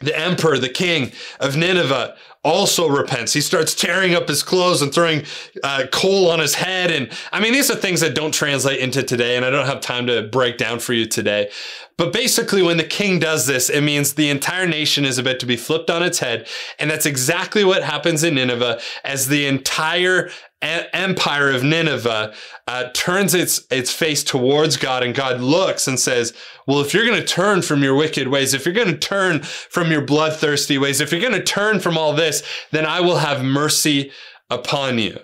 the 0.00 0.16
emperor, 0.16 0.58
the 0.58 0.68
king 0.68 1.10
of 1.40 1.56
Nineveh, 1.56 2.16
also 2.44 2.88
repents. 2.88 3.32
He 3.32 3.40
starts 3.40 3.74
tearing 3.74 4.14
up 4.14 4.28
his 4.28 4.42
clothes 4.42 4.82
and 4.82 4.92
throwing 4.92 5.24
uh, 5.62 5.86
coal 5.90 6.30
on 6.30 6.38
his 6.38 6.54
head. 6.54 6.90
And 6.90 7.10
I 7.32 7.40
mean, 7.40 7.52
these 7.52 7.70
are 7.70 7.74
things 7.74 8.00
that 8.00 8.14
don't 8.14 8.32
translate 8.32 8.80
into 8.80 9.02
today, 9.02 9.36
and 9.36 9.44
I 9.44 9.50
don't 9.50 9.66
have 9.66 9.80
time 9.80 10.06
to 10.06 10.22
break 10.22 10.58
down 10.58 10.78
for 10.78 10.92
you 10.92 11.06
today. 11.06 11.50
But 11.96 12.12
basically, 12.12 12.62
when 12.62 12.76
the 12.76 12.84
king 12.84 13.18
does 13.18 13.46
this, 13.46 13.70
it 13.70 13.80
means 13.80 14.14
the 14.14 14.28
entire 14.28 14.66
nation 14.66 15.04
is 15.04 15.16
about 15.16 15.38
to 15.40 15.46
be 15.46 15.56
flipped 15.56 15.90
on 15.90 16.02
its 16.02 16.18
head. 16.18 16.48
And 16.78 16.90
that's 16.90 17.06
exactly 17.06 17.64
what 17.64 17.84
happens 17.84 18.24
in 18.24 18.34
Nineveh 18.34 18.80
as 19.04 19.28
the 19.28 19.46
entire 19.46 20.30
empire 20.64 21.50
of 21.50 21.62
Nineveh 21.62 22.34
uh, 22.66 22.88
turns 22.94 23.34
its 23.34 23.66
its 23.70 23.92
face 23.92 24.24
towards 24.24 24.76
God, 24.76 25.02
and 25.02 25.14
God 25.14 25.40
looks 25.40 25.86
and 25.86 25.98
says, 25.98 26.32
"Well, 26.66 26.80
if 26.80 26.94
you're 26.94 27.06
going 27.06 27.20
to 27.20 27.26
turn 27.26 27.62
from 27.62 27.82
your 27.82 27.94
wicked 27.94 28.28
ways, 28.28 28.54
if 28.54 28.64
you're 28.64 28.74
going 28.74 28.88
to 28.88 28.98
turn 28.98 29.42
from 29.42 29.90
your 29.90 30.02
bloodthirsty 30.02 30.78
ways, 30.78 31.00
if 31.00 31.12
you're 31.12 31.20
going 31.20 31.32
to 31.32 31.42
turn 31.42 31.80
from 31.80 31.98
all 31.98 32.14
this, 32.14 32.42
then 32.70 32.86
I 32.86 33.00
will 33.00 33.18
have 33.18 33.44
mercy 33.44 34.10
upon 34.50 34.98
you." 34.98 35.18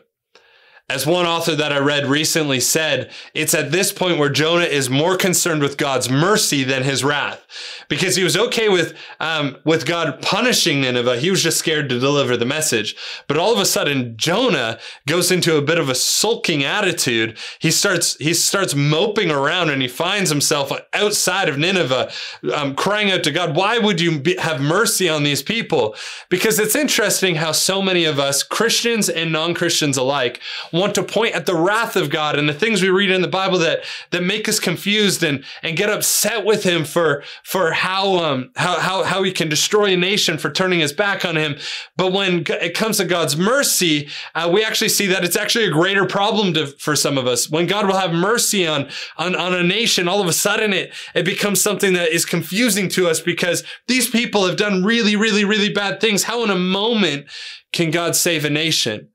As 0.91 1.07
one 1.07 1.25
author 1.25 1.55
that 1.55 1.73
I 1.73 1.79
read 1.79 2.09
recently 2.09 2.59
said, 2.59 3.13
it's 3.33 3.55
at 3.55 3.71
this 3.71 3.93
point 3.93 4.19
where 4.19 4.29
Jonah 4.29 4.65
is 4.65 4.91
more 4.91 5.17
concerned 5.17 5.63
with 5.63 5.77
God's 5.77 6.11
mercy 6.11 6.65
than 6.65 6.83
his 6.83 7.05
wrath, 7.05 7.47
because 7.89 8.17
he 8.17 8.25
was 8.25 8.37
okay 8.37 8.69
with 8.69 8.97
um, 9.21 9.57
with 9.65 9.87
God 9.87 10.21
punishing 10.21 10.81
Nineveh. 10.81 11.19
He 11.19 11.31
was 11.31 11.45
just 11.45 11.59
scared 11.59 11.89
to 11.91 12.01
deliver 12.01 12.37
the 12.37 12.45
message. 12.45 12.97
But 13.29 13.37
all 13.37 13.53
of 13.53 13.61
a 13.61 13.67
sudden, 13.67 14.17
Jonah 14.17 14.81
goes 15.07 15.31
into 15.31 15.57
a 15.57 15.63
bit 15.63 15.79
of 15.79 15.89
a 15.89 15.95
sulking 15.95 16.65
attitude. 16.65 17.39
He 17.61 17.71
starts 17.71 18.17
he 18.17 18.35
starts 18.35 18.75
moping 18.75 19.31
around, 19.31 19.71
and 19.71 19.83
he 19.83 19.87
finds 19.89 20.29
himself 20.29 20.73
outside 20.93 21.49
of 21.49 21.57
Nineveh, 21.57 22.11
um, 22.53 22.75
crying 22.75 23.13
out 23.13 23.23
to 23.23 23.31
God, 23.31 23.55
"Why 23.55 23.79
would 23.79 24.01
you 24.01 24.19
be, 24.19 24.35
have 24.39 24.61
mercy 24.61 25.09
on 25.09 25.23
these 25.23 25.41
people?" 25.41 25.95
Because 26.31 26.59
it's 26.59 26.75
interesting 26.75 27.37
how 27.37 27.53
so 27.53 27.81
many 27.81 28.05
of 28.07 28.19
us, 28.19 28.43
Christians 28.43 29.09
and 29.09 29.31
non 29.31 29.55
Christians 29.55 29.97
alike, 29.97 30.41
want 30.81 30.95
to 30.97 31.03
point 31.03 31.35
at 31.35 31.47
the 31.47 31.55
wrath 31.55 31.95
of 31.95 32.11
God 32.11 32.39
and 32.39 32.49
the 32.49 32.55
things 32.55 32.83
we 32.83 32.89
read 32.89 33.11
in 33.11 33.23
the 33.23 33.29
Bible 33.29 33.59
that 33.59 33.85
that 34.11 34.23
make 34.23 34.49
us 34.49 34.59
confused 34.59 35.23
and 35.23 35.45
and 35.63 35.77
get 35.77 35.91
upset 35.91 36.45
with 36.45 36.65
him 36.65 36.85
for 36.85 37.23
for 37.45 37.73
how 37.73 38.17
um 38.17 38.51
how 38.57 38.81
how 38.81 39.05
how 39.05 39.23
he 39.23 39.31
can 39.31 39.49
destroy 39.49 39.93
a 39.93 39.97
nation 39.97 40.39
for 40.39 40.51
turning 40.51 40.81
his 40.81 40.93
back 40.93 41.25
on 41.25 41.37
him. 41.37 41.57
But 41.97 42.13
when 42.13 42.45
it 42.49 42.75
comes 42.75 42.97
to 42.97 43.05
God's 43.05 43.37
mercy, 43.37 44.09
uh, 44.35 44.51
we 44.53 44.65
actually 44.65 44.89
see 44.89 45.07
that 45.09 45.25
it's 45.25 45.37
actually 45.37 45.67
a 45.67 45.71
greater 45.71 46.07
problem 46.07 46.55
to, 46.55 46.67
for 46.67 46.97
some 46.97 47.19
of 47.19 47.27
us. 47.27 47.51
When 47.51 47.67
God 47.67 47.87
will 47.87 47.99
have 47.99 48.13
mercy 48.13 48.67
on 48.67 48.89
on 49.19 49.37
on 49.37 49.55
a 49.55 49.63
nation, 49.63 50.09
all 50.09 50.21
of 50.21 50.27
a 50.27 50.33
sudden 50.33 50.73
it 50.73 50.93
it 51.15 51.25
becomes 51.25 51.61
something 51.61 51.93
that 51.93 52.11
is 52.11 52.25
confusing 52.25 52.89
to 52.91 53.09
us 53.09 53.21
because 53.21 53.63
these 53.87 54.09
people 54.09 54.47
have 54.47 54.57
done 54.57 54.83
really 54.83 55.15
really 55.15 55.45
really 55.45 55.73
bad 55.73 56.01
things. 56.01 56.25
How 56.25 56.43
in 56.43 56.51
a 56.51 56.57
moment 56.57 57.27
can 57.73 57.91
God 57.91 58.17
save 58.17 58.45
a 58.45 58.51
nation? 58.51 59.09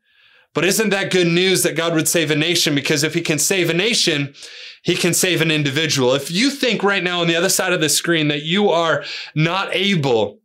But 0.56 0.66
isn't 0.66 0.90
that 0.90 1.12
good 1.12 1.28
news 1.28 1.62
that 1.62 1.76
God 1.76 1.94
would 1.94 2.08
save 2.08 2.32
a 2.32 2.36
nation? 2.36 2.74
Because 2.74 3.04
if 3.04 3.14
he 3.14 3.22
can 3.22 3.38
save 3.38 3.70
a 3.70 3.74
nation, 3.74 4.34
he 4.82 4.96
can 4.96 5.14
save 5.14 5.42
an 5.42 5.52
individual. 5.52 6.16
If 6.16 6.32
you 6.32 6.50
think 6.50 6.82
right 6.82 7.04
now 7.04 7.22
on 7.22 7.28
the 7.28 7.36
other 7.36 7.50
side 7.50 7.74
of 7.74 7.82
the 7.82 7.90
screen 7.90 8.30
that 8.30 8.44
you 8.44 8.70
are 8.70 9.04
not 9.36 9.76
able 9.76 10.40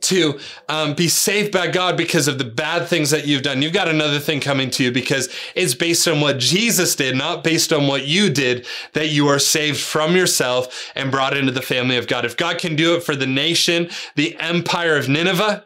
to 0.00 0.38
um, 0.68 0.94
be 0.94 1.08
saved 1.08 1.52
by 1.52 1.68
God 1.68 1.96
because 1.96 2.28
of 2.28 2.38
the 2.38 2.44
bad 2.44 2.86
things 2.86 3.10
that 3.10 3.26
you've 3.26 3.42
done. 3.42 3.62
You've 3.62 3.72
got 3.72 3.88
another 3.88 4.18
thing 4.18 4.40
coming 4.40 4.70
to 4.70 4.84
you 4.84 4.92
because 4.92 5.28
it's 5.54 5.74
based 5.74 6.06
on 6.06 6.20
what 6.20 6.38
Jesus 6.38 6.94
did, 6.94 7.16
not 7.16 7.42
based 7.42 7.72
on 7.72 7.86
what 7.86 8.06
you 8.06 8.30
did, 8.30 8.66
that 8.92 9.08
you 9.08 9.26
are 9.28 9.38
saved 9.38 9.80
from 9.80 10.14
yourself 10.14 10.92
and 10.94 11.10
brought 11.10 11.36
into 11.36 11.52
the 11.52 11.62
family 11.62 11.96
of 11.96 12.06
God. 12.06 12.24
If 12.24 12.36
God 12.36 12.58
can 12.58 12.76
do 12.76 12.94
it 12.94 13.02
for 13.02 13.16
the 13.16 13.26
nation, 13.26 13.88
the 14.14 14.36
empire 14.38 14.96
of 14.96 15.08
Nineveh, 15.08 15.64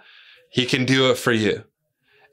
he 0.50 0.66
can 0.66 0.84
do 0.84 1.10
it 1.10 1.18
for 1.18 1.32
you. 1.32 1.64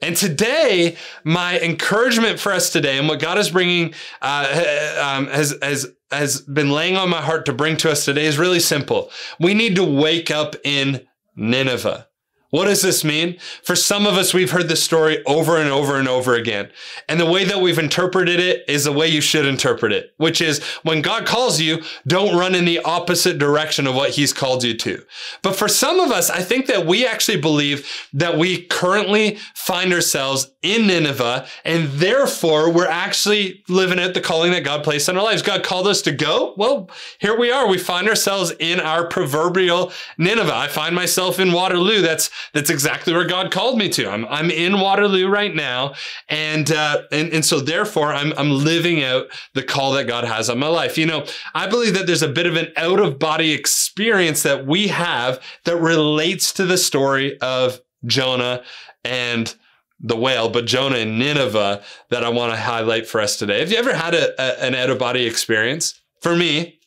And 0.02 0.16
today, 0.16 0.96
my 1.24 1.60
encouragement 1.60 2.40
for 2.40 2.52
us 2.52 2.70
today, 2.70 2.98
and 2.98 3.06
what 3.06 3.20
God 3.20 3.38
is 3.38 3.50
bringing, 3.50 3.94
uh, 4.22 4.96
um, 5.00 5.26
has 5.28 5.56
has 5.62 5.92
has 6.10 6.40
been 6.40 6.70
laying 6.70 6.96
on 6.96 7.08
my 7.08 7.20
heart 7.20 7.46
to 7.46 7.52
bring 7.52 7.76
to 7.78 7.90
us 7.90 8.04
today, 8.04 8.26
is 8.26 8.38
really 8.38 8.60
simple. 8.60 9.10
We 9.38 9.54
need 9.54 9.76
to 9.76 9.84
wake 9.84 10.30
up 10.30 10.56
in 10.64 11.06
Nineveh. 11.36 12.08
What 12.50 12.64
does 12.64 12.82
this 12.82 13.04
mean? 13.04 13.38
For 13.62 13.76
some 13.76 14.06
of 14.06 14.14
us, 14.14 14.34
we've 14.34 14.50
heard 14.50 14.68
this 14.68 14.82
story 14.82 15.24
over 15.24 15.56
and 15.56 15.70
over 15.70 15.96
and 15.96 16.08
over 16.08 16.34
again. 16.34 16.68
And 17.08 17.20
the 17.20 17.30
way 17.30 17.44
that 17.44 17.60
we've 17.60 17.78
interpreted 17.78 18.40
it 18.40 18.64
is 18.68 18.84
the 18.84 18.92
way 18.92 19.06
you 19.06 19.20
should 19.20 19.46
interpret 19.46 19.92
it, 19.92 20.12
which 20.16 20.40
is 20.40 20.62
when 20.82 21.00
God 21.00 21.26
calls 21.26 21.60
you, 21.60 21.82
don't 22.08 22.36
run 22.36 22.56
in 22.56 22.64
the 22.64 22.80
opposite 22.80 23.38
direction 23.38 23.86
of 23.86 23.94
what 23.94 24.10
he's 24.10 24.32
called 24.32 24.64
you 24.64 24.76
to. 24.78 25.04
But 25.42 25.54
for 25.54 25.68
some 25.68 26.00
of 26.00 26.10
us, 26.10 26.28
I 26.28 26.42
think 26.42 26.66
that 26.66 26.86
we 26.86 27.06
actually 27.06 27.40
believe 27.40 27.88
that 28.12 28.36
we 28.36 28.62
currently 28.62 29.38
find 29.54 29.92
ourselves 29.92 30.50
in 30.62 30.88
Nineveh 30.88 31.46
and 31.64 31.88
therefore 31.88 32.70
we're 32.70 32.86
actually 32.86 33.62
living 33.68 34.00
out 34.00 34.14
the 34.14 34.20
calling 34.20 34.50
that 34.52 34.64
God 34.64 34.82
placed 34.82 35.08
in 35.08 35.16
our 35.16 35.22
lives. 35.22 35.42
God 35.42 35.62
called 35.62 35.86
us 35.86 36.02
to 36.02 36.12
go. 36.12 36.54
Well, 36.56 36.90
here 37.18 37.38
we 37.38 37.50
are. 37.50 37.68
We 37.68 37.78
find 37.78 38.08
ourselves 38.08 38.52
in 38.58 38.80
our 38.80 39.06
proverbial 39.06 39.92
Nineveh. 40.18 40.54
I 40.54 40.68
find 40.68 40.94
myself 40.94 41.38
in 41.38 41.52
Waterloo. 41.52 42.02
That's 42.02 42.28
that's 42.52 42.70
exactly 42.70 43.12
where 43.12 43.26
God 43.26 43.50
called 43.50 43.78
me 43.78 43.88
to. 43.90 44.08
I'm 44.08 44.26
I'm 44.26 44.50
in 44.50 44.80
Waterloo 44.80 45.28
right 45.28 45.54
now, 45.54 45.94
and 46.28 46.70
uh, 46.70 47.02
and 47.12 47.32
and 47.32 47.44
so 47.44 47.60
therefore 47.60 48.12
I'm 48.12 48.32
I'm 48.36 48.50
living 48.50 49.02
out 49.02 49.26
the 49.54 49.62
call 49.62 49.92
that 49.92 50.06
God 50.06 50.24
has 50.24 50.50
on 50.50 50.58
my 50.58 50.68
life. 50.68 50.98
You 50.98 51.06
know, 51.06 51.26
I 51.54 51.66
believe 51.66 51.94
that 51.94 52.06
there's 52.06 52.22
a 52.22 52.28
bit 52.28 52.46
of 52.46 52.56
an 52.56 52.68
out 52.76 53.00
of 53.00 53.18
body 53.18 53.52
experience 53.52 54.42
that 54.42 54.66
we 54.66 54.88
have 54.88 55.42
that 55.64 55.76
relates 55.76 56.52
to 56.54 56.66
the 56.66 56.78
story 56.78 57.38
of 57.40 57.80
Jonah 58.04 58.62
and 59.04 59.54
the 60.00 60.16
whale, 60.16 60.48
but 60.48 60.66
Jonah 60.66 60.96
and 60.96 61.18
Nineveh 61.18 61.82
that 62.08 62.24
I 62.24 62.30
want 62.30 62.52
to 62.52 62.60
highlight 62.60 63.06
for 63.06 63.20
us 63.20 63.36
today. 63.36 63.60
Have 63.60 63.70
you 63.70 63.76
ever 63.76 63.94
had 63.94 64.14
a, 64.14 64.40
a, 64.40 64.64
an 64.64 64.74
out 64.74 64.90
of 64.90 64.98
body 64.98 65.26
experience? 65.26 66.00
For 66.22 66.34
me, 66.34 66.80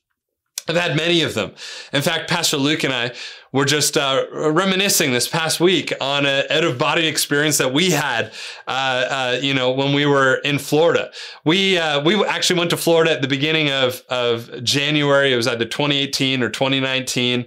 I've 0.67 0.75
had 0.75 0.95
many 0.95 1.21
of 1.21 1.33
them. 1.33 1.53
In 1.91 2.01
fact, 2.01 2.29
Pastor 2.29 2.57
Luke 2.57 2.83
and 2.83 2.93
I 2.93 3.13
were 3.53 3.65
just 3.65 3.95
uh, 3.95 4.25
reminiscing 4.33 5.13
this 5.13 5.27
past 5.27 5.61
week 5.61 5.93
on 6.01 6.25
an 6.25 6.45
out 6.49 6.63
of 6.65 6.77
body 6.77 7.07
experience 7.07 7.59
that 7.59 7.71
we 7.71 7.91
had, 7.91 8.33
uh, 8.67 8.71
uh, 8.71 9.39
you 9.41 9.53
know, 9.53 9.71
when 9.71 9.93
we 9.93 10.05
were 10.05 10.35
in 10.37 10.59
Florida. 10.59 11.11
We 11.45 11.77
uh, 11.77 12.03
we 12.03 12.21
actually 12.25 12.59
went 12.59 12.71
to 12.71 12.77
Florida 12.77 13.11
at 13.11 13.21
the 13.21 13.27
beginning 13.27 13.69
of 13.69 14.03
of 14.09 14.63
January. 14.63 15.31
It 15.31 15.37
was 15.37 15.47
either 15.47 15.65
2018 15.65 16.43
or 16.43 16.49
2019. 16.49 17.45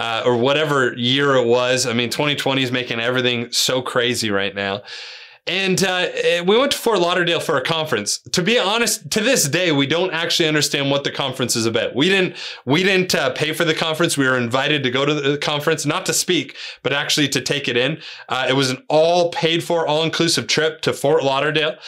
Uh, 0.00 0.22
or 0.24 0.36
whatever 0.36 0.94
year 0.96 1.34
it 1.34 1.44
was. 1.44 1.84
I 1.84 1.92
mean, 1.92 2.08
2020 2.08 2.62
is 2.62 2.70
making 2.70 3.00
everything 3.00 3.50
so 3.50 3.82
crazy 3.82 4.30
right 4.30 4.54
now. 4.54 4.82
And 5.48 5.82
uh, 5.82 6.08
we 6.46 6.58
went 6.58 6.72
to 6.72 6.78
Fort 6.78 7.00
Lauderdale 7.00 7.40
for 7.40 7.56
a 7.56 7.62
conference. 7.62 8.18
To 8.32 8.42
be 8.42 8.58
honest, 8.58 9.10
to 9.12 9.22
this 9.22 9.48
day, 9.48 9.72
we 9.72 9.86
don't 9.86 10.12
actually 10.12 10.46
understand 10.46 10.90
what 10.90 11.04
the 11.04 11.10
conference 11.10 11.56
is 11.56 11.64
about. 11.64 11.96
We 11.96 12.10
didn't 12.10 12.36
we 12.66 12.82
didn't 12.82 13.14
uh, 13.14 13.30
pay 13.30 13.54
for 13.54 13.64
the 13.64 13.74
conference. 13.74 14.18
We 14.18 14.26
were 14.26 14.36
invited 14.36 14.82
to 14.82 14.90
go 14.90 15.06
to 15.06 15.14
the 15.14 15.38
conference, 15.38 15.86
not 15.86 16.04
to 16.06 16.12
speak, 16.12 16.54
but 16.82 16.92
actually 16.92 17.28
to 17.28 17.40
take 17.40 17.66
it 17.66 17.78
in. 17.78 18.02
Uh, 18.28 18.46
it 18.48 18.52
was 18.52 18.68
an 18.68 18.82
all 18.88 19.30
paid 19.30 19.64
for, 19.64 19.86
all 19.86 20.02
inclusive 20.02 20.46
trip 20.46 20.82
to 20.82 20.92
Fort 20.92 21.24
Lauderdale. 21.24 21.78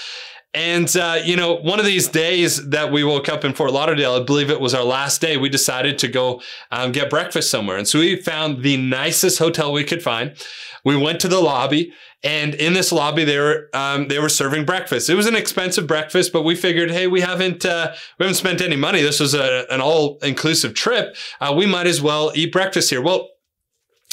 And, 0.53 0.95
uh, 0.97 1.21
you 1.25 1.37
know, 1.37 1.55
one 1.55 1.79
of 1.79 1.87
these 1.87 2.09
days 2.09 2.69
that 2.71 2.91
we 2.91 3.05
woke 3.05 3.29
up 3.29 3.45
in 3.45 3.53
Fort 3.53 3.73
Lauderdale, 3.73 4.15
I 4.15 4.23
believe 4.25 4.51
it 4.51 4.61
was 4.61 4.75
our 4.75 4.83
last 4.85 5.21
day, 5.21 5.37
we 5.37 5.49
decided 5.49 5.97
to 5.99 6.09
go 6.09 6.43
um, 6.73 6.91
get 6.91 7.09
breakfast 7.09 7.51
somewhere. 7.51 7.77
And 7.77 7.87
so 7.87 8.01
we 8.01 8.17
found 8.17 8.65
the 8.65 8.77
nicest 8.77 9.39
hotel 9.39 9.73
we 9.73 9.85
could 9.85 10.03
find. 10.03 10.35
We 10.85 10.97
went 10.97 11.21
to 11.21 11.29
the 11.29 11.41
lobby 11.41 11.93
and 12.23 12.55
in 12.55 12.75
this 12.75 12.93
lobby, 12.93 13.25
they 13.25 13.39
were 13.39 13.69
um, 13.73 14.09
they 14.09 14.19
were 14.19 14.29
serving 14.29 14.67
breakfast. 14.67 15.09
It 15.09 15.15
was 15.15 15.27
an 15.27 15.35
expensive 15.35 15.87
breakfast, 15.87 16.33
but 16.33 16.43
we 16.43 16.55
figured, 16.55 16.91
hey, 16.91 17.07
we 17.07 17.23
haven't 17.23 17.65
uh, 17.65 17.95
we 18.19 18.25
haven't 18.25 18.37
spent 18.37 18.61
any 18.61 18.77
money. 18.77 19.01
This 19.01 19.21
was 19.21 19.33
a, 19.33 19.65
an 19.71 19.81
all 19.81 20.19
inclusive 20.23 20.75
trip. 20.75 21.17
Uh, 21.41 21.55
we 21.57 21.65
might 21.65 21.87
as 21.87 22.03
well 22.03 22.31
eat 22.35 22.53
breakfast 22.53 22.91
here. 22.91 23.01
Well, 23.01 23.31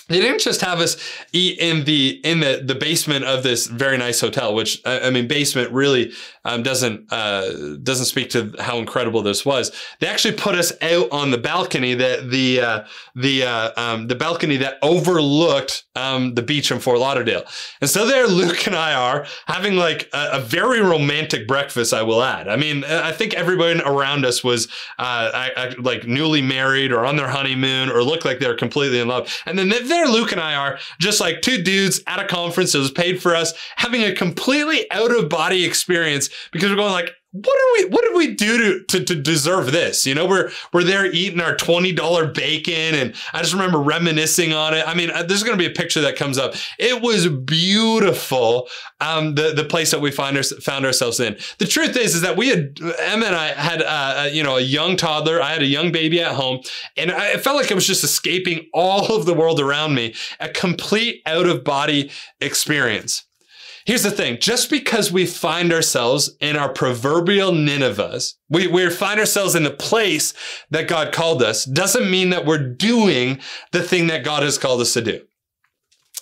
they 0.09 0.21
didn't 0.21 0.39
just 0.39 0.61
have 0.61 0.79
us 0.79 0.97
eat 1.33 1.59
in 1.59 1.83
the 1.83 2.21
in 2.23 2.39
the, 2.39 2.61
the 2.63 2.75
basement 2.75 3.25
of 3.25 3.43
this 3.43 3.67
very 3.67 3.97
nice 3.97 4.21
hotel, 4.21 4.53
which 4.53 4.81
I 4.85 5.09
mean, 5.09 5.27
basement 5.27 5.71
really 5.71 6.13
um, 6.45 6.63
doesn't 6.63 7.11
uh, 7.11 7.77
doesn't 7.83 8.05
speak 8.05 8.29
to 8.31 8.53
how 8.59 8.77
incredible 8.77 9.21
this 9.21 9.45
was. 9.45 9.71
They 9.99 10.07
actually 10.07 10.35
put 10.35 10.55
us 10.55 10.71
out 10.81 11.11
on 11.11 11.31
the 11.31 11.37
balcony 11.37 11.93
that 11.95 12.29
the 12.29 12.61
uh, 12.61 12.85
the 13.15 13.43
uh, 13.43 13.71
um, 13.75 14.07
the 14.07 14.15
balcony 14.15 14.55
that 14.57 14.77
overlooked 14.81 15.83
um, 15.95 16.35
the 16.35 16.41
beach 16.41 16.71
in 16.71 16.79
Fort 16.79 16.99
Lauderdale. 16.99 17.43
And 17.81 17.89
so 17.89 18.05
there, 18.05 18.27
Luke 18.27 18.65
and 18.65 18.75
I 18.75 18.93
are 18.93 19.25
having 19.47 19.75
like 19.75 20.09
a, 20.13 20.29
a, 20.33 20.39
very 20.39 20.81
romantic 20.81 21.47
breakfast. 21.47 21.93
I 21.93 22.03
will 22.03 22.23
add. 22.23 22.47
I 22.47 22.55
mean, 22.55 22.83
I 22.85 23.11
think 23.11 23.33
everyone 23.33 23.81
around 23.81 24.25
us 24.25 24.43
was 24.43 24.67
uh, 24.99 25.31
I, 25.33 25.51
I, 25.57 25.75
like 25.79 26.07
newly 26.07 26.41
married 26.41 26.91
or 26.91 27.05
on 27.05 27.17
their 27.17 27.27
honeymoon 27.27 27.89
or 27.89 28.03
looked 28.03 28.23
like 28.23 28.39
they 28.39 28.47
were 28.47 28.55
completely 28.55 28.99
in 28.99 29.07
love. 29.07 29.35
And 29.45 29.57
then 29.57 29.69
there, 29.97 30.07
Luke 30.07 30.31
and 30.31 30.41
I 30.41 30.55
are 30.55 30.79
just 30.99 31.19
like 31.19 31.41
two 31.41 31.61
dudes 31.63 32.01
at 32.07 32.19
a 32.19 32.27
conference 32.27 32.73
that 32.73 32.79
was 32.79 32.91
paid 32.91 33.21
for 33.21 33.35
us, 33.35 33.53
having 33.75 34.03
a 34.03 34.13
completely 34.13 34.89
out 34.91 35.11
of 35.11 35.29
body 35.29 35.65
experience 35.65 36.29
because 36.51 36.69
we're 36.69 36.75
going 36.75 36.91
like, 36.91 37.11
what 37.31 37.55
are 37.55 37.73
we 37.73 37.89
what 37.89 38.03
did 38.03 38.15
we 38.15 38.35
do 38.35 38.57
to, 38.57 38.83
to, 38.85 39.03
to 39.03 39.15
deserve 39.15 39.71
this? 39.73 40.05
You 40.05 40.15
know 40.15 40.25
we're 40.25 40.49
we're 40.71 40.83
there 40.83 41.05
eating 41.05 41.41
our 41.41 41.55
$20 41.55 42.33
bacon 42.33 42.95
and 42.95 43.15
i 43.33 43.41
just 43.41 43.53
remember 43.53 43.79
reminiscing 43.79 44.53
on 44.53 44.73
it. 44.73 44.87
I 44.87 44.93
mean 44.93 45.11
uh, 45.11 45.23
there's 45.23 45.43
going 45.43 45.57
to 45.57 45.61
be 45.61 45.69
a 45.69 45.75
picture 45.75 46.01
that 46.01 46.15
comes 46.15 46.37
up. 46.37 46.55
It 46.79 47.01
was 47.01 47.27
beautiful 47.27 48.69
um 49.01 49.35
the 49.35 49.53
the 49.53 49.65
place 49.65 49.91
that 49.91 49.99
we 49.99 50.09
find 50.09 50.37
our, 50.37 50.43
found 50.43 50.85
ourselves 50.85 51.19
in. 51.19 51.37
The 51.59 51.67
truth 51.67 51.97
is 51.97 52.15
is 52.15 52.21
that 52.21 52.37
we 52.37 52.47
had 52.47 52.77
emma 52.99 53.25
and 53.25 53.35
i 53.35 53.47
had 53.47 53.81
uh, 53.81 54.29
you 54.31 54.43
know 54.43 54.57
a 54.57 54.61
young 54.61 54.95
toddler. 54.95 55.41
I 55.41 55.51
had 55.51 55.61
a 55.61 55.65
young 55.67 55.91
baby 55.91 56.21
at 56.21 56.33
home 56.33 56.61
and 56.95 57.11
I, 57.11 57.33
it 57.33 57.41
felt 57.41 57.57
like 57.57 57.71
i 57.71 57.75
was 57.75 57.87
just 57.87 58.03
escaping 58.03 58.67
all 58.73 59.15
of 59.15 59.25
the 59.25 59.33
world 59.33 59.59
around 59.59 59.95
me 59.95 60.15
a 60.39 60.47
complete 60.47 61.21
out 61.25 61.45
of 61.45 61.63
body 61.63 62.09
experience 62.39 63.26
Here's 63.87 64.03
the 64.03 64.11
thing. 64.11 64.37
Just 64.41 64.69
because 64.69 65.13
we 65.13 65.25
find 65.25 65.71
ourselves 65.71 66.35
in 66.41 66.57
our 66.57 66.67
proverbial 66.67 67.53
Ninevehs, 67.53 68.33
we, 68.49 68.67
we 68.67 68.89
find 68.89 69.17
ourselves 69.17 69.55
in 69.55 69.63
the 69.63 69.71
place 69.71 70.33
that 70.69 70.89
God 70.89 71.13
called 71.13 71.41
us, 71.41 71.63
doesn't 71.63 72.11
mean 72.11 72.29
that 72.31 72.45
we're 72.45 72.73
doing 72.73 73.39
the 73.71 73.81
thing 73.81 74.07
that 74.07 74.25
God 74.25 74.43
has 74.43 74.57
called 74.57 74.81
us 74.81 74.91
to 74.95 75.01
do 75.01 75.21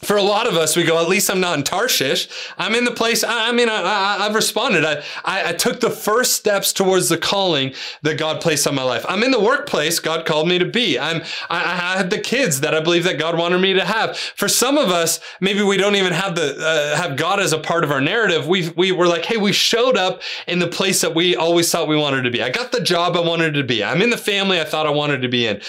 for 0.06 0.18
a 0.18 0.22
lot 0.22 0.48
of 0.48 0.56
us, 0.56 0.76
we 0.76 0.84
go, 0.84 1.02
at 1.02 1.10
least 1.10 1.30
I'm 1.30 1.40
not 1.40 1.58
in 1.58 1.64
Tarshish. 1.64 2.28
I'm 2.58 2.76
in 2.76 2.84
the 2.84 2.92
place. 2.92 3.24
I, 3.24 3.50
I 3.50 3.52
mean, 3.52 3.70
I, 3.70 4.18
have 4.24 4.36
responded. 4.36 4.86
I, 4.86 5.04
I, 5.24 5.50
I, 5.50 5.54
took 5.54 5.80
the 5.80 5.90
first 5.90 6.34
steps 6.34 6.72
towards 6.72 7.10
the 7.10 7.18
calling 7.18 7.74
that 8.04 8.18
God 8.18 8.42
placed 8.42 8.68
on 8.68 8.76
my 8.76 8.84
life. 8.84 9.06
I'm 9.10 9.24
in 9.24 9.32
the 9.32 9.40
workplace 9.40 10.00
God 10.00 10.26
called 10.26 10.48
me 10.48 10.60
to 10.60 10.66
be. 10.66 11.00
I'm, 11.00 11.24
I, 11.50 11.64
I 11.64 11.98
had 11.98 12.10
the 12.10 12.20
kids 12.20 12.62
that 12.62 12.76
I 12.76 12.82
believe 12.82 13.04
that 13.06 13.18
God 13.18 13.38
wanted 13.38 13.60
me 13.60 13.74
to 13.74 13.84
have. 13.84 14.18
For 14.18 14.48
some 14.48 14.78
of 14.78 14.90
us, 14.90 15.20
maybe 15.42 15.64
we 15.64 15.78
don't 15.78 15.96
even 15.96 16.14
have 16.14 16.36
the, 16.36 16.56
uh, 16.58 16.96
have 16.96 17.18
God 17.18 17.40
as 17.40 17.52
a 17.52 17.60
part 17.60 17.84
of 17.84 17.92
our 17.92 18.02
narrative. 18.02 18.48
We, 18.48 18.70
we 18.70 18.92
were 18.92 19.08
like, 19.08 19.26
hey, 19.26 19.38
we 19.38 19.52
showed 19.52 19.98
up 19.98 20.22
in 20.48 20.60
the 20.60 20.68
place 20.68 21.02
that 21.02 21.16
we 21.16 21.36
always 21.36 21.72
thought 21.72 21.88
we 21.88 21.98
wanted 21.98 22.24
to 22.24 22.32
be. 22.32 22.44
I 22.44 22.50
got 22.50 22.72
the 22.72 22.82
job 22.82 23.16
I 23.16 23.22
wanted 23.22 23.56
to 23.56 23.64
be. 23.64 23.84
I'm 23.84 24.02
in 24.02 24.12
the 24.12 24.18
family 24.18 24.60
I 24.60 24.66
thought 24.66 24.86
I 24.86 24.92
wanted 24.92 25.22
to 25.24 25.30
be 25.30 25.48
in. 25.48 25.62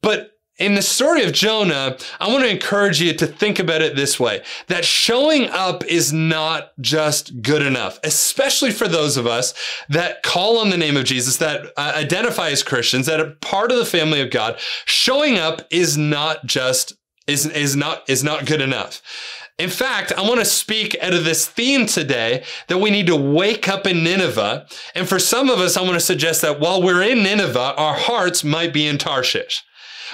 But 0.00 0.31
in 0.58 0.74
the 0.74 0.82
story 0.82 1.24
of 1.24 1.32
Jonah, 1.32 1.96
I 2.20 2.28
want 2.28 2.44
to 2.44 2.50
encourage 2.50 3.00
you 3.00 3.14
to 3.14 3.26
think 3.26 3.58
about 3.58 3.82
it 3.82 3.96
this 3.96 4.20
way 4.20 4.42
that 4.68 4.84
showing 4.84 5.48
up 5.48 5.84
is 5.86 6.12
not 6.12 6.72
just 6.80 7.42
good 7.42 7.62
enough, 7.62 7.98
especially 8.04 8.70
for 8.70 8.86
those 8.86 9.16
of 9.16 9.26
us 9.26 9.54
that 9.88 10.22
call 10.22 10.58
on 10.58 10.70
the 10.70 10.76
name 10.76 10.96
of 10.96 11.04
Jesus, 11.04 11.38
that 11.38 11.66
uh, 11.76 11.92
identify 11.96 12.50
as 12.50 12.62
Christians, 12.62 13.06
that 13.06 13.20
are 13.20 13.30
part 13.40 13.72
of 13.72 13.78
the 13.78 13.84
family 13.84 14.20
of 14.20 14.30
God. 14.30 14.58
Showing 14.84 15.38
up 15.38 15.62
is 15.70 15.96
not 15.96 16.44
just 16.44 16.94
is, 17.26 17.46
is 17.46 17.74
not 17.74 18.08
is 18.08 18.22
not 18.22 18.46
good 18.46 18.60
enough. 18.60 19.00
In 19.58 19.70
fact, 19.70 20.12
I 20.12 20.22
want 20.22 20.40
to 20.40 20.44
speak 20.44 20.96
out 21.00 21.14
of 21.14 21.24
this 21.24 21.46
theme 21.46 21.86
today 21.86 22.42
that 22.68 22.78
we 22.78 22.90
need 22.90 23.06
to 23.06 23.16
wake 23.16 23.68
up 23.68 23.86
in 23.86 24.02
Nineveh. 24.02 24.66
And 24.94 25.08
for 25.08 25.18
some 25.18 25.50
of 25.50 25.60
us, 25.60 25.76
I 25.76 25.82
want 25.82 25.94
to 25.94 26.00
suggest 26.00 26.42
that 26.42 26.58
while 26.58 26.82
we're 26.82 27.02
in 27.02 27.22
Nineveh, 27.22 27.74
our 27.76 27.94
hearts 27.94 28.42
might 28.42 28.72
be 28.72 28.86
in 28.86 28.98
Tarshish. 28.98 29.62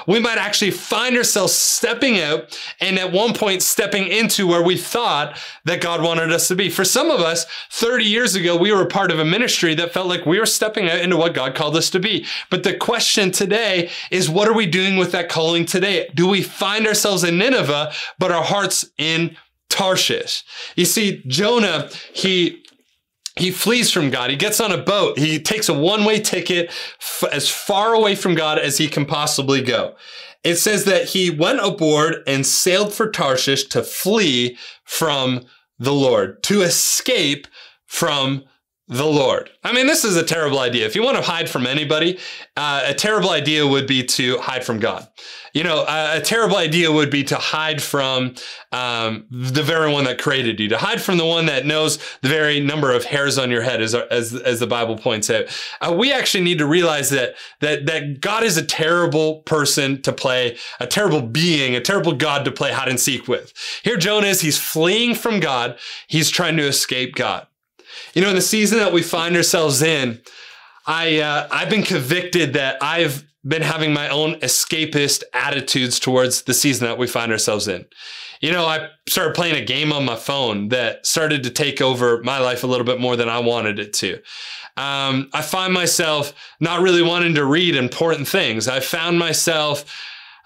We 0.07 0.21
might 0.21 0.39
actually 0.39 0.71
find 0.71 1.17
ourselves 1.17 1.53
stepping 1.53 2.21
out 2.21 2.59
and 2.81 2.99
at 2.99 3.13
one 3.13 3.35
point 3.35 3.63
stepping 3.63 4.09
into 4.09 4.47
where 4.47 4.63
we 4.63 4.77
thought 4.77 5.39
that 5.65 5.81
God 5.81 6.03
wanted 6.03 6.33
us 6.33 6.49
to 6.49 6.57
be. 6.57 6.71
For 6.71 6.85
some 6.85 7.11
of 7.11 7.21
us, 7.21 7.47
30 7.71 8.05
years 8.05 8.35
ago, 8.35 8.57
we 8.57 8.73
were 8.73 8.87
part 8.87 9.11
of 9.11 9.19
a 9.19 9.25
ministry 9.25 9.75
that 9.75 9.93
felt 9.93 10.09
like 10.09 10.27
we 10.27 10.39
were 10.39 10.47
stepping 10.47 10.89
out 10.89 10.99
into 10.99 11.17
what 11.17 11.35
God 11.35 11.55
called 11.55 11.77
us 11.77 11.91
to 11.91 12.01
be. 12.01 12.27
But 12.51 12.63
the 12.63 12.75
question 12.75 13.31
today 13.31 13.91
is 14.11 14.31
what 14.31 14.49
are 14.49 14.55
we 14.55 14.67
doing 14.67 14.97
with 14.97 15.13
that 15.13 15.29
calling 15.29 15.67
today? 15.67 16.11
Do 16.15 16.29
we 16.29 16.43
find 16.43 16.87
ourselves 16.87 17.25
in 17.25 17.39
Nineveh, 17.39 17.93
but 18.19 18.33
our 18.33 18.45
hearts 18.45 18.85
in 18.99 19.37
Tarshish? 19.69 20.45
You 20.77 20.85
see, 20.85 21.23
Jonah, 21.27 21.91
he 22.13 22.65
he 23.39 23.51
flees 23.51 23.91
from 23.91 24.11
God. 24.11 24.31
He 24.31 24.37
gets 24.37 24.61
on 24.61 24.73
a 24.73 24.79
boat. 24.79 25.19
He 25.19 25.41
takes 25.41 25.69
a 25.69 25.75
one 25.75 26.05
way 26.05 26.21
ticket 26.21 26.71
f- 27.01 27.25
as 27.33 27.49
far 27.49 27.95
away 27.95 28.15
from 28.15 28.35
God 28.35 28.59
as 28.59 28.79
he 28.79 28.89
can 28.89 29.07
possibly 29.07 29.63
go. 29.63 29.95
It 30.45 30.57
says 30.57 30.85
that 30.85 31.07
he 31.11 31.31
went 31.31 31.61
aboard 31.61 32.23
and 32.27 32.47
sailed 32.47 32.93
for 32.93 33.11
Tarshish 33.11 33.65
to 33.69 33.83
flee 33.83 34.57
from 34.85 35.47
the 35.79 35.93
Lord, 35.93 36.43
to 36.45 36.63
escape 36.63 37.47
from 37.87 38.45
the 38.89 39.05
Lord. 39.05 39.51
I 39.63 39.73
mean, 39.73 39.87
this 39.87 40.03
is 40.03 40.17
a 40.17 40.25
terrible 40.25 40.59
idea. 40.59 40.87
If 40.87 40.95
you 40.95 41.03
want 41.03 41.17
to 41.17 41.23
hide 41.23 41.51
from 41.51 41.67
anybody, 41.67 42.19
uh, 42.57 42.85
a 42.87 42.95
terrible 42.95 43.31
idea 43.31 43.67
would 43.67 43.87
be 43.87 44.03
to 44.05 44.39
hide 44.39 44.65
from 44.65 44.81
God. 44.81 45.07
You 45.53 45.63
know, 45.63 45.85
a, 45.87 46.19
a 46.19 46.21
terrible 46.21 46.57
idea 46.57 46.91
would 46.91 47.11
be 47.11 47.23
to 47.25 47.37
hide 47.37 47.83
from 47.83 48.35
um, 48.73 49.27
the 49.31 49.63
very 49.63 49.93
one 49.93 50.05
that 50.05 50.19
created 50.19 50.59
you, 50.59 50.69
to 50.69 50.79
hide 50.79 51.03
from 51.03 51.19
the 51.19 51.27
one 51.27 51.47
that 51.47 51.67
knows 51.67 51.99
the 52.23 52.29
very 52.29 52.61
number 52.61 52.93
of 52.93 53.05
hairs 53.05 53.39
on 53.39 53.51
your 53.51 53.63
head, 53.63 53.83
as 53.83 53.95
as, 53.95 54.35
as 54.35 54.61
the 54.61 54.67
Bible 54.67 54.97
points 54.97 55.29
out. 55.29 55.45
Uh, 55.81 55.93
we 55.93 56.13
actually 56.13 56.45
need 56.45 56.59
to 56.59 56.67
realize 56.67 57.11
that 57.11 57.35
that 57.61 57.87
that 57.87 58.21
God 58.21 58.43
is 58.43 58.57
a 58.57 58.65
terrible 58.65 59.41
person 59.43 60.01
to 60.03 60.13
play, 60.13 60.57
a 60.81 60.87
terrible 60.87 61.23
being, 61.23 61.75
a 61.75 61.81
terrible 61.81 62.13
God 62.13 62.45
to 62.47 62.53
play 62.53 62.73
hide 62.73 62.89
and 62.89 63.01
seek 63.01 63.29
with. 63.29 63.53
Here, 63.83 63.99
Jonah 63.99 64.29
is. 64.29 64.41
He's 64.41 64.59
fleeing 64.59 65.15
from 65.15 65.41
God. 65.41 65.79
He's 66.07 66.31
trying 66.31 66.57
to 66.57 66.67
escape 66.67 67.15
God. 67.15 67.47
You 68.15 68.23
know, 68.23 68.31
in 68.31 68.37
the 68.37 68.43
season 68.43 68.79
that 68.79 68.93
we 68.93 69.03
find 69.03 69.37
ourselves 69.37 69.83
in, 69.83 70.21
I 70.87 71.21
uh, 71.21 71.49
I've 71.51 71.71
been 71.71 71.83
convicted 71.83 72.55
that 72.55 72.83
I've 72.83 73.25
been 73.47 73.63
having 73.63 73.93
my 73.93 74.09
own 74.09 74.35
escapist 74.41 75.23
attitudes 75.33 75.99
towards 75.99 76.43
the 76.43 76.55
season 76.55 76.87
that 76.87 76.99
we 76.99 77.07
find 77.07 77.33
ourselves 77.33 77.69
in. 77.69 77.87
You 78.41 78.53
know, 78.53 78.67
I 78.67 78.89
started 79.09 79.35
playing 79.35 79.57
a 79.57 79.65
game 79.65 79.93
on 79.93 80.05
my 80.05 80.17
phone 80.17 80.69
that 80.69 81.07
started 81.07 81.43
to 81.45 81.51
take 81.51 81.81
over 81.81 82.23
my 82.23 82.39
life 82.39 82.63
a 82.63 82.67
little 82.67 82.87
bit 82.87 83.01
more 83.01 83.17
than 83.17 83.29
I 83.29 83.39
wanted 83.39 83.79
it 83.79 83.93
to. 83.95 84.21
Um, 84.77 85.29
I 85.33 85.43
find 85.43 85.73
myself 85.73 86.33
not 86.61 86.83
really 86.83 87.03
wanting 87.03 87.35
to 87.35 87.45
read 87.45 87.75
important 87.75 88.29
things. 88.29 88.69
I 88.69 88.79
found 88.79 89.19
myself 89.19 89.85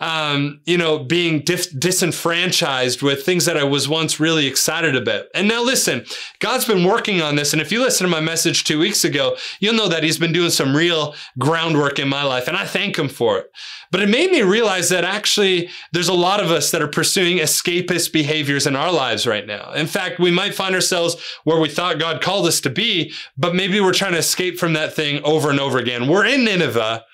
um, 0.03 0.61
you 0.65 0.77
know, 0.77 0.99
being 0.99 1.43
disenfranchised 1.43 3.03
with 3.03 3.25
things 3.25 3.45
that 3.45 3.57
I 3.57 3.63
was 3.63 3.89
once 3.89 4.19
really 4.19 4.49
excited 4.49 4.97
about. 4.97 5.27
And 5.33 5.47
now 5.47 5.63
listen, 5.63 6.05
God's 6.41 6.65
been 6.65 6.85
working 6.85 7.23
on 7.23 7.37
this. 7.37 7.53
And 7.53 7.63
if 7.63 7.71
you 7.71 7.81
listen 7.81 8.05
to 8.05 8.11
my 8.11 8.19
message 8.19 8.65
two 8.65 8.81
weeks 8.81 9.05
ago, 9.05 9.37
you'll 9.61 9.77
know 9.77 9.89
that 9.89 10.03
He's 10.03 10.19
been 10.19 10.33
doing 10.33 10.51
some 10.51 10.75
real 10.75 11.15
groundwork 11.39 12.01
in 12.01 12.09
my 12.09 12.25
life. 12.25 12.49
And 12.49 12.57
I 12.57 12.67
thank 12.67 12.99
Him 12.99 13.09
for 13.09 13.39
it. 13.39 13.47
But 13.93 14.03
it 14.03 14.09
made 14.09 14.33
me 14.33 14.43
realize 14.43 14.89
that 14.89 15.05
actually 15.05 15.71
there's 15.93 16.09
a 16.09 16.15
lot 16.15 16.41
of 16.41 16.51
us 16.51 16.73
that 16.73 16.83
are 16.83 16.89
pursuing 16.89 17.37
escapist 17.37 18.13
behaviors 18.13 18.67
in 18.67 18.75
our 18.75 18.91
lives 18.91 19.25
right 19.25 19.47
now. 19.47 19.73
In 19.73 19.87
fact, 19.87 20.19
we 20.19 20.33
might 20.33 20.57
find 20.57 20.75
ourselves 20.75 21.15
where 21.45 21.61
we 21.61 21.69
thought 21.69 22.01
God 22.01 22.21
called 22.21 22.49
us 22.49 22.61
to 22.63 22.71
be, 22.71 23.13
but 23.37 23.55
maybe 23.55 23.81
we're 23.81 23.93
trying 23.93 24.13
to 24.13 24.19
escape 24.19 24.59
from 24.59 24.73
that 24.73 24.95
thing 24.95 25.23
over 25.23 25.49
and 25.49 25.61
over 25.61 25.79
again. 25.79 26.09
We're 26.09 26.27
in 26.27 26.45
Nineveh, 26.45 27.05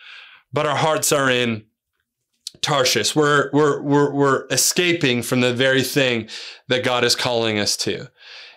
but 0.54 0.64
our 0.64 0.76
hearts 0.76 1.12
are 1.12 1.28
in 1.28 1.64
Tarshish. 2.62 3.14
We're, 3.14 3.50
we're, 3.52 3.80
we're, 3.82 4.12
we're 4.12 4.46
escaping 4.50 5.22
from 5.22 5.40
the 5.40 5.54
very 5.54 5.82
thing 5.82 6.28
that 6.68 6.84
God 6.84 7.04
is 7.04 7.14
calling 7.14 7.58
us 7.58 7.76
to. 7.78 8.08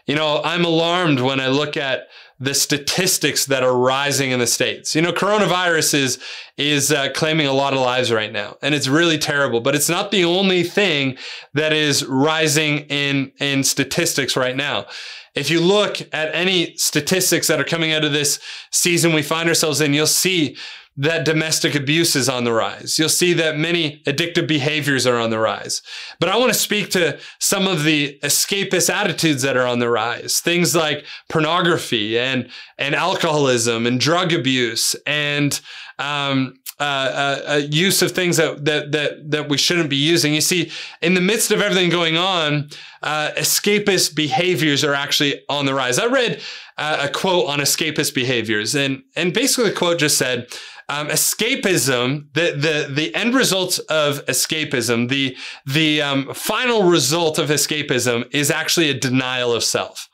You 0.05 0.15
know, 0.15 0.41
I'm 0.43 0.65
alarmed 0.65 1.19
when 1.19 1.39
I 1.39 1.47
look 1.47 1.77
at 1.77 2.07
the 2.41 2.55
statistics 2.55 3.45
that 3.45 3.61
are 3.61 3.77
rising 3.77 4.31
in 4.31 4.39
the 4.39 4.47
states. 4.47 4.95
You 4.95 5.03
know, 5.03 5.13
coronavirus 5.13 5.93
is 5.93 6.19
is 6.57 6.91
uh, 6.91 7.09
claiming 7.13 7.45
a 7.45 7.53
lot 7.53 7.73
of 7.73 7.79
lives 7.79 8.11
right 8.11 8.31
now, 8.31 8.57
and 8.63 8.73
it's 8.73 8.87
really 8.87 9.19
terrible. 9.19 9.61
But 9.61 9.75
it's 9.75 9.89
not 9.89 10.09
the 10.09 10.25
only 10.25 10.63
thing 10.63 11.17
that 11.53 11.71
is 11.71 12.03
rising 12.03 12.79
in 12.89 13.31
in 13.39 13.63
statistics 13.63 14.35
right 14.35 14.55
now. 14.55 14.87
If 15.35 15.49
you 15.49 15.61
look 15.61 16.01
at 16.13 16.33
any 16.33 16.75
statistics 16.75 17.47
that 17.47 17.59
are 17.59 17.63
coming 17.63 17.93
out 17.93 18.03
of 18.03 18.11
this 18.11 18.39
season 18.71 19.13
we 19.13 19.21
find 19.21 19.47
ourselves 19.47 19.79
in, 19.79 19.93
you'll 19.93 20.07
see 20.07 20.57
that 20.97 21.25
domestic 21.25 21.73
abuse 21.73 22.15
is 22.15 22.27
on 22.27 22.43
the 22.43 22.51
rise. 22.51 22.99
You'll 22.99 23.09
see 23.09 23.33
that 23.33 23.57
many 23.57 24.01
addictive 24.05 24.47
behaviors 24.47 25.07
are 25.07 25.17
on 25.17 25.29
the 25.29 25.39
rise. 25.39 25.81
But 26.19 26.29
I 26.29 26.37
want 26.37 26.51
to 26.51 26.59
speak 26.59 26.89
to 26.91 27.17
some 27.39 27.65
of 27.65 27.83
the 27.83 28.19
escapist 28.23 28.93
attitudes 28.93 29.41
that 29.43 29.55
are 29.55 29.65
on 29.65 29.79
the 29.79 29.89
rise. 29.89 30.41
Things 30.41 30.75
like 30.75 31.05
pornography 31.29 32.19
and, 32.19 32.49
and 32.77 32.93
alcoholism 32.93 33.87
and 33.87 33.99
drug 33.99 34.33
abuse 34.33 34.95
and, 35.05 35.59
um, 35.97 36.55
uh, 36.81 36.83
uh, 36.83 37.51
uh, 37.51 37.61
use 37.69 38.01
of 38.01 38.11
things 38.11 38.37
that, 38.37 38.65
that 38.65 38.91
that 38.91 39.29
that 39.29 39.49
we 39.49 39.55
shouldn't 39.55 39.87
be 39.87 39.97
using. 39.97 40.33
You 40.33 40.41
see, 40.41 40.71
in 40.99 41.13
the 41.13 41.21
midst 41.21 41.51
of 41.51 41.61
everything 41.61 41.91
going 41.91 42.17
on, 42.17 42.69
uh, 43.03 43.29
escapist 43.37 44.15
behaviors 44.15 44.83
are 44.83 44.95
actually 44.95 45.43
on 45.47 45.67
the 45.67 45.75
rise. 45.75 45.99
I 45.99 46.07
read 46.07 46.41
uh, 46.79 47.07
a 47.07 47.09
quote 47.09 47.47
on 47.47 47.59
escapist 47.59 48.15
behaviors, 48.15 48.73
and 48.73 49.03
and 49.15 49.31
basically 49.31 49.69
the 49.69 49.75
quote 49.75 49.99
just 49.99 50.17
said, 50.17 50.47
um, 50.91 51.07
escapism, 51.07 52.25
the, 52.33 52.51
the, 52.51 52.93
the 52.93 53.15
end 53.15 53.33
result 53.33 53.79
of 53.89 54.25
escapism, 54.25 55.07
the, 55.07 55.37
the 55.65 56.01
um, 56.01 56.33
final 56.33 56.83
result 56.83 57.39
of 57.39 57.49
escapism 57.49 58.25
is 58.33 58.51
actually 58.51 58.89
a 58.89 58.93
denial 58.93 59.53
of 59.53 59.63
self. 59.63 60.09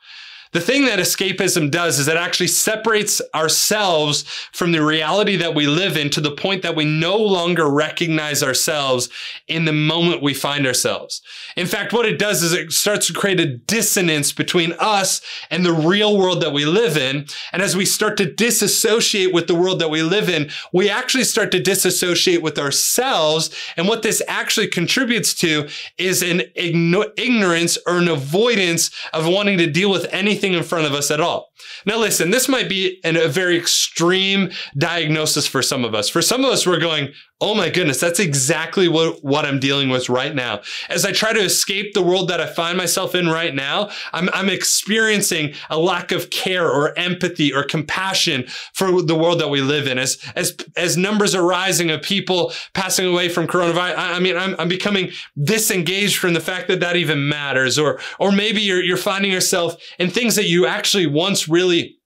The 0.52 0.60
thing 0.60 0.86
that 0.86 0.98
escapism 0.98 1.70
does 1.70 1.98
is 1.98 2.08
it 2.08 2.16
actually 2.16 2.46
separates 2.46 3.20
ourselves 3.34 4.22
from 4.52 4.72
the 4.72 4.82
reality 4.82 5.36
that 5.36 5.54
we 5.54 5.66
live 5.66 5.96
in 5.96 6.08
to 6.10 6.20
the 6.20 6.30
point 6.30 6.62
that 6.62 6.74
we 6.74 6.84
no 6.84 7.16
longer 7.16 7.68
recognize 7.68 8.42
ourselves 8.42 9.10
in 9.46 9.66
the 9.66 9.72
moment 9.72 10.22
we 10.22 10.32
find 10.32 10.66
ourselves. 10.66 11.20
In 11.56 11.66
fact, 11.66 11.92
what 11.92 12.06
it 12.06 12.18
does 12.18 12.42
is 12.42 12.52
it 12.52 12.72
starts 12.72 13.08
to 13.08 13.12
create 13.12 13.40
a 13.40 13.46
dissonance 13.46 14.32
between 14.32 14.72
us 14.78 15.20
and 15.50 15.66
the 15.66 15.72
real 15.72 16.16
world 16.16 16.40
that 16.40 16.52
we 16.52 16.64
live 16.64 16.96
in. 16.96 17.26
And 17.52 17.60
as 17.60 17.76
we 17.76 17.84
start 17.84 18.16
to 18.18 18.32
disassociate 18.32 19.34
with 19.34 19.48
the 19.48 19.54
world 19.54 19.80
that 19.80 19.90
we 19.90 20.02
live 20.02 20.30
in, 20.30 20.50
we 20.72 20.88
actually 20.88 21.24
start 21.24 21.50
to 21.52 21.62
disassociate 21.62 22.42
with 22.42 22.58
ourselves. 22.58 23.50
And 23.76 23.86
what 23.86 24.02
this 24.02 24.22
actually 24.26 24.68
contributes 24.68 25.34
to 25.34 25.68
is 25.98 26.22
an 26.22 26.42
ignorance 26.54 27.76
or 27.86 27.98
an 27.98 28.08
avoidance 28.08 28.90
of 29.12 29.28
wanting 29.28 29.58
to 29.58 29.70
deal 29.70 29.90
with 29.90 30.06
anything 30.10 30.37
anything 30.38 30.56
in 30.56 30.64
front 30.64 30.86
of 30.86 30.92
us 30.92 31.10
at 31.10 31.20
all. 31.20 31.47
Now, 31.86 31.98
listen, 31.98 32.30
this 32.30 32.48
might 32.48 32.68
be 32.68 33.00
an, 33.04 33.16
a 33.16 33.28
very 33.28 33.56
extreme 33.56 34.50
diagnosis 34.76 35.46
for 35.46 35.62
some 35.62 35.84
of 35.84 35.94
us. 35.94 36.08
For 36.08 36.22
some 36.22 36.44
of 36.44 36.50
us, 36.50 36.66
we're 36.66 36.80
going, 36.80 37.12
oh 37.40 37.54
my 37.54 37.70
goodness, 37.70 38.00
that's 38.00 38.18
exactly 38.18 38.88
what, 38.88 39.22
what 39.22 39.44
I'm 39.44 39.60
dealing 39.60 39.90
with 39.90 40.08
right 40.08 40.34
now. 40.34 40.60
As 40.88 41.04
I 41.04 41.12
try 41.12 41.32
to 41.32 41.40
escape 41.40 41.94
the 41.94 42.02
world 42.02 42.28
that 42.28 42.40
I 42.40 42.46
find 42.46 42.76
myself 42.76 43.14
in 43.14 43.28
right 43.28 43.54
now, 43.54 43.90
I'm, 44.12 44.28
I'm 44.32 44.48
experiencing 44.48 45.54
a 45.70 45.78
lack 45.78 46.10
of 46.10 46.30
care 46.30 46.68
or 46.68 46.98
empathy 46.98 47.52
or 47.52 47.62
compassion 47.62 48.46
for 48.74 49.02
the 49.02 49.14
world 49.14 49.40
that 49.40 49.50
we 49.50 49.60
live 49.60 49.86
in. 49.86 49.98
As, 49.98 50.18
as, 50.34 50.56
as 50.76 50.96
numbers 50.96 51.34
are 51.34 51.46
rising 51.46 51.90
of 51.90 52.02
people 52.02 52.52
passing 52.74 53.06
away 53.06 53.28
from 53.28 53.46
coronavirus, 53.46 53.96
I, 53.96 54.14
I 54.14 54.18
mean, 54.18 54.36
I'm, 54.36 54.56
I'm 54.58 54.68
becoming 54.68 55.12
disengaged 55.40 56.18
from 56.18 56.34
the 56.34 56.40
fact 56.40 56.66
that 56.68 56.80
that 56.80 56.96
even 56.96 57.28
matters. 57.28 57.78
Or, 57.78 58.00
or 58.18 58.32
maybe 58.32 58.62
you're, 58.62 58.82
you're 58.82 58.96
finding 58.96 59.30
yourself 59.30 59.76
in 60.00 60.10
things 60.10 60.34
that 60.34 60.48
you 60.48 60.66
actually 60.66 61.06
once 61.06 61.47
really 61.48 61.98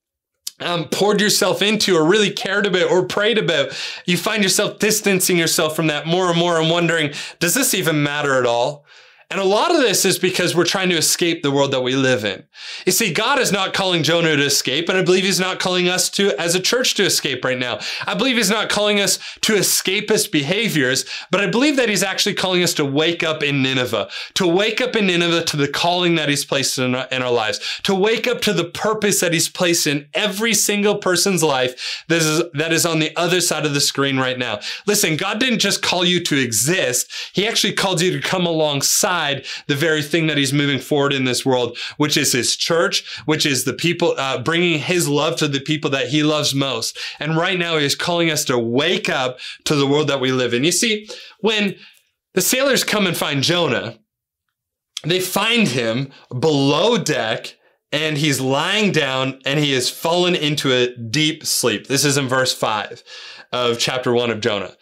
um, 0.60 0.88
poured 0.88 1.20
yourself 1.20 1.62
into 1.62 1.96
or 1.96 2.04
really 2.04 2.30
cared 2.30 2.66
about 2.66 2.90
or 2.90 3.06
prayed 3.06 3.38
about, 3.38 3.70
you 4.06 4.16
find 4.16 4.42
yourself 4.42 4.78
distancing 4.78 5.36
yourself 5.36 5.76
from 5.76 5.88
that 5.88 6.06
more 6.06 6.28
and 6.28 6.38
more 6.38 6.60
and 6.60 6.70
wondering, 6.70 7.12
does 7.40 7.54
this 7.54 7.74
even 7.74 8.02
matter 8.02 8.38
at 8.38 8.46
all? 8.46 8.84
And 9.32 9.40
a 9.40 9.44
lot 9.44 9.74
of 9.74 9.80
this 9.80 10.04
is 10.04 10.18
because 10.18 10.54
we're 10.54 10.66
trying 10.66 10.90
to 10.90 10.94
escape 10.94 11.42
the 11.42 11.50
world 11.50 11.70
that 11.70 11.80
we 11.80 11.96
live 11.96 12.22
in. 12.22 12.44
You 12.84 12.92
see, 12.92 13.14
God 13.14 13.38
is 13.38 13.50
not 13.50 13.72
calling 13.72 14.02
Jonah 14.02 14.36
to 14.36 14.44
escape, 14.44 14.90
and 14.90 14.98
I 14.98 15.02
believe 15.02 15.24
He's 15.24 15.40
not 15.40 15.58
calling 15.58 15.88
us 15.88 16.10
to, 16.10 16.38
as 16.38 16.54
a 16.54 16.60
church, 16.60 16.92
to 16.96 17.04
escape 17.04 17.42
right 17.42 17.56
now. 17.56 17.78
I 18.06 18.12
believe 18.12 18.36
He's 18.36 18.50
not 18.50 18.68
calling 18.68 19.00
us 19.00 19.18
to 19.40 19.54
escapist 19.54 20.32
behaviors, 20.32 21.06
but 21.30 21.40
I 21.40 21.46
believe 21.46 21.76
that 21.76 21.88
He's 21.88 22.02
actually 22.02 22.34
calling 22.34 22.62
us 22.62 22.74
to 22.74 22.84
wake 22.84 23.22
up 23.22 23.42
in 23.42 23.62
Nineveh, 23.62 24.10
to 24.34 24.46
wake 24.46 24.82
up 24.82 24.96
in 24.96 25.06
Nineveh 25.06 25.44
to 25.44 25.56
the 25.56 25.66
calling 25.66 26.14
that 26.16 26.28
He's 26.28 26.44
placed 26.44 26.76
in 26.76 26.94
our, 26.94 27.08
in 27.10 27.22
our 27.22 27.32
lives, 27.32 27.80
to 27.84 27.94
wake 27.94 28.26
up 28.26 28.42
to 28.42 28.52
the 28.52 28.66
purpose 28.66 29.20
that 29.20 29.32
He's 29.32 29.48
placed 29.48 29.86
in 29.86 30.08
every 30.12 30.52
single 30.52 30.98
person's 30.98 31.42
life 31.42 32.04
that 32.08 32.20
is, 32.20 32.42
that 32.52 32.70
is 32.74 32.84
on 32.84 32.98
the 32.98 33.16
other 33.16 33.40
side 33.40 33.64
of 33.64 33.72
the 33.72 33.80
screen 33.80 34.18
right 34.18 34.38
now. 34.38 34.60
Listen, 34.86 35.16
God 35.16 35.40
didn't 35.40 35.60
just 35.60 35.80
call 35.80 36.04
you 36.04 36.22
to 36.24 36.36
exist, 36.38 37.10
He 37.32 37.48
actually 37.48 37.72
called 37.72 38.02
you 38.02 38.10
to 38.12 38.20
come 38.20 38.44
alongside 38.44 39.21
alongside 39.22 39.46
the 39.66 39.74
very 39.74 40.02
thing 40.02 40.26
that 40.26 40.36
he's 40.36 40.52
moving 40.52 40.78
forward 40.78 41.12
in 41.12 41.24
this 41.24 41.44
world, 41.44 41.76
which 41.96 42.16
is 42.16 42.32
his 42.32 42.56
church, 42.56 43.04
which 43.24 43.46
is 43.46 43.64
the 43.64 43.72
people, 43.72 44.14
uh, 44.16 44.42
bringing 44.42 44.78
his 44.78 45.08
love 45.08 45.36
to 45.36 45.48
the 45.48 45.60
people 45.60 45.90
that 45.90 46.08
he 46.08 46.22
loves 46.22 46.54
most. 46.54 46.98
And 47.18 47.36
right 47.36 47.58
now 47.58 47.78
he 47.78 47.84
is 47.84 47.94
calling 47.94 48.30
us 48.30 48.44
to 48.46 48.58
wake 48.58 49.08
up 49.08 49.38
to 49.64 49.74
the 49.74 49.86
world 49.86 50.08
that 50.08 50.20
we 50.20 50.32
live 50.32 50.54
in. 50.54 50.64
You 50.64 50.72
see, 50.72 51.08
when 51.40 51.76
the 52.34 52.40
sailors 52.40 52.84
come 52.84 53.06
and 53.06 53.16
find 53.16 53.42
Jonah, 53.42 53.98
they 55.04 55.20
find 55.20 55.68
him 55.68 56.10
below 56.28 56.96
deck 56.96 57.56
and 57.90 58.16
he's 58.16 58.40
lying 58.40 58.92
down 58.92 59.40
and 59.44 59.58
he 59.60 59.72
has 59.72 59.90
fallen 59.90 60.34
into 60.34 60.72
a 60.72 60.96
deep 60.96 61.44
sleep. 61.44 61.88
This 61.88 62.04
is 62.04 62.16
in 62.16 62.28
verse 62.28 62.54
five 62.54 63.02
of 63.52 63.78
chapter 63.78 64.12
one 64.12 64.30
of 64.30 64.40
Jonah. 64.40 64.76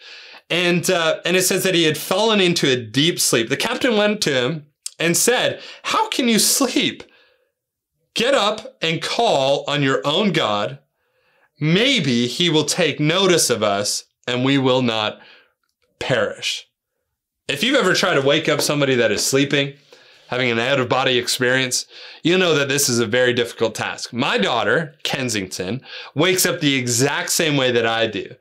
And, 0.51 0.89
uh, 0.89 1.21
and 1.25 1.37
it 1.37 1.43
says 1.43 1.63
that 1.63 1.75
he 1.75 1.85
had 1.85 1.97
fallen 1.97 2.41
into 2.41 2.67
a 2.69 2.75
deep 2.75 3.19
sleep. 3.19 3.47
The 3.49 3.57
captain 3.57 3.95
went 3.95 4.21
to 4.21 4.33
him 4.33 4.67
and 4.99 5.15
said, 5.15 5.61
how 5.83 6.09
can 6.09 6.27
you 6.27 6.37
sleep? 6.37 7.03
Get 8.13 8.33
up 8.33 8.77
and 8.81 9.01
call 9.01 9.63
on 9.67 9.81
your 9.81 10.05
own 10.05 10.33
God. 10.33 10.79
Maybe 11.59 12.27
he 12.27 12.49
will 12.49 12.65
take 12.65 12.99
notice 12.99 13.49
of 13.49 13.63
us 13.63 14.03
and 14.27 14.43
we 14.43 14.57
will 14.57 14.81
not 14.81 15.21
perish. 15.99 16.67
If 17.47 17.63
you've 17.63 17.77
ever 17.77 17.93
tried 17.93 18.15
to 18.15 18.21
wake 18.21 18.49
up 18.49 18.59
somebody 18.59 18.95
that 18.95 19.11
is 19.11 19.25
sleeping, 19.25 19.75
having 20.31 20.49
an 20.49 20.57
out 20.57 20.79
of 20.79 20.87
body 20.87 21.17
experience, 21.17 21.85
you 22.23 22.37
know 22.37 22.55
that 22.55 22.69
this 22.69 22.87
is 22.87 22.99
a 22.99 23.05
very 23.05 23.33
difficult 23.33 23.75
task. 23.75 24.13
My 24.13 24.37
daughter, 24.37 24.95
Kensington, 25.03 25.81
wakes 26.15 26.45
up 26.45 26.61
the 26.61 26.75
exact 26.75 27.31
same 27.31 27.57
way 27.57 27.69
that 27.71 27.85
I 27.85 28.07
do. 28.07 28.33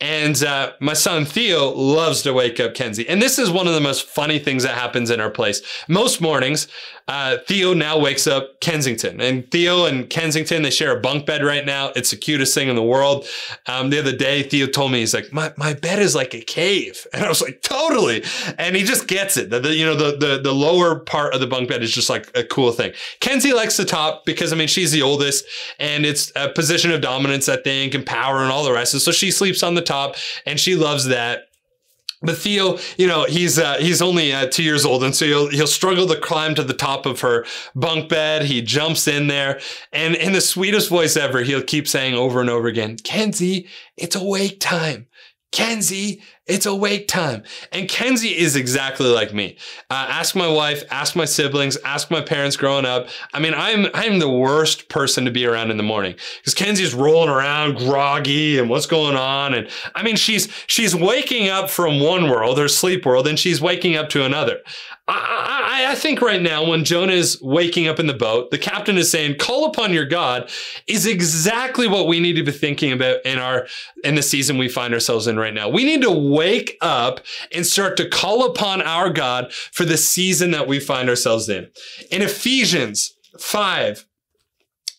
And 0.00 0.42
uh, 0.42 0.72
my 0.80 0.94
son 0.94 1.24
Theo 1.24 1.70
loves 1.70 2.22
to 2.22 2.32
wake 2.32 2.60
up 2.60 2.74
Kenzie. 2.74 3.08
And 3.08 3.20
this 3.20 3.40
is 3.40 3.50
one 3.50 3.66
of 3.66 3.74
the 3.74 3.80
most 3.80 4.06
funny 4.06 4.38
things 4.38 4.62
that 4.62 4.76
happens 4.76 5.10
in 5.10 5.20
our 5.20 5.30
place. 5.30 5.62
Most 5.88 6.20
mornings, 6.20 6.68
uh, 7.08 7.38
Theo 7.46 7.74
now 7.74 7.98
wakes 7.98 8.26
up 8.26 8.60
Kensington. 8.60 9.20
And 9.20 9.50
Theo 9.50 9.86
and 9.86 10.08
Kensington, 10.08 10.62
they 10.62 10.70
share 10.70 10.96
a 10.96 11.00
bunk 11.00 11.26
bed 11.26 11.44
right 11.44 11.64
now. 11.64 11.90
It's 11.96 12.10
the 12.10 12.16
cutest 12.16 12.54
thing 12.54 12.68
in 12.68 12.76
the 12.76 12.82
world. 12.82 13.26
Um, 13.66 13.90
the 13.90 13.98
other 13.98 14.16
day, 14.16 14.42
Theo 14.42 14.66
told 14.66 14.92
me, 14.92 15.00
he's 15.00 15.14
like, 15.14 15.32
my, 15.32 15.52
my 15.56 15.74
bed 15.74 15.98
is 15.98 16.14
like 16.14 16.34
a 16.34 16.40
cave. 16.40 17.06
And 17.22 17.26
I 17.26 17.28
was 17.28 17.42
like, 17.42 17.62
totally. 17.62 18.24
And 18.58 18.74
he 18.74 18.82
just 18.82 19.06
gets 19.06 19.36
it. 19.36 19.50
That 19.50 19.62
the, 19.62 19.74
you 19.74 19.84
know, 19.84 19.94
the, 19.94 20.16
the, 20.16 20.40
the 20.42 20.52
lower 20.52 20.98
part 20.98 21.34
of 21.34 21.40
the 21.40 21.46
bunk 21.46 21.68
bed 21.68 21.82
is 21.82 21.92
just 21.92 22.08
like 22.08 22.28
a 22.34 22.42
cool 22.42 22.72
thing. 22.72 22.92
Kenzie 23.20 23.52
likes 23.52 23.76
the 23.76 23.84
top 23.84 24.24
because, 24.24 24.52
I 24.52 24.56
mean, 24.56 24.66
she's 24.66 24.92
the 24.92 25.02
oldest 25.02 25.44
and 25.78 26.06
it's 26.06 26.32
a 26.34 26.48
position 26.48 26.90
of 26.90 27.00
dominance, 27.00 27.48
I 27.48 27.58
think, 27.58 27.94
and 27.94 28.04
power 28.04 28.38
and 28.38 28.50
all 28.50 28.64
the 28.64 28.72
rest. 28.72 28.94
And 28.94 29.02
so 29.02 29.12
she 29.12 29.30
sleeps 29.30 29.62
on 29.62 29.74
the 29.74 29.82
top 29.82 30.16
and 30.46 30.58
she 30.58 30.74
loves 30.74 31.06
that. 31.06 31.48
But 32.22 32.38
Theo, 32.38 32.78
you 32.96 33.06
know, 33.06 33.24
he's 33.24 33.58
uh, 33.58 33.76
he's 33.78 34.00
only 34.00 34.32
uh, 34.32 34.46
two 34.46 34.62
years 34.62 34.84
old, 34.84 35.02
and 35.02 35.14
so 35.14 35.26
he'll 35.26 35.48
he'll 35.48 35.66
struggle 35.66 36.06
to 36.06 36.20
climb 36.20 36.54
to 36.54 36.62
the 36.62 36.74
top 36.74 37.04
of 37.06 37.20
her 37.20 37.44
bunk 37.74 38.08
bed. 38.08 38.44
He 38.44 38.62
jumps 38.62 39.08
in 39.08 39.26
there, 39.26 39.60
and 39.92 40.14
in 40.14 40.32
the 40.32 40.40
sweetest 40.40 40.88
voice 40.88 41.16
ever, 41.16 41.42
he'll 41.42 41.62
keep 41.62 41.88
saying 41.88 42.14
over 42.14 42.40
and 42.40 42.48
over 42.48 42.68
again, 42.68 42.96
"Kenzie, 42.96 43.66
it's 43.96 44.16
awake 44.16 44.60
time. 44.60 45.08
Kenzie, 45.52 46.22
it's 46.52 46.66
awake 46.66 47.08
time. 47.08 47.42
And 47.72 47.88
Kenzie 47.88 48.36
is 48.36 48.56
exactly 48.56 49.08
like 49.08 49.32
me. 49.32 49.56
Uh, 49.88 50.06
ask 50.10 50.36
my 50.36 50.48
wife, 50.48 50.84
ask 50.90 51.16
my 51.16 51.24
siblings, 51.24 51.78
ask 51.78 52.10
my 52.10 52.20
parents 52.20 52.56
growing 52.56 52.84
up. 52.84 53.08
I 53.32 53.40
mean, 53.40 53.54
I'm 53.54 53.86
I'm 53.94 54.18
the 54.18 54.30
worst 54.30 54.88
person 54.90 55.24
to 55.24 55.30
be 55.30 55.46
around 55.46 55.70
in 55.70 55.78
the 55.78 55.82
morning 55.82 56.14
because 56.40 56.54
Kenzie's 56.54 56.92
rolling 56.92 57.30
around 57.30 57.78
groggy 57.78 58.58
and 58.58 58.68
what's 58.68 58.86
going 58.86 59.16
on. 59.16 59.54
And 59.54 59.68
I 59.94 60.02
mean, 60.02 60.16
she's 60.16 60.52
she's 60.66 60.94
waking 60.94 61.48
up 61.48 61.70
from 61.70 62.00
one 62.00 62.28
world, 62.28 62.58
her 62.58 62.68
sleep 62.68 63.06
world, 63.06 63.26
and 63.26 63.38
she's 63.38 63.60
waking 63.60 63.96
up 63.96 64.10
to 64.10 64.24
another. 64.24 64.58
I, 65.08 65.84
I, 65.86 65.92
I 65.92 65.94
think 65.96 66.22
right 66.22 66.40
now, 66.40 66.64
when 66.64 66.84
Jonah 66.84 67.12
is 67.12 67.40
waking 67.42 67.88
up 67.88 67.98
in 67.98 68.06
the 68.06 68.14
boat, 68.14 68.50
the 68.50 68.58
captain 68.58 68.96
is 68.96 69.10
saying, 69.10 69.36
"Call 69.38 69.66
upon 69.66 69.92
your 69.92 70.04
God," 70.04 70.50
is 70.86 71.06
exactly 71.06 71.88
what 71.88 72.06
we 72.06 72.20
need 72.20 72.34
to 72.34 72.44
be 72.44 72.52
thinking 72.52 72.92
about 72.92 73.16
in 73.24 73.38
our 73.38 73.66
in 74.04 74.14
the 74.14 74.22
season 74.22 74.58
we 74.58 74.68
find 74.68 74.94
ourselves 74.94 75.26
in 75.26 75.38
right 75.38 75.54
now. 75.54 75.68
We 75.68 75.84
need 75.84 76.02
to 76.02 76.10
wake 76.10 76.41
up 76.80 77.20
and 77.52 77.66
start 77.66 77.96
to 77.96 78.08
call 78.08 78.44
upon 78.44 78.82
our 78.82 79.10
God 79.10 79.52
for 79.52 79.84
the 79.84 79.96
season 79.96 80.50
that 80.52 80.66
we 80.68 80.80
find 80.80 81.08
ourselves 81.08 81.48
in. 81.48 81.68
In 82.10 82.22
Ephesians 82.22 83.14
five, 83.38 84.04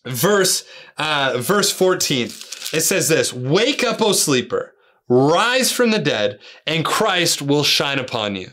verse 0.04 0.64
uh, 0.98 1.34
verse 1.38 1.70
fourteen, 1.70 2.26
it 2.26 2.82
says 2.82 3.08
this: 3.08 3.32
"Wake 3.32 3.84
up, 3.84 4.00
O 4.02 4.12
sleeper." 4.12 4.72
Rise 5.06 5.70
from 5.70 5.90
the 5.90 5.98
dead, 5.98 6.38
and 6.66 6.82
Christ 6.82 7.42
will 7.42 7.62
shine 7.62 7.98
upon 7.98 8.36
you. 8.36 8.52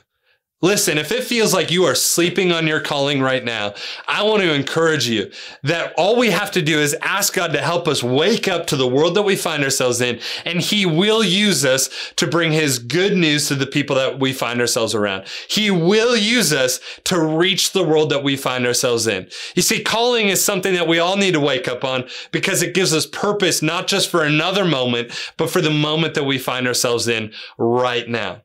Listen, 0.63 0.99
if 0.99 1.11
it 1.11 1.23
feels 1.23 1.55
like 1.55 1.71
you 1.71 1.85
are 1.85 1.95
sleeping 1.95 2.51
on 2.51 2.67
your 2.67 2.79
calling 2.79 3.19
right 3.19 3.43
now, 3.43 3.73
I 4.07 4.21
want 4.21 4.43
to 4.43 4.53
encourage 4.53 5.07
you 5.07 5.31
that 5.63 5.91
all 5.97 6.15
we 6.15 6.29
have 6.29 6.51
to 6.51 6.61
do 6.61 6.77
is 6.77 6.95
ask 7.01 7.33
God 7.33 7.51
to 7.53 7.61
help 7.61 7.87
us 7.87 8.03
wake 8.03 8.47
up 8.47 8.67
to 8.67 8.75
the 8.75 8.87
world 8.87 9.15
that 9.15 9.23
we 9.23 9.35
find 9.35 9.63
ourselves 9.63 10.01
in, 10.01 10.19
and 10.45 10.61
He 10.61 10.85
will 10.85 11.23
use 11.23 11.65
us 11.65 11.89
to 12.17 12.27
bring 12.27 12.51
His 12.51 12.77
good 12.77 13.17
news 13.17 13.47
to 13.47 13.55
the 13.55 13.65
people 13.65 13.95
that 13.95 14.19
we 14.19 14.33
find 14.33 14.61
ourselves 14.61 14.93
around. 14.93 15.25
He 15.49 15.71
will 15.71 16.15
use 16.15 16.53
us 16.53 16.79
to 17.05 17.19
reach 17.19 17.71
the 17.71 17.83
world 17.83 18.11
that 18.11 18.23
we 18.23 18.37
find 18.37 18.67
ourselves 18.67 19.07
in. 19.07 19.29
You 19.55 19.63
see, 19.63 19.81
calling 19.81 20.27
is 20.27 20.45
something 20.45 20.75
that 20.75 20.87
we 20.87 20.99
all 20.99 21.17
need 21.17 21.33
to 21.33 21.39
wake 21.39 21.67
up 21.67 21.83
on 21.83 22.07
because 22.31 22.61
it 22.61 22.75
gives 22.75 22.93
us 22.93 23.07
purpose, 23.07 23.63
not 23.63 23.87
just 23.87 24.09
for 24.09 24.23
another 24.23 24.63
moment, 24.63 25.11
but 25.37 25.49
for 25.49 25.61
the 25.61 25.71
moment 25.71 26.13
that 26.13 26.25
we 26.25 26.37
find 26.37 26.67
ourselves 26.67 27.07
in 27.07 27.33
right 27.57 28.07
now. 28.07 28.43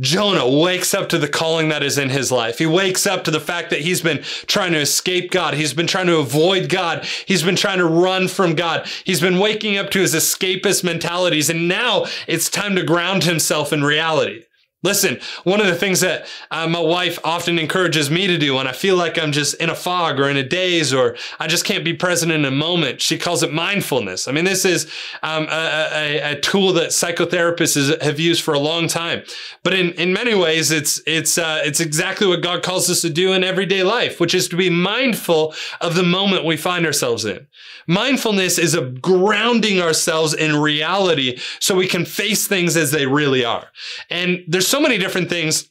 Jonah 0.00 0.48
wakes 0.48 0.94
up 0.94 1.08
to 1.10 1.18
the 1.18 1.28
calling 1.28 1.68
that 1.68 1.82
is 1.82 1.98
in 1.98 2.08
his 2.08 2.32
life. 2.32 2.58
He 2.58 2.66
wakes 2.66 3.06
up 3.06 3.22
to 3.24 3.30
the 3.30 3.40
fact 3.40 3.70
that 3.70 3.82
he's 3.82 4.00
been 4.00 4.22
trying 4.46 4.72
to 4.72 4.78
escape 4.78 5.30
God. 5.30 5.54
He's 5.54 5.74
been 5.74 5.86
trying 5.86 6.06
to 6.06 6.18
avoid 6.18 6.68
God. 6.70 7.04
He's 7.26 7.42
been 7.42 7.56
trying 7.56 7.78
to 7.78 7.86
run 7.86 8.28
from 8.28 8.54
God. 8.54 8.88
He's 9.04 9.20
been 9.20 9.38
waking 9.38 9.76
up 9.76 9.90
to 9.90 10.00
his 10.00 10.14
escapist 10.14 10.82
mentalities. 10.82 11.50
And 11.50 11.68
now 11.68 12.06
it's 12.26 12.48
time 12.48 12.76
to 12.76 12.82
ground 12.82 13.24
himself 13.24 13.72
in 13.72 13.84
reality. 13.84 14.44
Listen, 14.82 15.20
one 15.44 15.60
of 15.60 15.66
the 15.66 15.74
things 15.74 16.00
that 16.00 16.26
uh, 16.50 16.66
my 16.66 16.80
wife 16.80 17.18
often 17.22 17.58
encourages 17.58 18.10
me 18.10 18.26
to 18.26 18.38
do 18.38 18.54
when 18.54 18.66
I 18.66 18.72
feel 18.72 18.96
like 18.96 19.18
I'm 19.18 19.30
just 19.30 19.54
in 19.56 19.68
a 19.68 19.74
fog 19.74 20.18
or 20.18 20.30
in 20.30 20.38
a 20.38 20.42
daze 20.42 20.94
or 20.94 21.16
I 21.38 21.48
just 21.48 21.66
can't 21.66 21.84
be 21.84 21.92
present 21.92 22.32
in 22.32 22.46
a 22.46 22.50
moment, 22.50 23.02
she 23.02 23.18
calls 23.18 23.42
it 23.42 23.52
mindfulness. 23.52 24.26
I 24.26 24.32
mean, 24.32 24.46
this 24.46 24.64
is 24.64 24.90
um, 25.22 25.48
a, 25.50 25.88
a, 25.92 26.32
a, 26.32 26.40
tool 26.40 26.72
that 26.72 26.90
psychotherapists 26.90 27.76
is, 27.76 28.02
have 28.02 28.18
used 28.18 28.42
for 28.42 28.54
a 28.54 28.58
long 28.58 28.88
time, 28.88 29.22
but 29.62 29.74
in, 29.74 29.90
in 29.92 30.14
many 30.14 30.34
ways, 30.34 30.70
it's 30.70 31.02
it's 31.06 31.36
uh, 31.36 31.60
it's 31.62 31.80
exactly 31.80 32.26
what 32.26 32.40
God 32.40 32.62
calls 32.62 32.88
us 32.88 33.02
to 33.02 33.10
do 33.10 33.34
in 33.34 33.44
everyday 33.44 33.82
life, 33.82 34.18
which 34.18 34.34
is 34.34 34.48
to 34.48 34.56
be 34.56 34.70
mindful 34.70 35.54
of 35.82 35.94
the 35.94 36.02
moment 36.02 36.46
we 36.46 36.56
find 36.56 36.86
ourselves 36.86 37.26
in. 37.26 37.46
Mindfulness 37.86 38.58
is 38.58 38.74
a 38.74 38.82
grounding 38.82 39.80
ourselves 39.80 40.32
in 40.32 40.56
reality 40.56 41.38
so 41.58 41.74
we 41.74 41.88
can 41.88 42.04
face 42.04 42.46
things 42.46 42.76
as 42.76 42.92
they 42.92 43.06
really 43.06 43.44
are. 43.44 43.66
And 44.08 44.44
there's 44.46 44.68
so 44.70 44.80
many 44.80 44.98
different 44.98 45.28
things 45.28 45.69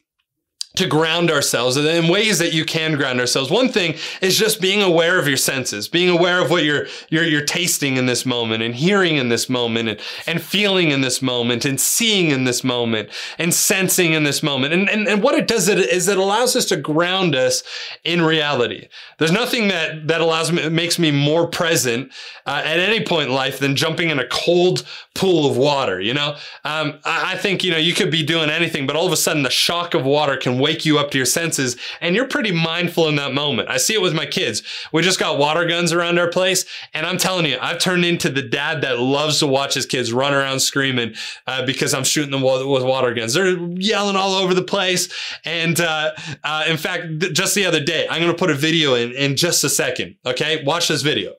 to 0.76 0.86
ground 0.86 1.32
ourselves 1.32 1.76
and 1.76 1.88
in 1.88 2.08
ways 2.08 2.38
that 2.40 2.54
you 2.54 2.64
can 2.64 2.96
ground 2.96 3.20
ourselves. 3.20 3.50
One 3.50 3.70
thing 3.70 3.96
is 4.22 4.38
just 4.38 4.62
being 4.62 4.82
aware 4.82 5.20
of 5.20 5.28
your 5.28 5.36
senses, 5.36 5.88
being 5.88 6.10
aware 6.10 6.42
of 6.42 6.52
what 6.52 6.64
you're 6.64 6.86
you're, 7.10 7.24
you're 7.24 7.44
tasting 7.44 7.98
in 7.98 8.06
this 8.06 8.26
moment 8.26 8.62
and 8.62 8.76
hearing 8.76 9.18
in 9.18 9.30
this 9.30 9.50
moment 9.50 9.90
and, 9.90 10.00
and 10.28 10.42
feeling 10.42 10.92
in 10.92 11.02
this 11.02 11.22
moment 11.24 11.66
and 11.66 11.82
seeing 11.82 12.30
in 12.30 12.44
this 12.44 12.64
moment 12.64 13.10
and 13.40 13.54
sensing 13.54 14.14
in 14.14 14.24
this 14.24 14.44
moment. 14.44 14.74
And, 14.74 14.88
and, 14.90 15.08
and 15.08 15.24
what 15.24 15.36
it 15.36 15.48
does 15.48 15.68
is 15.68 16.08
it 16.08 16.18
allows 16.18 16.56
us 16.56 16.66
to 16.66 16.78
ground 16.78 17.36
us 17.36 17.64
in 18.04 18.22
reality. 18.22 18.90
There's 19.18 19.32
nothing 19.32 19.70
that, 19.70 20.08
that 20.08 20.22
allows 20.22 20.52
me, 20.52 20.70
makes 20.70 21.00
me 21.00 21.12
more 21.12 21.48
present 21.48 22.12
uh, 22.46 22.62
at 22.64 22.80
any 22.80 23.04
point 23.04 23.30
in 23.30 23.36
life 23.36 23.60
than 23.60 23.76
jumping 23.76 24.12
in 24.12 24.20
a 24.20 24.28
cold 24.28 24.86
pool 25.16 25.50
of 25.50 25.58
water. 25.58 26.00
You 26.00 26.14
know, 26.14 26.36
um, 26.64 27.00
I, 27.04 27.34
I 27.34 27.38
think, 27.38 27.64
you 27.64 27.72
know, 27.72 27.78
you 27.78 27.94
could 27.94 28.12
be 28.12 28.24
doing 28.24 28.50
anything, 28.50 28.86
but 28.86 28.96
all 28.96 29.08
of 29.08 29.12
a 29.12 29.18
sudden 29.18 29.44
the 29.44 29.50
shock 29.50 29.94
of 29.94 30.06
water 30.06 30.38
can 30.38 30.59
wake 30.60 30.86
you 30.86 31.00
up 31.00 31.12
to 31.12 31.18
your 31.18 31.26
senses 31.26 31.78
and 32.02 32.16
you're 32.16 32.28
pretty 32.28 32.52
mindful 32.52 33.08
in 33.08 33.16
that 33.16 33.34
moment. 33.34 33.70
I 33.70 33.78
see 33.78 33.94
it 33.94 34.02
with 34.02 34.14
my 34.14 34.26
kids. 34.26 34.62
We 34.92 35.02
just 35.02 35.20
got 35.20 35.38
water 35.38 35.66
guns 35.66 35.94
around 35.94 36.20
our 36.20 36.30
place 36.30 36.66
and 36.94 37.06
I'm 37.06 37.18
telling 37.18 37.46
you, 37.46 37.58
I've 37.62 37.80
turned 37.80 38.06
into 38.06 38.30
the 38.30 38.42
dad 38.42 38.82
that 38.82 39.00
loves 39.00 39.40
to 39.40 39.48
watch 39.48 39.74
his 39.74 39.86
kids 39.86 40.14
run 40.14 40.34
around 40.34 40.60
screaming 40.60 41.16
uh, 41.48 41.66
because 41.66 41.94
I'm 41.94 42.04
shooting 42.04 42.32
them 42.32 42.42
with 42.42 42.84
water 42.84 43.14
guns. 43.14 43.34
They're 43.34 43.58
yelling 43.58 44.16
all 44.16 44.34
over 44.34 44.54
the 44.54 44.64
place. 44.64 45.10
And 45.46 45.80
uh, 45.80 46.12
uh, 46.44 46.66
in 46.68 46.78
fact, 46.78 47.22
th- 47.22 47.34
just 47.34 47.56
the 47.56 47.66
other 47.66 47.80
day, 47.80 48.08
I'm 48.10 48.22
going 48.22 48.32
to 48.32 48.38
put 48.38 48.50
a 48.50 48.56
video 48.56 48.96
in 48.96 49.12
in 49.12 49.36
just 49.36 49.64
a 49.64 49.70
second. 49.70 50.16
Okay, 50.26 50.64
watch 50.64 50.88
this 50.88 51.02
video. 51.02 51.39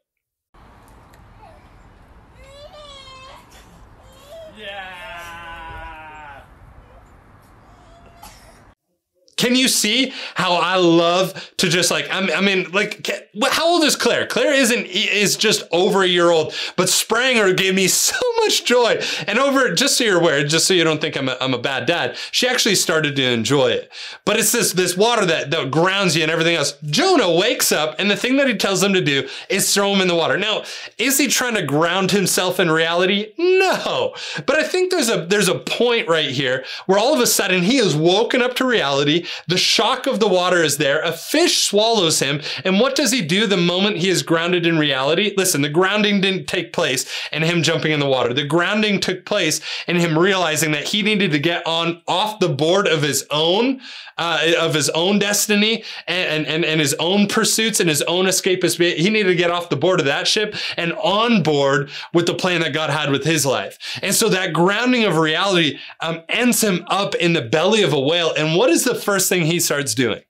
Can 9.41 9.57
you 9.57 9.68
see 9.68 10.12
how 10.34 10.53
I 10.53 10.76
love 10.76 11.51
to 11.57 11.70
just 11.70 11.91
like 11.91 12.07
I'm, 12.11 12.28
I 12.30 12.43
mean 12.43 12.70
like 12.72 13.09
how 13.51 13.66
old 13.66 13.84
is 13.84 13.97
Claire? 13.97 14.26
Claire 14.26 14.53
isn't 14.53 14.84
is 14.84 15.34
just 15.34 15.62
over 15.72 16.03
a 16.03 16.07
year 16.07 16.30
old, 16.30 16.53
but 16.76 16.91
spraying 16.91 17.38
her 17.38 17.55
gave 17.55 17.74
me 17.74 17.88
so 18.11 18.18
much 18.36 18.66
joy. 18.66 19.01
And 19.26 19.38
over 19.38 19.74
just 19.74 19.97
so 19.97 20.05
you're 20.05 20.20
aware, 20.20 20.45
just 20.45 20.66
so 20.66 20.74
you 20.74 20.84
don't 20.84 21.01
think 21.01 21.16
I'm 21.16 21.30
a, 21.30 21.38
I'm 21.41 21.55
a 21.55 21.59
bad 21.59 21.86
dad, 21.86 22.18
she 22.30 22.47
actually 22.47 22.74
started 22.74 23.16
to 23.16 23.22
enjoy 23.22 23.68
it. 23.68 23.91
But 24.26 24.38
it's 24.38 24.53
this 24.53 24.74
this 24.74 24.95
water 24.95 25.24
that 25.24 25.51
that 25.51 25.70
grounds 25.70 26.14
you 26.14 26.22
and 26.22 26.30
everything 26.30 26.57
else. 26.57 26.76
Jonah 26.91 27.34
wakes 27.34 27.72
up 27.72 27.96
and 27.99 28.11
the 28.11 28.17
thing 28.17 28.37
that 28.37 28.46
he 28.46 28.54
tells 28.54 28.83
them 28.83 28.92
to 28.92 29.00
do 29.00 29.26
is 29.49 29.72
throw 29.72 29.95
him 29.95 30.03
in 30.03 30.08
the 30.08 30.14
water. 30.14 30.37
Now, 30.37 30.64
is 30.99 31.17
he 31.17 31.29
trying 31.29 31.54
to 31.54 31.62
ground 31.62 32.11
himself 32.11 32.61
in 32.61 32.71
reality? 32.71 33.33
No. 33.38 34.14
But 34.45 34.57
I 34.57 34.64
think 34.64 34.91
there's 34.91 35.08
a 35.08 35.25
there's 35.25 35.49
a 35.49 35.58
point 35.58 36.08
right 36.08 36.30
here 36.30 36.62
where 36.84 36.99
all 36.99 37.14
of 37.14 37.21
a 37.21 37.26
sudden 37.26 37.62
he 37.62 37.79
is 37.79 37.96
woken 37.96 38.42
up 38.42 38.54
to 38.57 38.67
reality. 38.67 39.26
The 39.47 39.59
shock 39.59 40.07
of 40.07 40.21
the 40.21 40.29
water 40.29 40.63
is 40.63 40.77
there. 40.77 41.01
A 41.03 41.13
fish 41.13 41.63
swallows 41.63 42.21
him. 42.21 42.41
And 42.65 42.81
what 42.81 42.95
does 42.95 43.13
he 43.13 43.23
do 43.23 43.47
the 43.47 43.57
moment 43.57 43.99
he 43.99 44.09
is 44.09 44.23
grounded 44.23 44.67
in 44.67 44.79
reality? 44.79 45.35
Listen, 45.37 45.63
the 45.63 45.69
grounding 45.69 46.21
didn't 46.21 46.47
take 46.47 46.73
place 46.73 47.11
in 47.33 47.43
him 47.43 47.63
jumping 47.63 47.93
in 47.93 48.01
the 48.01 48.07
water. 48.07 48.33
The 48.33 48.45
grounding 48.45 49.01
took 49.01 49.25
place 49.25 49.61
in 49.87 49.97
him 49.97 50.19
realizing 50.19 50.73
that 50.73 50.89
he 50.89 51.03
needed 51.03 51.33
to 51.33 51.39
get 51.39 51.67
on 51.67 52.03
off 52.07 52.41
the 52.41 52.49
board 52.49 52.87
of 52.87 53.03
his 53.03 53.27
own 53.31 53.81
uh, 54.21 54.53
of 54.61 54.75
his 54.75 54.91
own 54.91 55.18
destiny 55.18 55.83
and, 56.07 56.47
and, 56.47 56.63
and 56.63 56.79
his 56.79 56.95
own 57.01 57.26
pursuits 57.26 57.80
and 57.80 57.88
his 57.88 58.03
own 58.03 58.26
escapist. 58.26 58.79
He 58.97 59.09
needed 59.09 59.30
to 59.30 59.34
get 59.34 59.51
off 59.51 59.71
the 59.71 59.76
board 59.76 59.99
of 59.99 60.07
that 60.07 60.29
ship 60.29 60.55
and 60.76 60.92
on 60.92 61.42
board 61.42 61.91
with 62.13 62.26
the 62.26 62.34
plan 62.34 62.61
that 62.61 62.75
God 62.75 62.91
had 62.91 63.11
with 63.11 63.25
his 63.25 63.47
life. 63.47 63.79
And 64.03 64.14
so 64.14 64.29
that 64.29 64.53
grounding 64.53 65.05
of 65.05 65.17
reality 65.17 65.79
um, 66.01 66.22
ends 66.29 66.63
him 66.63 66.84
up 66.88 67.14
in 67.14 67.33
the 67.33 67.41
belly 67.41 67.83
of 67.83 67.95
a 67.95 68.01
whale. 68.01 68.34
And 68.37 68.59
what 68.59 68.68
is 68.68 68.84
the 68.84 68.95
first 68.95 69.30
thing 69.30 69.47
he 69.47 69.59
starts 69.59 69.95
doing? 69.95 70.22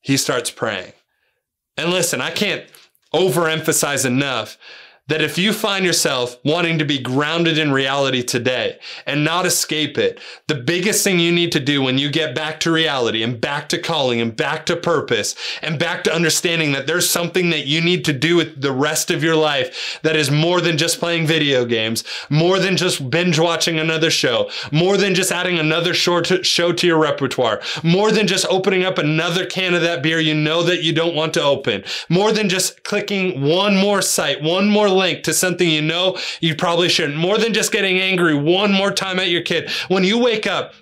He 0.00 0.16
starts 0.16 0.50
praying. 0.50 0.92
And 1.76 1.90
listen, 1.90 2.20
I 2.20 2.32
can't 2.32 2.64
overemphasize 3.14 4.04
enough 4.04 4.58
that 5.08 5.22
if 5.22 5.38
you 5.38 5.52
find 5.52 5.84
yourself 5.84 6.36
wanting 6.44 6.78
to 6.78 6.84
be 6.84 6.98
grounded 6.98 7.58
in 7.58 7.70
reality 7.70 8.22
today 8.22 8.76
and 9.06 9.24
not 9.24 9.46
escape 9.46 9.96
it, 9.96 10.18
the 10.48 10.54
biggest 10.54 11.04
thing 11.04 11.20
you 11.20 11.30
need 11.30 11.52
to 11.52 11.60
do 11.60 11.80
when 11.80 11.96
you 11.96 12.10
get 12.10 12.34
back 12.34 12.58
to 12.58 12.72
reality 12.72 13.22
and 13.22 13.40
back 13.40 13.68
to 13.68 13.78
calling 13.78 14.20
and 14.20 14.34
back 14.34 14.66
to 14.66 14.74
purpose 14.74 15.36
and 15.62 15.78
back 15.78 16.02
to 16.02 16.12
understanding 16.12 16.72
that 16.72 16.88
there's 16.88 17.08
something 17.08 17.50
that 17.50 17.66
you 17.66 17.80
need 17.80 18.04
to 18.04 18.12
do 18.12 18.34
with 18.34 18.60
the 18.60 18.72
rest 18.72 19.10
of 19.12 19.22
your 19.22 19.36
life 19.36 20.00
that 20.02 20.16
is 20.16 20.28
more 20.28 20.60
than 20.60 20.76
just 20.76 20.98
playing 20.98 21.24
video 21.24 21.64
games, 21.64 22.02
more 22.28 22.58
than 22.58 22.76
just 22.76 23.08
binge 23.08 23.38
watching 23.38 23.78
another 23.78 24.10
show, 24.10 24.50
more 24.72 24.96
than 24.96 25.14
just 25.14 25.30
adding 25.30 25.58
another 25.58 25.94
short 25.94 26.44
show 26.44 26.72
to 26.72 26.86
your 26.86 26.98
repertoire, 26.98 27.60
more 27.84 28.10
than 28.10 28.26
just 28.26 28.46
opening 28.46 28.84
up 28.84 28.98
another 28.98 29.46
can 29.46 29.74
of 29.74 29.82
that 29.82 30.02
beer 30.02 30.18
you 30.18 30.34
know 30.34 30.64
that 30.64 30.82
you 30.82 30.92
don't 30.92 31.14
want 31.14 31.32
to 31.32 31.42
open, 31.42 31.84
more 32.08 32.32
than 32.32 32.48
just 32.48 32.82
clicking 32.82 33.40
one 33.42 33.76
more 33.76 34.02
site, 34.02 34.42
one 34.42 34.68
more 34.68 34.95
link 34.96 35.22
to 35.24 35.32
something 35.32 35.68
you 35.68 35.82
know 35.82 36.18
you 36.40 36.54
probably 36.54 36.88
shouldn't. 36.88 37.18
More 37.18 37.38
than 37.38 37.52
just 37.52 37.72
getting 37.72 37.98
angry 37.98 38.34
one 38.34 38.72
more 38.72 38.90
time 38.90 39.18
at 39.18 39.28
your 39.28 39.42
kid. 39.42 39.70
When 39.88 40.04
you 40.04 40.18
wake 40.18 40.46
up, 40.46 40.74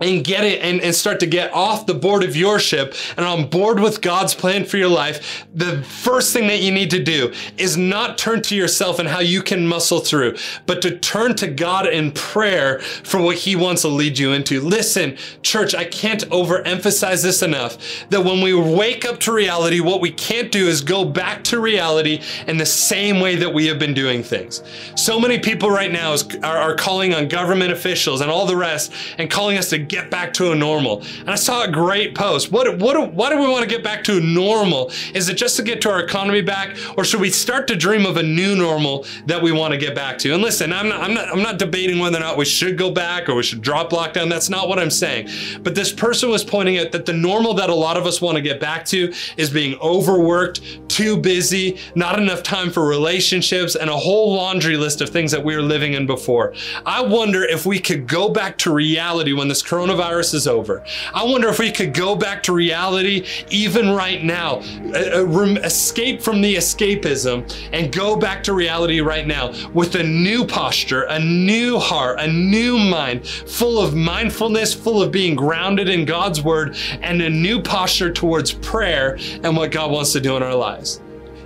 and 0.00 0.24
get 0.24 0.44
it 0.44 0.62
and, 0.62 0.80
and 0.80 0.94
start 0.94 1.18
to 1.20 1.26
get 1.26 1.52
off 1.52 1.86
the 1.86 1.94
board 1.94 2.22
of 2.22 2.36
your 2.36 2.60
ship 2.60 2.94
and 3.16 3.26
on 3.26 3.48
board 3.48 3.80
with 3.80 4.00
God's 4.00 4.34
plan 4.34 4.64
for 4.64 4.76
your 4.76 4.88
life, 4.88 5.46
the 5.52 5.82
first 5.82 6.32
thing 6.32 6.46
that 6.46 6.60
you 6.60 6.70
need 6.70 6.90
to 6.90 7.02
do 7.02 7.32
is 7.56 7.76
not 7.76 8.16
turn 8.16 8.40
to 8.42 8.56
yourself 8.56 8.98
and 8.98 9.08
how 9.08 9.18
you 9.18 9.42
can 9.42 9.66
muscle 9.66 9.98
through, 9.98 10.36
but 10.66 10.80
to 10.82 10.96
turn 10.98 11.34
to 11.36 11.48
God 11.48 11.86
in 11.86 12.12
prayer 12.12 12.78
for 12.78 13.20
what 13.20 13.38
He 13.38 13.56
wants 13.56 13.82
to 13.82 13.88
lead 13.88 14.18
you 14.18 14.32
into. 14.32 14.60
Listen, 14.60 15.16
church, 15.42 15.74
I 15.74 15.84
can't 15.84 16.28
overemphasize 16.30 17.22
this 17.22 17.42
enough 17.42 17.78
that 18.10 18.24
when 18.24 18.40
we 18.40 18.54
wake 18.54 19.04
up 19.04 19.18
to 19.20 19.32
reality, 19.32 19.80
what 19.80 20.00
we 20.00 20.12
can't 20.12 20.52
do 20.52 20.68
is 20.68 20.80
go 20.80 21.04
back 21.04 21.42
to 21.44 21.58
reality 21.58 22.22
in 22.46 22.56
the 22.56 22.66
same 22.66 23.18
way 23.18 23.34
that 23.36 23.52
we 23.52 23.66
have 23.66 23.78
been 23.78 23.94
doing 23.94 24.22
things. 24.22 24.62
So 24.94 25.18
many 25.18 25.40
people 25.40 25.70
right 25.70 25.90
now 25.90 26.12
is, 26.12 26.24
are, 26.36 26.58
are 26.58 26.74
calling 26.76 27.14
on 27.14 27.26
government 27.26 27.72
officials 27.72 28.20
and 28.20 28.30
all 28.30 28.46
the 28.46 28.56
rest 28.56 28.92
and 29.18 29.28
calling 29.28 29.58
us 29.58 29.70
to 29.70 29.87
get 29.88 30.10
back 30.10 30.32
to 30.34 30.52
a 30.52 30.54
normal. 30.54 31.02
And 31.20 31.30
I 31.30 31.36
saw 31.36 31.64
a 31.64 31.70
great 31.70 32.14
post. 32.14 32.52
What, 32.52 32.78
what, 32.78 33.12
why 33.12 33.30
do 33.30 33.38
we 33.40 33.48
want 33.48 33.62
to 33.62 33.68
get 33.68 33.82
back 33.82 34.04
to 34.04 34.18
a 34.18 34.20
normal? 34.20 34.90
Is 35.14 35.28
it 35.28 35.34
just 35.34 35.56
to 35.56 35.62
get 35.62 35.80
to 35.82 35.90
our 35.90 36.00
economy 36.00 36.42
back, 36.42 36.76
or 36.96 37.04
should 37.04 37.20
we 37.20 37.30
start 37.30 37.66
to 37.68 37.76
dream 37.76 38.06
of 38.06 38.16
a 38.16 38.22
new 38.22 38.56
normal 38.56 39.06
that 39.26 39.42
we 39.42 39.52
want 39.52 39.72
to 39.72 39.78
get 39.78 39.94
back 39.94 40.18
to? 40.18 40.32
And 40.32 40.42
listen, 40.42 40.72
I'm 40.72 40.88
not, 40.88 41.00
I'm 41.00 41.14
not, 41.14 41.28
I'm 41.28 41.42
not 41.42 41.58
debating 41.58 41.98
whether 41.98 42.18
or 42.18 42.20
not 42.20 42.36
we 42.36 42.44
should 42.44 42.78
go 42.78 42.90
back 42.90 43.28
or 43.28 43.34
we 43.34 43.42
should 43.42 43.62
drop 43.62 43.90
lockdown. 43.90 44.28
That's 44.28 44.48
not 44.48 44.68
what 44.68 44.78
I'm 44.78 44.90
saying. 44.90 45.28
But 45.62 45.74
this 45.74 45.92
person 45.92 46.30
was 46.30 46.44
pointing 46.44 46.78
out 46.78 46.92
that 46.92 47.06
the 47.06 47.12
normal 47.12 47.54
that 47.54 47.70
a 47.70 47.74
lot 47.74 47.96
of 47.96 48.06
us 48.06 48.20
want 48.20 48.36
to 48.36 48.42
get 48.42 48.60
back 48.60 48.84
to 48.86 49.12
is 49.36 49.50
being 49.50 49.78
overworked, 49.80 50.87
too 50.98 51.16
busy, 51.16 51.78
not 51.94 52.18
enough 52.18 52.42
time 52.42 52.70
for 52.70 52.84
relationships, 52.84 53.76
and 53.76 53.88
a 53.88 53.96
whole 53.96 54.34
laundry 54.34 54.76
list 54.76 55.00
of 55.00 55.08
things 55.08 55.30
that 55.30 55.44
we 55.44 55.54
were 55.54 55.62
living 55.62 55.92
in 55.92 56.06
before. 56.06 56.52
I 56.84 57.02
wonder 57.02 57.44
if 57.44 57.64
we 57.64 57.78
could 57.78 58.08
go 58.08 58.30
back 58.30 58.58
to 58.58 58.72
reality 58.72 59.32
when 59.32 59.46
this 59.46 59.62
coronavirus 59.62 60.34
is 60.34 60.48
over. 60.48 60.82
I 61.14 61.22
wonder 61.22 61.46
if 61.50 61.60
we 61.60 61.70
could 61.70 61.94
go 61.94 62.16
back 62.16 62.42
to 62.42 62.52
reality 62.52 63.24
even 63.48 63.90
right 63.90 64.24
now, 64.24 64.56
uh, 64.92 65.22
uh, 65.22 65.60
escape 65.62 66.20
from 66.20 66.40
the 66.40 66.56
escapism 66.56 67.48
and 67.72 67.92
go 67.92 68.16
back 68.16 68.42
to 68.42 68.52
reality 68.52 69.00
right 69.00 69.28
now 69.28 69.52
with 69.72 69.94
a 69.94 70.02
new 70.02 70.44
posture, 70.44 71.04
a 71.04 71.20
new 71.20 71.78
heart, 71.78 72.18
a 72.18 72.26
new 72.26 72.76
mind, 72.76 73.24
full 73.24 73.80
of 73.80 73.94
mindfulness, 73.94 74.74
full 74.74 75.00
of 75.00 75.12
being 75.12 75.36
grounded 75.36 75.88
in 75.88 76.04
God's 76.04 76.42
word, 76.42 76.76
and 77.02 77.22
a 77.22 77.30
new 77.30 77.62
posture 77.62 78.12
towards 78.12 78.52
prayer 78.52 79.16
and 79.44 79.56
what 79.56 79.70
God 79.70 79.92
wants 79.92 80.12
to 80.14 80.20
do 80.20 80.36
in 80.36 80.42
our 80.42 80.56
lives. 80.56 80.87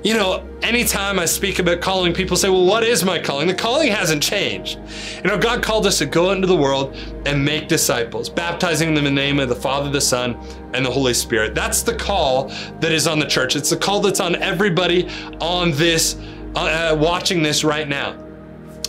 You 0.02 0.14
know, 0.14 0.44
anytime 0.62 1.20
I 1.20 1.26
speak 1.26 1.60
about 1.60 1.80
calling, 1.80 2.12
people 2.12 2.36
say, 2.36 2.48
Well, 2.48 2.66
what 2.66 2.82
is 2.82 3.04
my 3.04 3.20
calling? 3.20 3.46
The 3.46 3.54
calling 3.54 3.92
hasn't 3.92 4.20
changed. 4.20 4.80
You 5.22 5.30
know, 5.30 5.38
God 5.38 5.62
called 5.62 5.86
us 5.86 5.98
to 5.98 6.06
go 6.06 6.32
into 6.32 6.48
the 6.48 6.56
world 6.56 6.96
and 7.24 7.44
make 7.44 7.68
disciples, 7.68 8.28
baptizing 8.28 8.94
them 8.94 9.06
in 9.06 9.14
the 9.14 9.20
name 9.20 9.38
of 9.38 9.48
the 9.48 9.54
Father, 9.54 9.90
the 9.90 10.00
Son, 10.00 10.36
and 10.74 10.84
the 10.84 10.90
Holy 10.90 11.14
Spirit. 11.14 11.54
That's 11.54 11.82
the 11.82 11.94
call 11.94 12.48
that 12.80 12.90
is 12.90 13.06
on 13.06 13.20
the 13.20 13.26
church. 13.26 13.54
It's 13.54 13.70
the 13.70 13.76
call 13.76 14.00
that's 14.00 14.18
on 14.18 14.34
everybody 14.34 15.08
on 15.40 15.70
this, 15.70 16.16
uh, 16.56 16.96
watching 16.98 17.40
this 17.40 17.62
right 17.62 17.86
now 17.86 18.18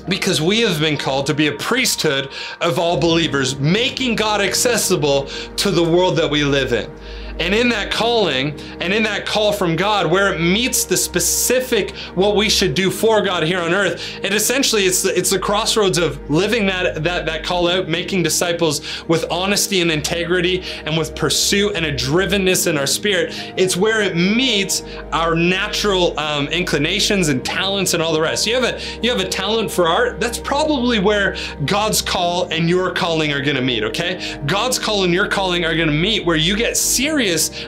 because 0.09 0.41
we 0.41 0.61
have 0.61 0.79
been 0.79 0.97
called 0.97 1.27
to 1.27 1.33
be 1.33 1.47
a 1.47 1.53
priesthood 1.53 2.29
of 2.59 2.77
all 2.79 2.99
believers, 2.99 3.57
making 3.59 4.15
God 4.15 4.41
accessible 4.41 5.27
to 5.57 5.71
the 5.71 5.83
world 5.83 6.17
that 6.17 6.29
we 6.29 6.43
live 6.43 6.73
in. 6.73 6.91
And 7.39 7.53
in 7.53 7.69
that 7.69 7.91
calling 7.91 8.59
and 8.79 8.93
in 8.93 9.03
that 9.03 9.25
call 9.25 9.51
from 9.51 9.75
God, 9.75 10.09
where 10.11 10.33
it 10.33 10.39
meets 10.39 10.85
the 10.85 10.97
specific 10.97 11.95
what 12.15 12.35
we 12.35 12.49
should 12.49 12.75
do 12.75 12.91
for 12.91 13.21
God 13.21 13.43
here 13.43 13.59
on 13.59 13.73
earth, 13.73 14.19
it 14.23 14.33
essentially 14.33 14.83
it's 14.83 15.01
the, 15.01 15.17
it's 15.17 15.31
the 15.31 15.39
crossroads 15.39 15.97
of 15.97 16.29
living 16.29 16.67
that 16.67 17.03
that 17.03 17.25
that 17.25 17.43
call 17.43 17.67
out, 17.67 17.89
making 17.89 18.23
disciples 18.23 19.03
with 19.07 19.25
honesty 19.31 19.81
and 19.81 19.91
integrity, 19.91 20.63
and 20.85 20.95
with 20.97 21.15
pursuit 21.15 21.75
and 21.75 21.85
a 21.85 21.93
drivenness 21.93 22.67
in 22.67 22.77
our 22.77 22.87
spirit. 22.87 23.33
It's 23.57 23.75
where 23.75 24.01
it 24.01 24.15
meets 24.15 24.83
our 25.11 25.35
natural 25.35 26.17
um, 26.19 26.47
inclinations 26.49 27.29
and 27.29 27.43
talents 27.43 27.93
and 27.93 28.03
all 28.03 28.13
the 28.13 28.21
rest. 28.21 28.45
You 28.45 28.55
have 28.55 28.63
a 28.63 28.79
you 29.01 29.09
have 29.09 29.19
a 29.19 29.27
talent 29.27 29.71
for 29.71 29.87
art. 29.87 30.19
That's 30.19 30.37
probably 30.37 30.99
where 30.99 31.35
God's 31.65 32.01
call 32.01 32.45
and 32.49 32.69
your 32.69 32.93
calling 32.93 33.33
are 33.33 33.41
going 33.41 33.55
to 33.55 33.61
meet. 33.61 33.83
Okay, 33.83 34.39
God's 34.45 34.77
call 34.77 35.03
and 35.03 35.13
your 35.13 35.27
calling 35.27 35.65
are 35.65 35.75
going 35.75 35.89
to 35.89 35.93
meet 35.93 36.25
where 36.25 36.35
you 36.35 36.55
get 36.55 36.77
serious 36.77 37.22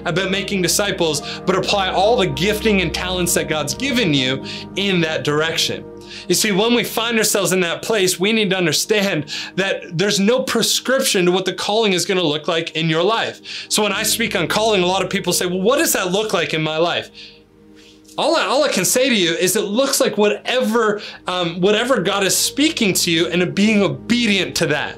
about 0.06 0.32
making 0.32 0.62
disciples, 0.62 1.22
but 1.42 1.56
apply 1.56 1.90
all 1.90 2.18
the 2.18 2.28
gifting 2.28 2.82
and 2.82 2.94
talents 2.94 3.34
that 3.34 3.50
God's 3.50 3.74
given 3.74 4.14
you 4.14 4.46
in 4.76 5.02
that 5.02 5.24
direction. 5.24 5.86
You 6.28 6.36
see, 6.36 6.52
when 6.52 6.74
we 6.74 6.84
find 6.84 7.18
ourselves 7.18 7.52
in 7.52 7.60
that 7.62 7.82
place, 7.82 8.20
we 8.20 8.32
need 8.32 8.50
to 8.52 8.58
understand 8.58 9.32
that 9.56 9.98
there's 9.98 10.20
no 10.20 10.44
prescription 10.44 11.26
to 11.26 11.32
what 11.32 11.46
the 11.46 11.54
calling 11.54 11.94
is 11.94 12.06
going 12.06 12.20
to 12.20 12.26
look 12.26 12.48
like 12.48 12.76
in 12.76 12.90
your 12.90 13.04
life. 13.04 13.66
So 13.70 13.84
when 13.84 13.92
I 13.92 14.04
speak 14.04 14.36
on 14.36 14.48
calling, 14.48 14.82
a 14.82 14.86
lot 14.86 15.04
of 15.04 15.10
people 15.10 15.34
say, 15.34 15.46
well, 15.46 15.62
what 15.62 15.78
does 15.78 15.94
that 15.94 16.12
look 16.12 16.34
like 16.34 16.54
in 16.54 16.62
my 16.62 16.78
life? 16.78 17.10
All 18.18 18.36
I, 18.36 18.46
all 18.46 18.64
I 18.64 18.70
can 18.70 18.86
say 18.86 19.10
to 19.10 19.16
you 19.16 19.32
is 19.32 19.56
it 19.56 19.66
looks 19.66 20.00
like 20.00 20.18
whatever 20.18 21.02
um, 21.28 21.60
whatever 21.60 22.02
God 22.02 22.24
is 22.24 22.36
speaking 22.36 22.94
to 22.94 23.12
you 23.12 23.28
and 23.28 23.54
being 23.54 23.82
obedient 23.82 24.56
to 24.58 24.68
that. 24.68 24.98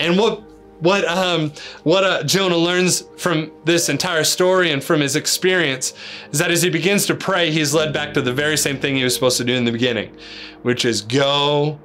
And 0.00 0.18
what 0.18 0.42
what 0.80 1.04
um, 1.06 1.52
what 1.82 2.04
uh, 2.04 2.22
Jonah 2.22 2.56
learns 2.56 3.04
from 3.16 3.50
this 3.64 3.88
entire 3.88 4.24
story 4.24 4.70
and 4.70 4.82
from 4.82 5.00
his 5.00 5.16
experience 5.16 5.92
is 6.30 6.38
that 6.38 6.50
as 6.50 6.62
he 6.62 6.70
begins 6.70 7.06
to 7.06 7.14
pray, 7.14 7.50
he's 7.50 7.74
led 7.74 7.92
back 7.92 8.14
to 8.14 8.22
the 8.22 8.32
very 8.32 8.56
same 8.56 8.78
thing 8.78 8.96
he 8.96 9.04
was 9.04 9.14
supposed 9.14 9.38
to 9.38 9.44
do 9.44 9.54
in 9.54 9.64
the 9.64 9.72
beginning, 9.72 10.16
which 10.62 10.84
is 10.84 11.02
go 11.02 11.80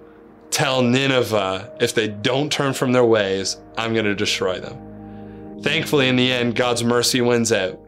tell 0.52 0.84
Nineveh 0.84 1.76
if 1.82 1.96
they 1.96 2.08
don't 2.08 2.52
turn 2.52 2.74
from 2.74 2.92
their 2.92 3.06
ways, 3.06 3.58
I'm 3.78 3.94
going 3.94 4.06
to 4.06 4.16
destroy 4.16 4.60
them. 4.60 5.60
Thankfully, 5.64 6.08
in 6.08 6.16
the 6.16 6.32
end, 6.32 6.56
God's 6.56 6.84
mercy 6.84 7.22
wins 7.22 7.52
out. 7.52 7.80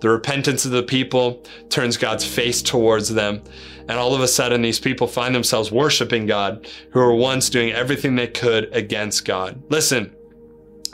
The 0.00 0.08
repentance 0.08 0.64
of 0.64 0.70
the 0.70 0.82
people 0.82 1.42
turns 1.68 1.96
God's 1.96 2.24
face 2.24 2.62
towards 2.62 3.10
them. 3.10 3.42
And 3.88 3.98
all 3.98 4.14
of 4.14 4.20
a 4.20 4.28
sudden, 4.28 4.62
these 4.62 4.80
people 4.80 5.06
find 5.06 5.34
themselves 5.34 5.70
worshiping 5.70 6.26
God 6.26 6.66
who 6.90 7.00
were 7.00 7.14
once 7.14 7.50
doing 7.50 7.72
everything 7.72 8.16
they 8.16 8.26
could 8.26 8.74
against 8.74 9.24
God. 9.24 9.62
Listen, 9.68 10.14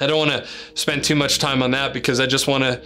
I 0.01 0.07
don't 0.07 0.19
want 0.19 0.31
to 0.31 0.49
spend 0.75 1.05
too 1.05 1.15
much 1.15 1.39
time 1.39 1.63
on 1.63 1.71
that 1.73 1.93
because 1.93 2.21
I 2.21 2.27
just 2.27 2.47
want 2.47 2.65
to 2.65 2.83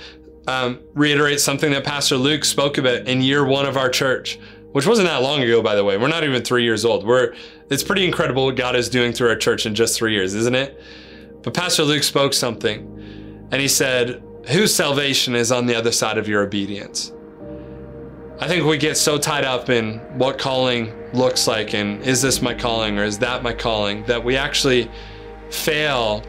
um, 0.46 0.80
reiterate 0.94 1.40
something 1.40 1.70
that 1.72 1.84
Pastor 1.84 2.16
Luke 2.16 2.44
spoke 2.44 2.78
about 2.78 3.06
in 3.06 3.22
year 3.22 3.44
one 3.44 3.66
of 3.66 3.76
our 3.76 3.88
church, 3.88 4.38
which 4.72 4.86
wasn't 4.86 5.08
that 5.08 5.22
long 5.22 5.42
ago, 5.42 5.62
by 5.62 5.74
the 5.74 5.84
way. 5.84 5.96
We're 5.96 6.08
not 6.08 6.24
even 6.24 6.42
three 6.42 6.64
years 6.64 6.84
old. 6.84 7.06
We're 7.06 7.34
it's 7.70 7.82
pretty 7.82 8.04
incredible 8.04 8.44
what 8.44 8.56
God 8.56 8.76
is 8.76 8.88
doing 8.88 9.12
through 9.12 9.28
our 9.28 9.36
church 9.36 9.64
in 9.64 9.74
just 9.74 9.96
three 9.96 10.12
years, 10.12 10.34
isn't 10.34 10.54
it? 10.54 10.80
But 11.42 11.54
Pastor 11.54 11.84
Luke 11.84 12.02
spoke 12.02 12.34
something, 12.34 13.48
and 13.50 13.60
he 13.60 13.68
said, 13.68 14.22
"Whose 14.48 14.74
salvation 14.74 15.34
is 15.34 15.50
on 15.50 15.66
the 15.66 15.74
other 15.74 15.92
side 15.92 16.18
of 16.18 16.28
your 16.28 16.42
obedience?" 16.42 17.12
I 18.40 18.48
think 18.48 18.66
we 18.66 18.76
get 18.76 18.96
so 18.96 19.16
tied 19.16 19.44
up 19.44 19.70
in 19.70 20.00
what 20.18 20.38
calling 20.38 20.92
looks 21.12 21.46
like 21.46 21.72
and 21.72 22.02
is 22.02 22.20
this 22.20 22.42
my 22.42 22.52
calling 22.52 22.98
or 22.98 23.04
is 23.04 23.16
that 23.20 23.44
my 23.44 23.54
calling 23.54 24.04
that 24.06 24.22
we 24.22 24.36
actually 24.36 24.90
fail 25.50 26.24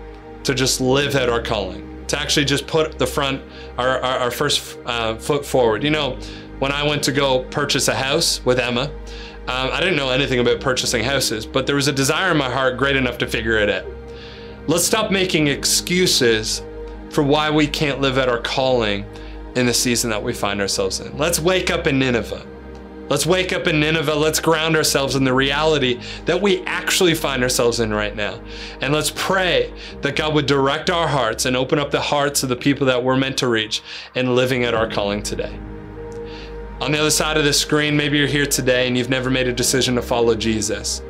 to 0.46 0.56
just 0.56 0.82
live 0.82 1.16
at 1.16 1.30
our 1.30 1.42
calling, 1.42 2.06
to 2.08 2.20
actually 2.20 2.46
just 2.46 2.68
put 2.68 2.98
the 2.98 3.08
front, 3.08 3.42
our, 3.78 4.00
our, 4.00 4.20
our 4.20 4.32
first 4.32 4.78
uh, 4.86 5.16
foot 5.18 5.46
forward. 5.46 5.84
You 5.84 5.92
know, 5.92 6.18
when 6.60 6.72
I 6.72 6.84
went 6.88 7.04
to 7.04 7.12
go 7.12 7.44
purchase 7.46 7.88
a 7.88 7.96
house 7.96 8.44
with 8.46 8.60
Emma, 8.60 8.92
um, 9.48 9.70
I 9.72 9.80
didn't 9.80 9.96
know 9.96 10.10
anything 10.10 10.40
about 10.40 10.60
purchasing 10.60 11.04
houses, 11.04 11.46
but 11.46 11.68
there 11.68 11.76
was 11.76 11.88
a 11.88 11.92
desire 11.92 12.32
in 12.32 12.38
my 12.38 12.50
heart 12.50 12.78
great 12.78 12.96
enough 12.96 13.18
to 13.20 13.28
figure 13.28 13.58
it 13.58 13.70
out. 13.70 13.86
Let's 14.68 14.86
stop 14.86 15.12
making 15.12 15.48
excuses 15.48 16.64
for 17.12 17.24
why 17.24 17.52
we 17.52 17.68
can't 17.68 18.02
live 18.02 18.18
at 18.18 18.28
our 18.28 18.40
calling 18.40 19.06
in 19.56 19.68
the 19.68 19.74
season 19.74 20.10
that 20.10 20.22
we 20.22 20.34
find 20.34 20.60
ourselves 20.60 21.00
in. 21.00 21.16
Let's 21.18 21.40
wake 21.40 21.70
up 21.70 21.86
in 21.86 22.00
Nineveh. 22.00 22.46
Let's 23.08 23.26
wake 23.26 23.54
up 23.54 23.68
in 23.68 23.80
Nineveh. 23.80 24.16
Let's 24.16 24.40
ground 24.40 24.76
ourselves 24.76 25.16
in 25.16 25.24
the 25.24 25.34
reality 25.34 26.02
that 26.26 26.42
we 26.42 26.64
actually 26.64 27.14
find 27.14 27.44
ourselves 27.44 27.80
in 27.80 27.94
right 27.94 28.16
now. 28.16 28.40
And 28.82 28.94
let's 28.94 29.12
pray 29.12 29.72
that 30.02 30.16
God 30.16 30.34
would 30.34 30.48
direct 30.48 30.90
our 30.90 31.08
hearts 31.08 31.46
and 31.46 31.56
open 31.56 31.78
up 31.78 31.92
the 31.92 32.02
hearts 32.02 32.42
of 32.42 32.50
the 32.50 32.56
people 32.56 32.88
that 32.88 33.04
we're 33.04 33.18
meant 33.18 33.38
to 33.40 33.48
reach 33.48 33.84
in 34.16 34.36
living 34.36 34.64
at 34.64 34.74
our 34.74 34.90
calling 34.90 35.22
today. 35.22 35.56
On 36.82 36.92
the 36.92 37.00
other 37.00 37.12
side 37.12 37.38
of 37.38 37.46
the 37.46 37.54
screen, 37.54 37.96
maybe 37.96 38.18
you're 38.18 38.28
here 38.28 38.46
today 38.46 38.88
and 38.88 38.98
you've 38.98 39.10
never 39.10 39.30
made 39.30 39.48
a 39.48 39.54
decision 39.54 39.96
to 39.96 40.02
follow 40.02 40.36
Jesus. 40.36 41.04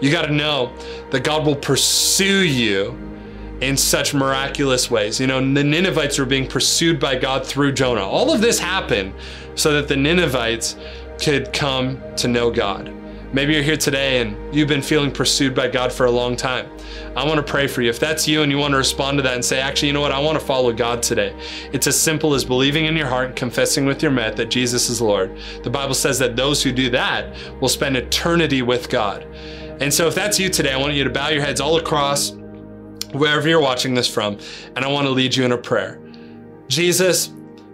You 0.00 0.10
got 0.10 0.26
to 0.26 0.32
know 0.32 0.72
that 1.10 1.22
God 1.22 1.46
will 1.46 1.54
pursue 1.54 2.44
you 2.44 2.98
in 3.60 3.76
such 3.76 4.12
miraculous 4.14 4.90
ways. 4.90 5.20
You 5.20 5.28
know, 5.28 5.38
the 5.38 5.62
Ninevites 5.62 6.18
were 6.18 6.24
being 6.24 6.48
pursued 6.48 6.98
by 6.98 7.14
God 7.14 7.46
through 7.46 7.72
Jonah. 7.72 8.04
All 8.04 8.32
of 8.32 8.40
this 8.40 8.58
happened 8.58 9.14
so 9.54 9.72
that 9.74 9.86
the 9.86 9.96
Ninevites 9.96 10.76
could 11.22 11.52
come 11.52 12.02
to 12.16 12.26
know 12.26 12.50
God. 12.50 12.92
Maybe 13.32 13.54
you're 13.54 13.62
here 13.62 13.78
today 13.78 14.20
and 14.20 14.54
you've 14.54 14.68
been 14.68 14.82
feeling 14.82 15.10
pursued 15.10 15.54
by 15.54 15.68
God 15.68 15.90
for 15.90 16.04
a 16.04 16.10
long 16.10 16.36
time. 16.36 16.68
I 17.16 17.24
want 17.24 17.38
to 17.38 17.42
pray 17.42 17.66
for 17.66 17.80
you. 17.80 17.88
If 17.88 17.98
that's 17.98 18.28
you 18.28 18.42
and 18.42 18.52
you 18.52 18.58
want 18.58 18.72
to 18.72 18.76
respond 18.76 19.16
to 19.16 19.22
that 19.22 19.34
and 19.34 19.44
say, 19.44 19.58
actually, 19.58 19.88
you 19.88 19.94
know 19.94 20.02
what, 20.02 20.12
I 20.12 20.18
want 20.18 20.38
to 20.38 20.44
follow 20.44 20.70
God 20.72 21.02
today. 21.02 21.34
It's 21.72 21.86
as 21.86 21.98
simple 21.98 22.34
as 22.34 22.44
believing 22.44 22.84
in 22.84 22.96
your 22.96 23.06
heart 23.06 23.28
and 23.28 23.36
confessing 23.36 23.86
with 23.86 24.02
your 24.02 24.10
mouth 24.10 24.36
that 24.36 24.50
Jesus 24.50 24.90
is 24.90 25.00
Lord. 25.00 25.38
The 25.62 25.70
Bible 25.70 25.94
says 25.94 26.18
that 26.18 26.36
those 26.36 26.62
who 26.62 26.72
do 26.72 26.90
that 26.90 27.34
will 27.60 27.70
spend 27.70 27.96
eternity 27.96 28.60
with 28.60 28.90
God. 28.90 29.24
And 29.80 29.94
so 29.94 30.08
if 30.08 30.14
that's 30.14 30.38
you 30.38 30.50
today, 30.50 30.72
I 30.72 30.76
want 30.76 30.92
you 30.92 31.04
to 31.04 31.10
bow 31.10 31.28
your 31.28 31.42
heads 31.42 31.60
all 31.60 31.78
across 31.78 32.32
wherever 33.12 33.48
you're 33.48 33.62
watching 33.62 33.94
this 33.94 34.12
from, 34.12 34.38
and 34.76 34.84
I 34.84 34.88
want 34.88 35.06
to 35.06 35.10
lead 35.10 35.34
you 35.34 35.44
in 35.44 35.52
a 35.52 35.58
prayer. 35.58 36.00
Jesus, 36.68 37.32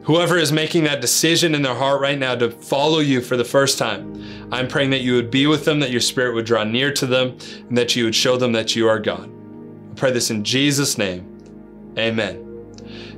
whoever 0.08 0.38
is 0.38 0.50
making 0.50 0.84
that 0.84 1.02
decision 1.02 1.54
in 1.54 1.60
their 1.60 1.74
heart 1.74 2.00
right 2.00 2.18
now 2.18 2.34
to 2.34 2.50
follow 2.50 3.00
you 3.00 3.20
for 3.20 3.36
the 3.36 3.44
first 3.44 3.76
time, 3.76 4.48
I'm 4.50 4.66
praying 4.66 4.88
that 4.90 5.02
you 5.02 5.14
would 5.14 5.30
be 5.30 5.46
with 5.46 5.66
them, 5.66 5.80
that 5.80 5.90
your 5.90 6.00
spirit 6.00 6.34
would 6.34 6.46
draw 6.46 6.64
near 6.64 6.90
to 6.94 7.06
them, 7.06 7.36
and 7.68 7.76
that 7.76 7.94
you 7.94 8.04
would 8.04 8.14
show 8.14 8.38
them 8.38 8.52
that 8.52 8.74
you 8.74 8.88
are 8.88 8.98
God. 8.98 9.30
I 9.30 9.94
pray 9.96 10.10
this 10.10 10.30
in 10.30 10.44
Jesus' 10.44 10.96
name. 10.96 11.92
Amen. 11.98 12.47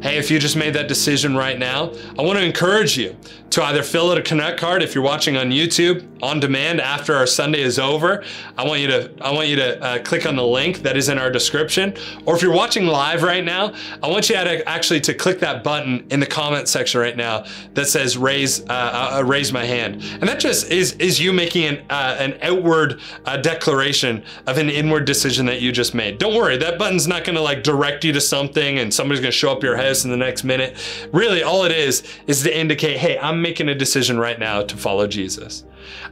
Hey, 0.02 0.16
if 0.16 0.30
you 0.30 0.38
just 0.38 0.56
made 0.56 0.72
that 0.74 0.88
decision 0.88 1.36
right 1.36 1.58
now, 1.58 1.92
I 2.18 2.22
want 2.22 2.38
to 2.38 2.44
encourage 2.44 2.96
you 2.96 3.14
to 3.50 3.62
either 3.64 3.82
fill 3.82 4.10
out 4.10 4.16
a 4.16 4.22
connect 4.22 4.58
card 4.58 4.82
if 4.82 4.94
you're 4.94 5.04
watching 5.04 5.36
on 5.36 5.50
YouTube 5.50 6.06
on 6.22 6.40
demand 6.40 6.80
after 6.80 7.14
our 7.14 7.26
Sunday 7.26 7.60
is 7.60 7.78
over. 7.78 8.24
I 8.56 8.64
want 8.64 8.80
you 8.80 8.86
to 8.86 9.12
I 9.20 9.32
want 9.32 9.48
you 9.48 9.56
to 9.56 9.82
uh, 9.82 10.02
click 10.02 10.24
on 10.24 10.36
the 10.36 10.44
link 10.44 10.78
that 10.78 10.96
is 10.96 11.08
in 11.08 11.18
our 11.18 11.30
description, 11.30 11.94
or 12.24 12.34
if 12.34 12.42
you're 12.42 12.54
watching 12.54 12.86
live 12.86 13.22
right 13.22 13.44
now, 13.44 13.74
I 14.02 14.08
want 14.08 14.30
you 14.30 14.36
to 14.36 14.68
actually 14.68 15.00
to 15.02 15.14
click 15.14 15.40
that 15.40 15.62
button 15.62 16.06
in 16.10 16.20
the 16.20 16.26
comment 16.26 16.68
section 16.68 17.00
right 17.00 17.16
now 17.16 17.44
that 17.74 17.86
says 17.86 18.16
raise 18.16 18.62
uh, 18.70 19.18
uh, 19.18 19.24
raise 19.26 19.52
my 19.52 19.64
hand, 19.64 20.02
and 20.02 20.22
that 20.22 20.40
just 20.40 20.70
is 20.70 20.92
is 20.94 21.20
you 21.20 21.32
making 21.32 21.64
an 21.64 21.84
uh, 21.90 22.16
an 22.18 22.38
outward 22.42 23.00
uh, 23.26 23.36
declaration 23.36 24.24
of 24.46 24.56
an 24.56 24.70
inward 24.70 25.04
decision 25.04 25.44
that 25.46 25.60
you 25.60 25.72
just 25.72 25.94
made. 25.94 26.18
Don't 26.18 26.34
worry, 26.34 26.56
that 26.56 26.78
button's 26.78 27.06
not 27.06 27.24
going 27.24 27.36
to 27.36 27.42
like 27.42 27.62
direct 27.62 28.04
you 28.04 28.12
to 28.12 28.20
something 28.20 28.78
and 28.78 28.92
somebody's 28.92 29.20
going 29.20 29.32
to 29.32 29.36
show 29.36 29.52
up 29.52 29.62
your 29.62 29.76
in 30.04 30.10
the 30.10 30.16
next 30.16 30.44
minute. 30.44 30.76
Really, 31.12 31.42
all 31.42 31.64
it 31.64 31.72
is 31.72 32.02
is 32.26 32.42
to 32.42 32.56
indicate, 32.56 32.98
hey, 32.98 33.18
I'm 33.18 33.42
making 33.42 33.68
a 33.68 33.74
decision 33.74 34.18
right 34.18 34.38
now 34.38 34.62
to 34.62 34.76
follow 34.76 35.06
Jesus. 35.06 35.64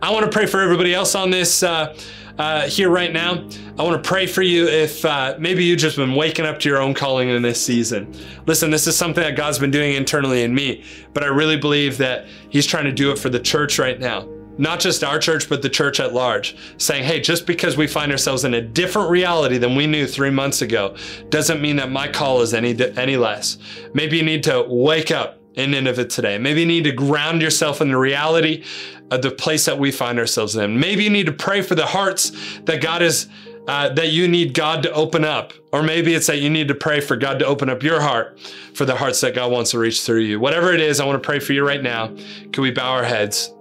I 0.02 0.10
want 0.10 0.24
to 0.24 0.30
pray 0.30 0.46
for 0.46 0.60
everybody 0.60 0.94
else 0.94 1.14
on 1.14 1.30
this. 1.30 1.62
Uh, 1.62 1.96
uh, 2.38 2.68
here 2.68 2.88
right 2.88 3.12
now. 3.12 3.44
I 3.78 3.82
want 3.82 4.00
to 4.00 4.08
pray 4.08 4.26
for 4.26 4.42
you 4.42 4.68
if 4.68 5.04
uh, 5.04 5.34
maybe 5.40 5.64
you've 5.64 5.80
just 5.80 5.96
been 5.96 6.14
waking 6.14 6.46
up 6.46 6.60
to 6.60 6.68
your 6.68 6.80
own 6.80 6.94
calling 6.94 7.28
in 7.28 7.42
this 7.42 7.60
season. 7.60 8.14
Listen, 8.46 8.70
this 8.70 8.86
is 8.86 8.96
something 8.96 9.22
that 9.24 9.36
God's 9.36 9.58
been 9.58 9.72
doing 9.72 9.94
internally 9.94 10.44
in 10.44 10.54
me, 10.54 10.84
but 11.12 11.24
I 11.24 11.26
really 11.26 11.56
believe 11.56 11.98
that 11.98 12.26
He's 12.48 12.64
trying 12.64 12.84
to 12.84 12.92
do 12.92 13.10
it 13.10 13.18
for 13.18 13.28
the 13.28 13.40
church 13.40 13.80
right 13.80 13.98
now. 13.98 14.37
Not 14.58 14.80
just 14.80 15.04
our 15.04 15.18
church, 15.18 15.48
but 15.48 15.62
the 15.62 15.70
church 15.70 16.00
at 16.00 16.12
large, 16.12 16.56
saying, 16.76 17.04
hey, 17.04 17.20
just 17.20 17.46
because 17.46 17.76
we 17.76 17.86
find 17.86 18.10
ourselves 18.10 18.44
in 18.44 18.54
a 18.54 18.60
different 18.60 19.08
reality 19.08 19.56
than 19.56 19.76
we 19.76 19.86
knew 19.86 20.06
three 20.06 20.30
months 20.30 20.62
ago 20.62 20.96
doesn't 21.30 21.62
mean 21.62 21.76
that 21.76 21.90
my 21.90 22.08
call 22.08 22.42
is 22.42 22.52
any, 22.52 22.76
any 22.96 23.16
less. 23.16 23.58
Maybe 23.94 24.16
you 24.16 24.24
need 24.24 24.42
to 24.44 24.66
wake 24.68 25.10
up 25.10 25.40
in 25.54 25.70
Nineveh 25.70 26.06
today. 26.06 26.38
Maybe 26.38 26.60
you 26.60 26.66
need 26.66 26.84
to 26.84 26.92
ground 26.92 27.40
yourself 27.40 27.80
in 27.80 27.88
the 27.88 27.96
reality 27.96 28.64
of 29.10 29.22
the 29.22 29.30
place 29.30 29.64
that 29.64 29.78
we 29.78 29.90
find 29.90 30.18
ourselves 30.18 30.56
in. 30.56 30.78
Maybe 30.78 31.04
you 31.04 31.10
need 31.10 31.26
to 31.26 31.32
pray 31.32 31.62
for 31.62 31.74
the 31.74 31.86
hearts 31.86 32.32
that 32.64 32.82
God 32.82 33.02
is. 33.02 33.28
Uh, 33.66 33.92
that 33.92 34.12
you 34.12 34.26
need 34.26 34.54
God 34.54 34.82
to 34.82 34.90
open 34.92 35.26
up. 35.26 35.52
Or 35.72 35.82
maybe 35.82 36.14
it's 36.14 36.26
that 36.28 36.38
you 36.38 36.48
need 36.48 36.68
to 36.68 36.74
pray 36.74 37.00
for 37.00 37.16
God 37.16 37.38
to 37.40 37.44
open 37.44 37.68
up 37.68 37.82
your 37.82 38.00
heart 38.00 38.40
for 38.72 38.86
the 38.86 38.96
hearts 38.96 39.20
that 39.20 39.34
God 39.34 39.52
wants 39.52 39.72
to 39.72 39.78
reach 39.78 40.00
through 40.00 40.20
you. 40.20 40.40
Whatever 40.40 40.72
it 40.72 40.80
is, 40.80 41.00
I 41.00 41.04
want 41.04 41.22
to 41.22 41.26
pray 41.26 41.38
for 41.38 41.52
you 41.52 41.66
right 41.66 41.82
now. 41.82 42.06
Can 42.50 42.62
we 42.62 42.70
bow 42.70 42.92
our 42.92 43.04
heads? 43.04 43.52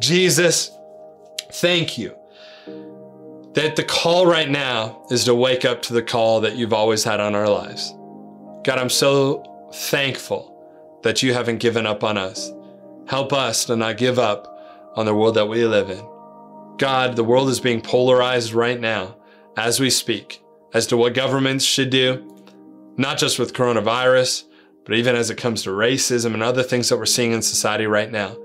Jesus, 0.00 0.70
thank 1.52 1.98
you 1.98 2.16
that 3.56 3.74
the 3.74 3.82
call 3.82 4.26
right 4.26 4.50
now 4.50 5.02
is 5.10 5.24
to 5.24 5.34
wake 5.34 5.64
up 5.64 5.80
to 5.80 5.94
the 5.94 6.02
call 6.02 6.42
that 6.42 6.56
you've 6.56 6.74
always 6.74 7.02
had 7.02 7.20
on 7.20 7.34
our 7.34 7.48
lives. 7.48 7.94
God, 8.64 8.78
I'm 8.78 8.90
so 8.90 9.70
thankful 9.72 11.00
that 11.02 11.22
you 11.22 11.32
haven't 11.32 11.58
given 11.58 11.86
up 11.86 12.04
on 12.04 12.18
us. 12.18 12.52
Help 13.06 13.32
us 13.32 13.64
to 13.64 13.74
not 13.74 13.96
give 13.96 14.18
up 14.18 14.92
on 14.94 15.06
the 15.06 15.14
world 15.14 15.36
that 15.36 15.48
we 15.48 15.64
live 15.64 15.88
in. 15.88 16.04
God, 16.76 17.16
the 17.16 17.24
world 17.24 17.48
is 17.48 17.58
being 17.58 17.80
polarized 17.80 18.52
right 18.52 18.78
now 18.78 19.16
as 19.56 19.80
we 19.80 19.88
speak 19.88 20.42
as 20.74 20.86
to 20.88 20.98
what 20.98 21.14
governments 21.14 21.64
should 21.64 21.88
do, 21.88 22.30
not 22.98 23.16
just 23.16 23.38
with 23.38 23.54
coronavirus, 23.54 24.44
but 24.84 24.96
even 24.96 25.16
as 25.16 25.30
it 25.30 25.38
comes 25.38 25.62
to 25.62 25.70
racism 25.70 26.34
and 26.34 26.42
other 26.42 26.62
things 26.62 26.90
that 26.90 26.98
we're 26.98 27.06
seeing 27.06 27.32
in 27.32 27.40
society 27.40 27.86
right 27.86 28.12
now. 28.12 28.36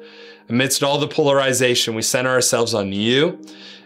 Amidst 0.51 0.83
all 0.83 0.97
the 0.97 1.07
polarization, 1.07 1.95
we 1.95 2.01
center 2.01 2.29
ourselves 2.29 2.73
on 2.73 2.91
you 2.91 3.41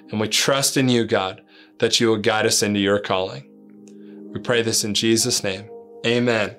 and 0.10 0.20
we 0.20 0.28
trust 0.28 0.78
in 0.78 0.90
you, 0.90 1.06
God, 1.06 1.44
that 1.78 2.00
you 2.00 2.08
will 2.08 2.18
guide 2.18 2.48
us 2.48 2.64
into 2.64 2.80
your 2.80 2.98
calling. 2.98 3.46
We 4.34 4.40
pray 4.40 4.64
this 4.64 4.84
in 4.84 4.96
Jesus' 4.96 5.44
name. 5.44 5.70
Amen. 6.08 6.56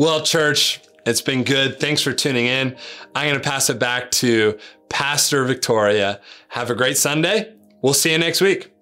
Well, 0.00 0.24
church, 0.24 0.80
it's 1.06 1.20
been 1.20 1.44
good. 1.44 1.78
Thanks 1.78 2.02
for 2.02 2.12
tuning 2.12 2.46
in. 2.46 2.76
I'm 3.14 3.28
going 3.28 3.40
to 3.40 3.48
pass 3.48 3.70
it 3.70 3.78
back 3.78 4.10
to 4.12 4.58
Pastor 4.88 5.44
Victoria. 5.44 6.20
Have 6.48 6.68
a 6.68 6.74
great 6.74 6.98
Sunday. 6.98 7.54
We'll 7.82 7.94
see 7.94 8.10
you 8.10 8.18
next 8.18 8.40
week. 8.40 8.72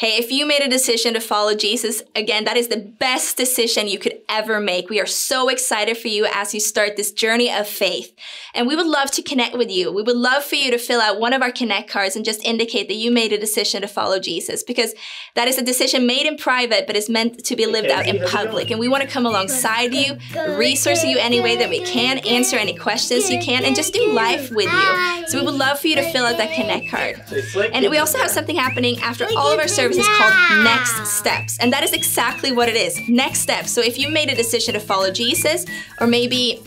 Hey, 0.00 0.16
if 0.16 0.32
you 0.32 0.46
made 0.46 0.62
a 0.62 0.68
decision 0.68 1.12
to 1.12 1.20
follow 1.20 1.54
Jesus, 1.54 2.02
again, 2.16 2.46
that 2.46 2.56
is 2.56 2.68
the 2.68 2.78
best 2.78 3.36
decision 3.36 3.86
you 3.86 3.98
could 3.98 4.14
ever 4.30 4.58
make. 4.58 4.88
We 4.88 4.98
are 4.98 5.04
so 5.04 5.50
excited 5.50 5.98
for 5.98 6.08
you 6.08 6.26
as 6.32 6.54
you 6.54 6.60
start 6.60 6.96
this 6.96 7.12
journey 7.12 7.52
of 7.52 7.68
faith. 7.68 8.16
And 8.54 8.66
we 8.66 8.74
would 8.74 8.86
love 8.86 9.10
to 9.10 9.22
connect 9.22 9.58
with 9.58 9.70
you. 9.70 9.92
We 9.92 10.02
would 10.02 10.16
love 10.16 10.42
for 10.42 10.54
you 10.54 10.70
to 10.70 10.78
fill 10.78 11.02
out 11.02 11.20
one 11.20 11.34
of 11.34 11.42
our 11.42 11.52
Connect 11.52 11.90
cards 11.90 12.16
and 12.16 12.24
just 12.24 12.42
indicate 12.46 12.88
that 12.88 12.94
you 12.94 13.10
made 13.10 13.34
a 13.34 13.38
decision 13.38 13.82
to 13.82 13.88
follow 13.88 14.18
Jesus 14.18 14.62
because 14.62 14.94
that 15.34 15.48
is 15.48 15.58
a 15.58 15.62
decision 15.62 16.06
made 16.06 16.24
in 16.24 16.38
private, 16.38 16.86
but 16.86 16.96
is 16.96 17.10
meant 17.10 17.44
to 17.44 17.54
be 17.54 17.66
lived 17.66 17.90
out 17.90 18.06
in 18.06 18.26
public. 18.26 18.70
And 18.70 18.80
we 18.80 18.88
want 18.88 19.02
to 19.02 19.08
come 19.08 19.26
alongside 19.26 19.92
you, 19.92 20.16
resource 20.56 21.04
you 21.04 21.18
any 21.18 21.42
way 21.42 21.56
that 21.56 21.68
we 21.68 21.80
can, 21.84 22.20
answer 22.20 22.56
any 22.56 22.74
questions 22.74 23.28
you 23.28 23.38
can, 23.38 23.66
and 23.66 23.76
just 23.76 23.92
do 23.92 24.14
life 24.14 24.50
with 24.50 24.72
you. 24.72 25.26
So 25.28 25.40
we 25.40 25.44
would 25.44 25.56
love 25.56 25.78
for 25.78 25.88
you 25.88 25.96
to 25.96 26.10
fill 26.10 26.24
out 26.24 26.38
that 26.38 26.54
Connect 26.54 26.88
card. 26.88 27.22
And 27.74 27.90
we 27.90 27.98
also 27.98 28.16
have 28.16 28.30
something 28.30 28.56
happening 28.56 28.98
after 29.02 29.26
all 29.36 29.52
of 29.52 29.58
our 29.58 29.68
services 29.68 29.89
service 29.92 30.08
is 30.08 30.18
called 30.18 30.64
Next 30.64 31.06
Steps. 31.06 31.58
And 31.58 31.72
that 31.72 31.82
is 31.82 31.92
exactly 31.92 32.52
what 32.52 32.68
it 32.68 32.76
is 32.76 33.08
Next 33.08 33.40
Steps. 33.40 33.70
So 33.70 33.80
if 33.80 33.98
you 33.98 34.08
made 34.08 34.30
a 34.30 34.34
decision 34.34 34.74
to 34.74 34.80
follow 34.80 35.10
Jesus, 35.10 35.66
or 36.00 36.06
maybe 36.06 36.62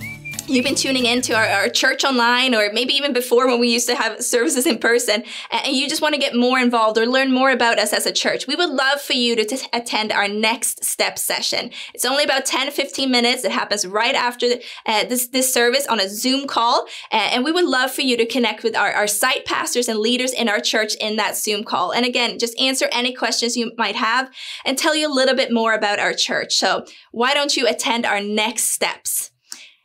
you've 0.47 0.65
been 0.65 0.75
tuning 0.75 1.05
into 1.05 1.33
our, 1.33 1.45
our 1.45 1.69
church 1.69 2.03
online 2.03 2.53
or 2.53 2.69
maybe 2.73 2.93
even 2.93 3.13
before 3.13 3.47
when 3.47 3.59
we 3.59 3.69
used 3.69 3.87
to 3.87 3.95
have 3.95 4.21
services 4.21 4.65
in 4.65 4.77
person 4.77 5.23
and 5.51 5.75
you 5.75 5.87
just 5.87 6.01
want 6.01 6.13
to 6.13 6.19
get 6.19 6.35
more 6.35 6.59
involved 6.59 6.97
or 6.97 7.05
learn 7.05 7.31
more 7.31 7.49
about 7.49 7.79
us 7.79 7.93
as 7.93 8.05
a 8.05 8.11
church 8.11 8.45
we 8.45 8.55
would 8.55 8.69
love 8.69 8.99
for 8.99 9.13
you 9.13 9.35
to 9.35 9.45
t- 9.45 9.65
attend 9.71 10.11
our 10.11 10.27
next 10.27 10.83
step 10.83 11.17
session. 11.17 11.71
It's 11.93 12.03
only 12.03 12.23
about 12.23 12.45
10 12.45 12.71
15 12.71 13.09
minutes. 13.09 13.45
It 13.45 13.51
happens 13.51 13.85
right 13.87 14.15
after 14.15 14.47
uh, 14.85 15.05
this, 15.05 15.27
this 15.27 15.53
service 15.53 15.87
on 15.87 15.99
a 15.99 16.09
zoom 16.09 16.45
call 16.45 16.87
uh, 17.11 17.29
and 17.31 17.43
we 17.43 17.51
would 17.51 17.65
love 17.65 17.91
for 17.91 18.01
you 18.01 18.17
to 18.17 18.25
connect 18.25 18.63
with 18.63 18.75
our, 18.75 18.91
our 18.91 19.07
site 19.07 19.45
pastors 19.45 19.87
and 19.87 19.99
leaders 19.99 20.33
in 20.33 20.49
our 20.49 20.59
church 20.59 20.95
in 20.99 21.15
that 21.15 21.37
zoom 21.37 21.63
call. 21.63 21.93
And 21.93 22.05
again 22.05 22.37
just 22.37 22.59
answer 22.59 22.89
any 22.91 23.13
questions 23.13 23.55
you 23.55 23.71
might 23.77 23.95
have 23.95 24.29
and 24.65 24.77
tell 24.77 24.95
you 24.95 25.07
a 25.07 25.13
little 25.13 25.35
bit 25.35 25.53
more 25.53 25.73
about 25.73 25.99
our 25.99 26.13
church. 26.13 26.55
So 26.55 26.85
why 27.11 27.33
don't 27.33 27.55
you 27.55 27.67
attend 27.67 28.05
our 28.05 28.19
next 28.19 28.65
steps 28.65 29.32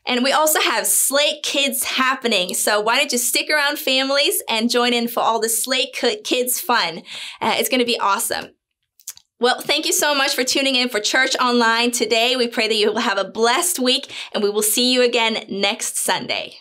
and 0.09 0.24
we 0.24 0.32
also 0.32 0.59
have 0.60 0.86
Slate 0.86 1.43
Kids 1.43 1.85
happening. 1.85 2.55
So 2.55 2.80
why 2.80 2.97
don't 2.97 3.12
you 3.12 3.18
stick 3.18 3.51
around 3.51 3.78
families 3.78 4.43
and 4.48 4.70
join 4.70 4.93
in 4.93 5.06
for 5.06 5.20
all 5.20 5.39
the 5.39 5.48
Slate 5.48 5.93
Kids 6.24 6.60
fun? 6.60 7.02
Uh, 7.40 7.55
it's 7.59 7.68
going 7.68 7.80
to 7.80 7.86
be 7.86 8.01
awesome. 8.01 8.47
Well, 9.39 9.60
thank 9.60 9.86
you 9.86 9.93
so 9.93 10.16
much 10.16 10.35
for 10.35 10.43
tuning 10.43 10.74
in 10.74 10.89
for 10.89 10.98
Church 10.98 11.36
Online 11.40 11.93
today. 11.93 12.35
We 12.35 12.48
pray 12.48 12.66
that 12.66 12.74
you 12.74 12.90
will 12.90 13.01
have 13.01 13.18
a 13.18 13.30
blessed 13.30 13.78
week 13.78 14.12
and 14.32 14.43
we 14.43 14.51
will 14.51 14.62
see 14.62 14.93
you 14.93 15.02
again 15.02 15.44
next 15.48 15.97
Sunday. 15.97 16.56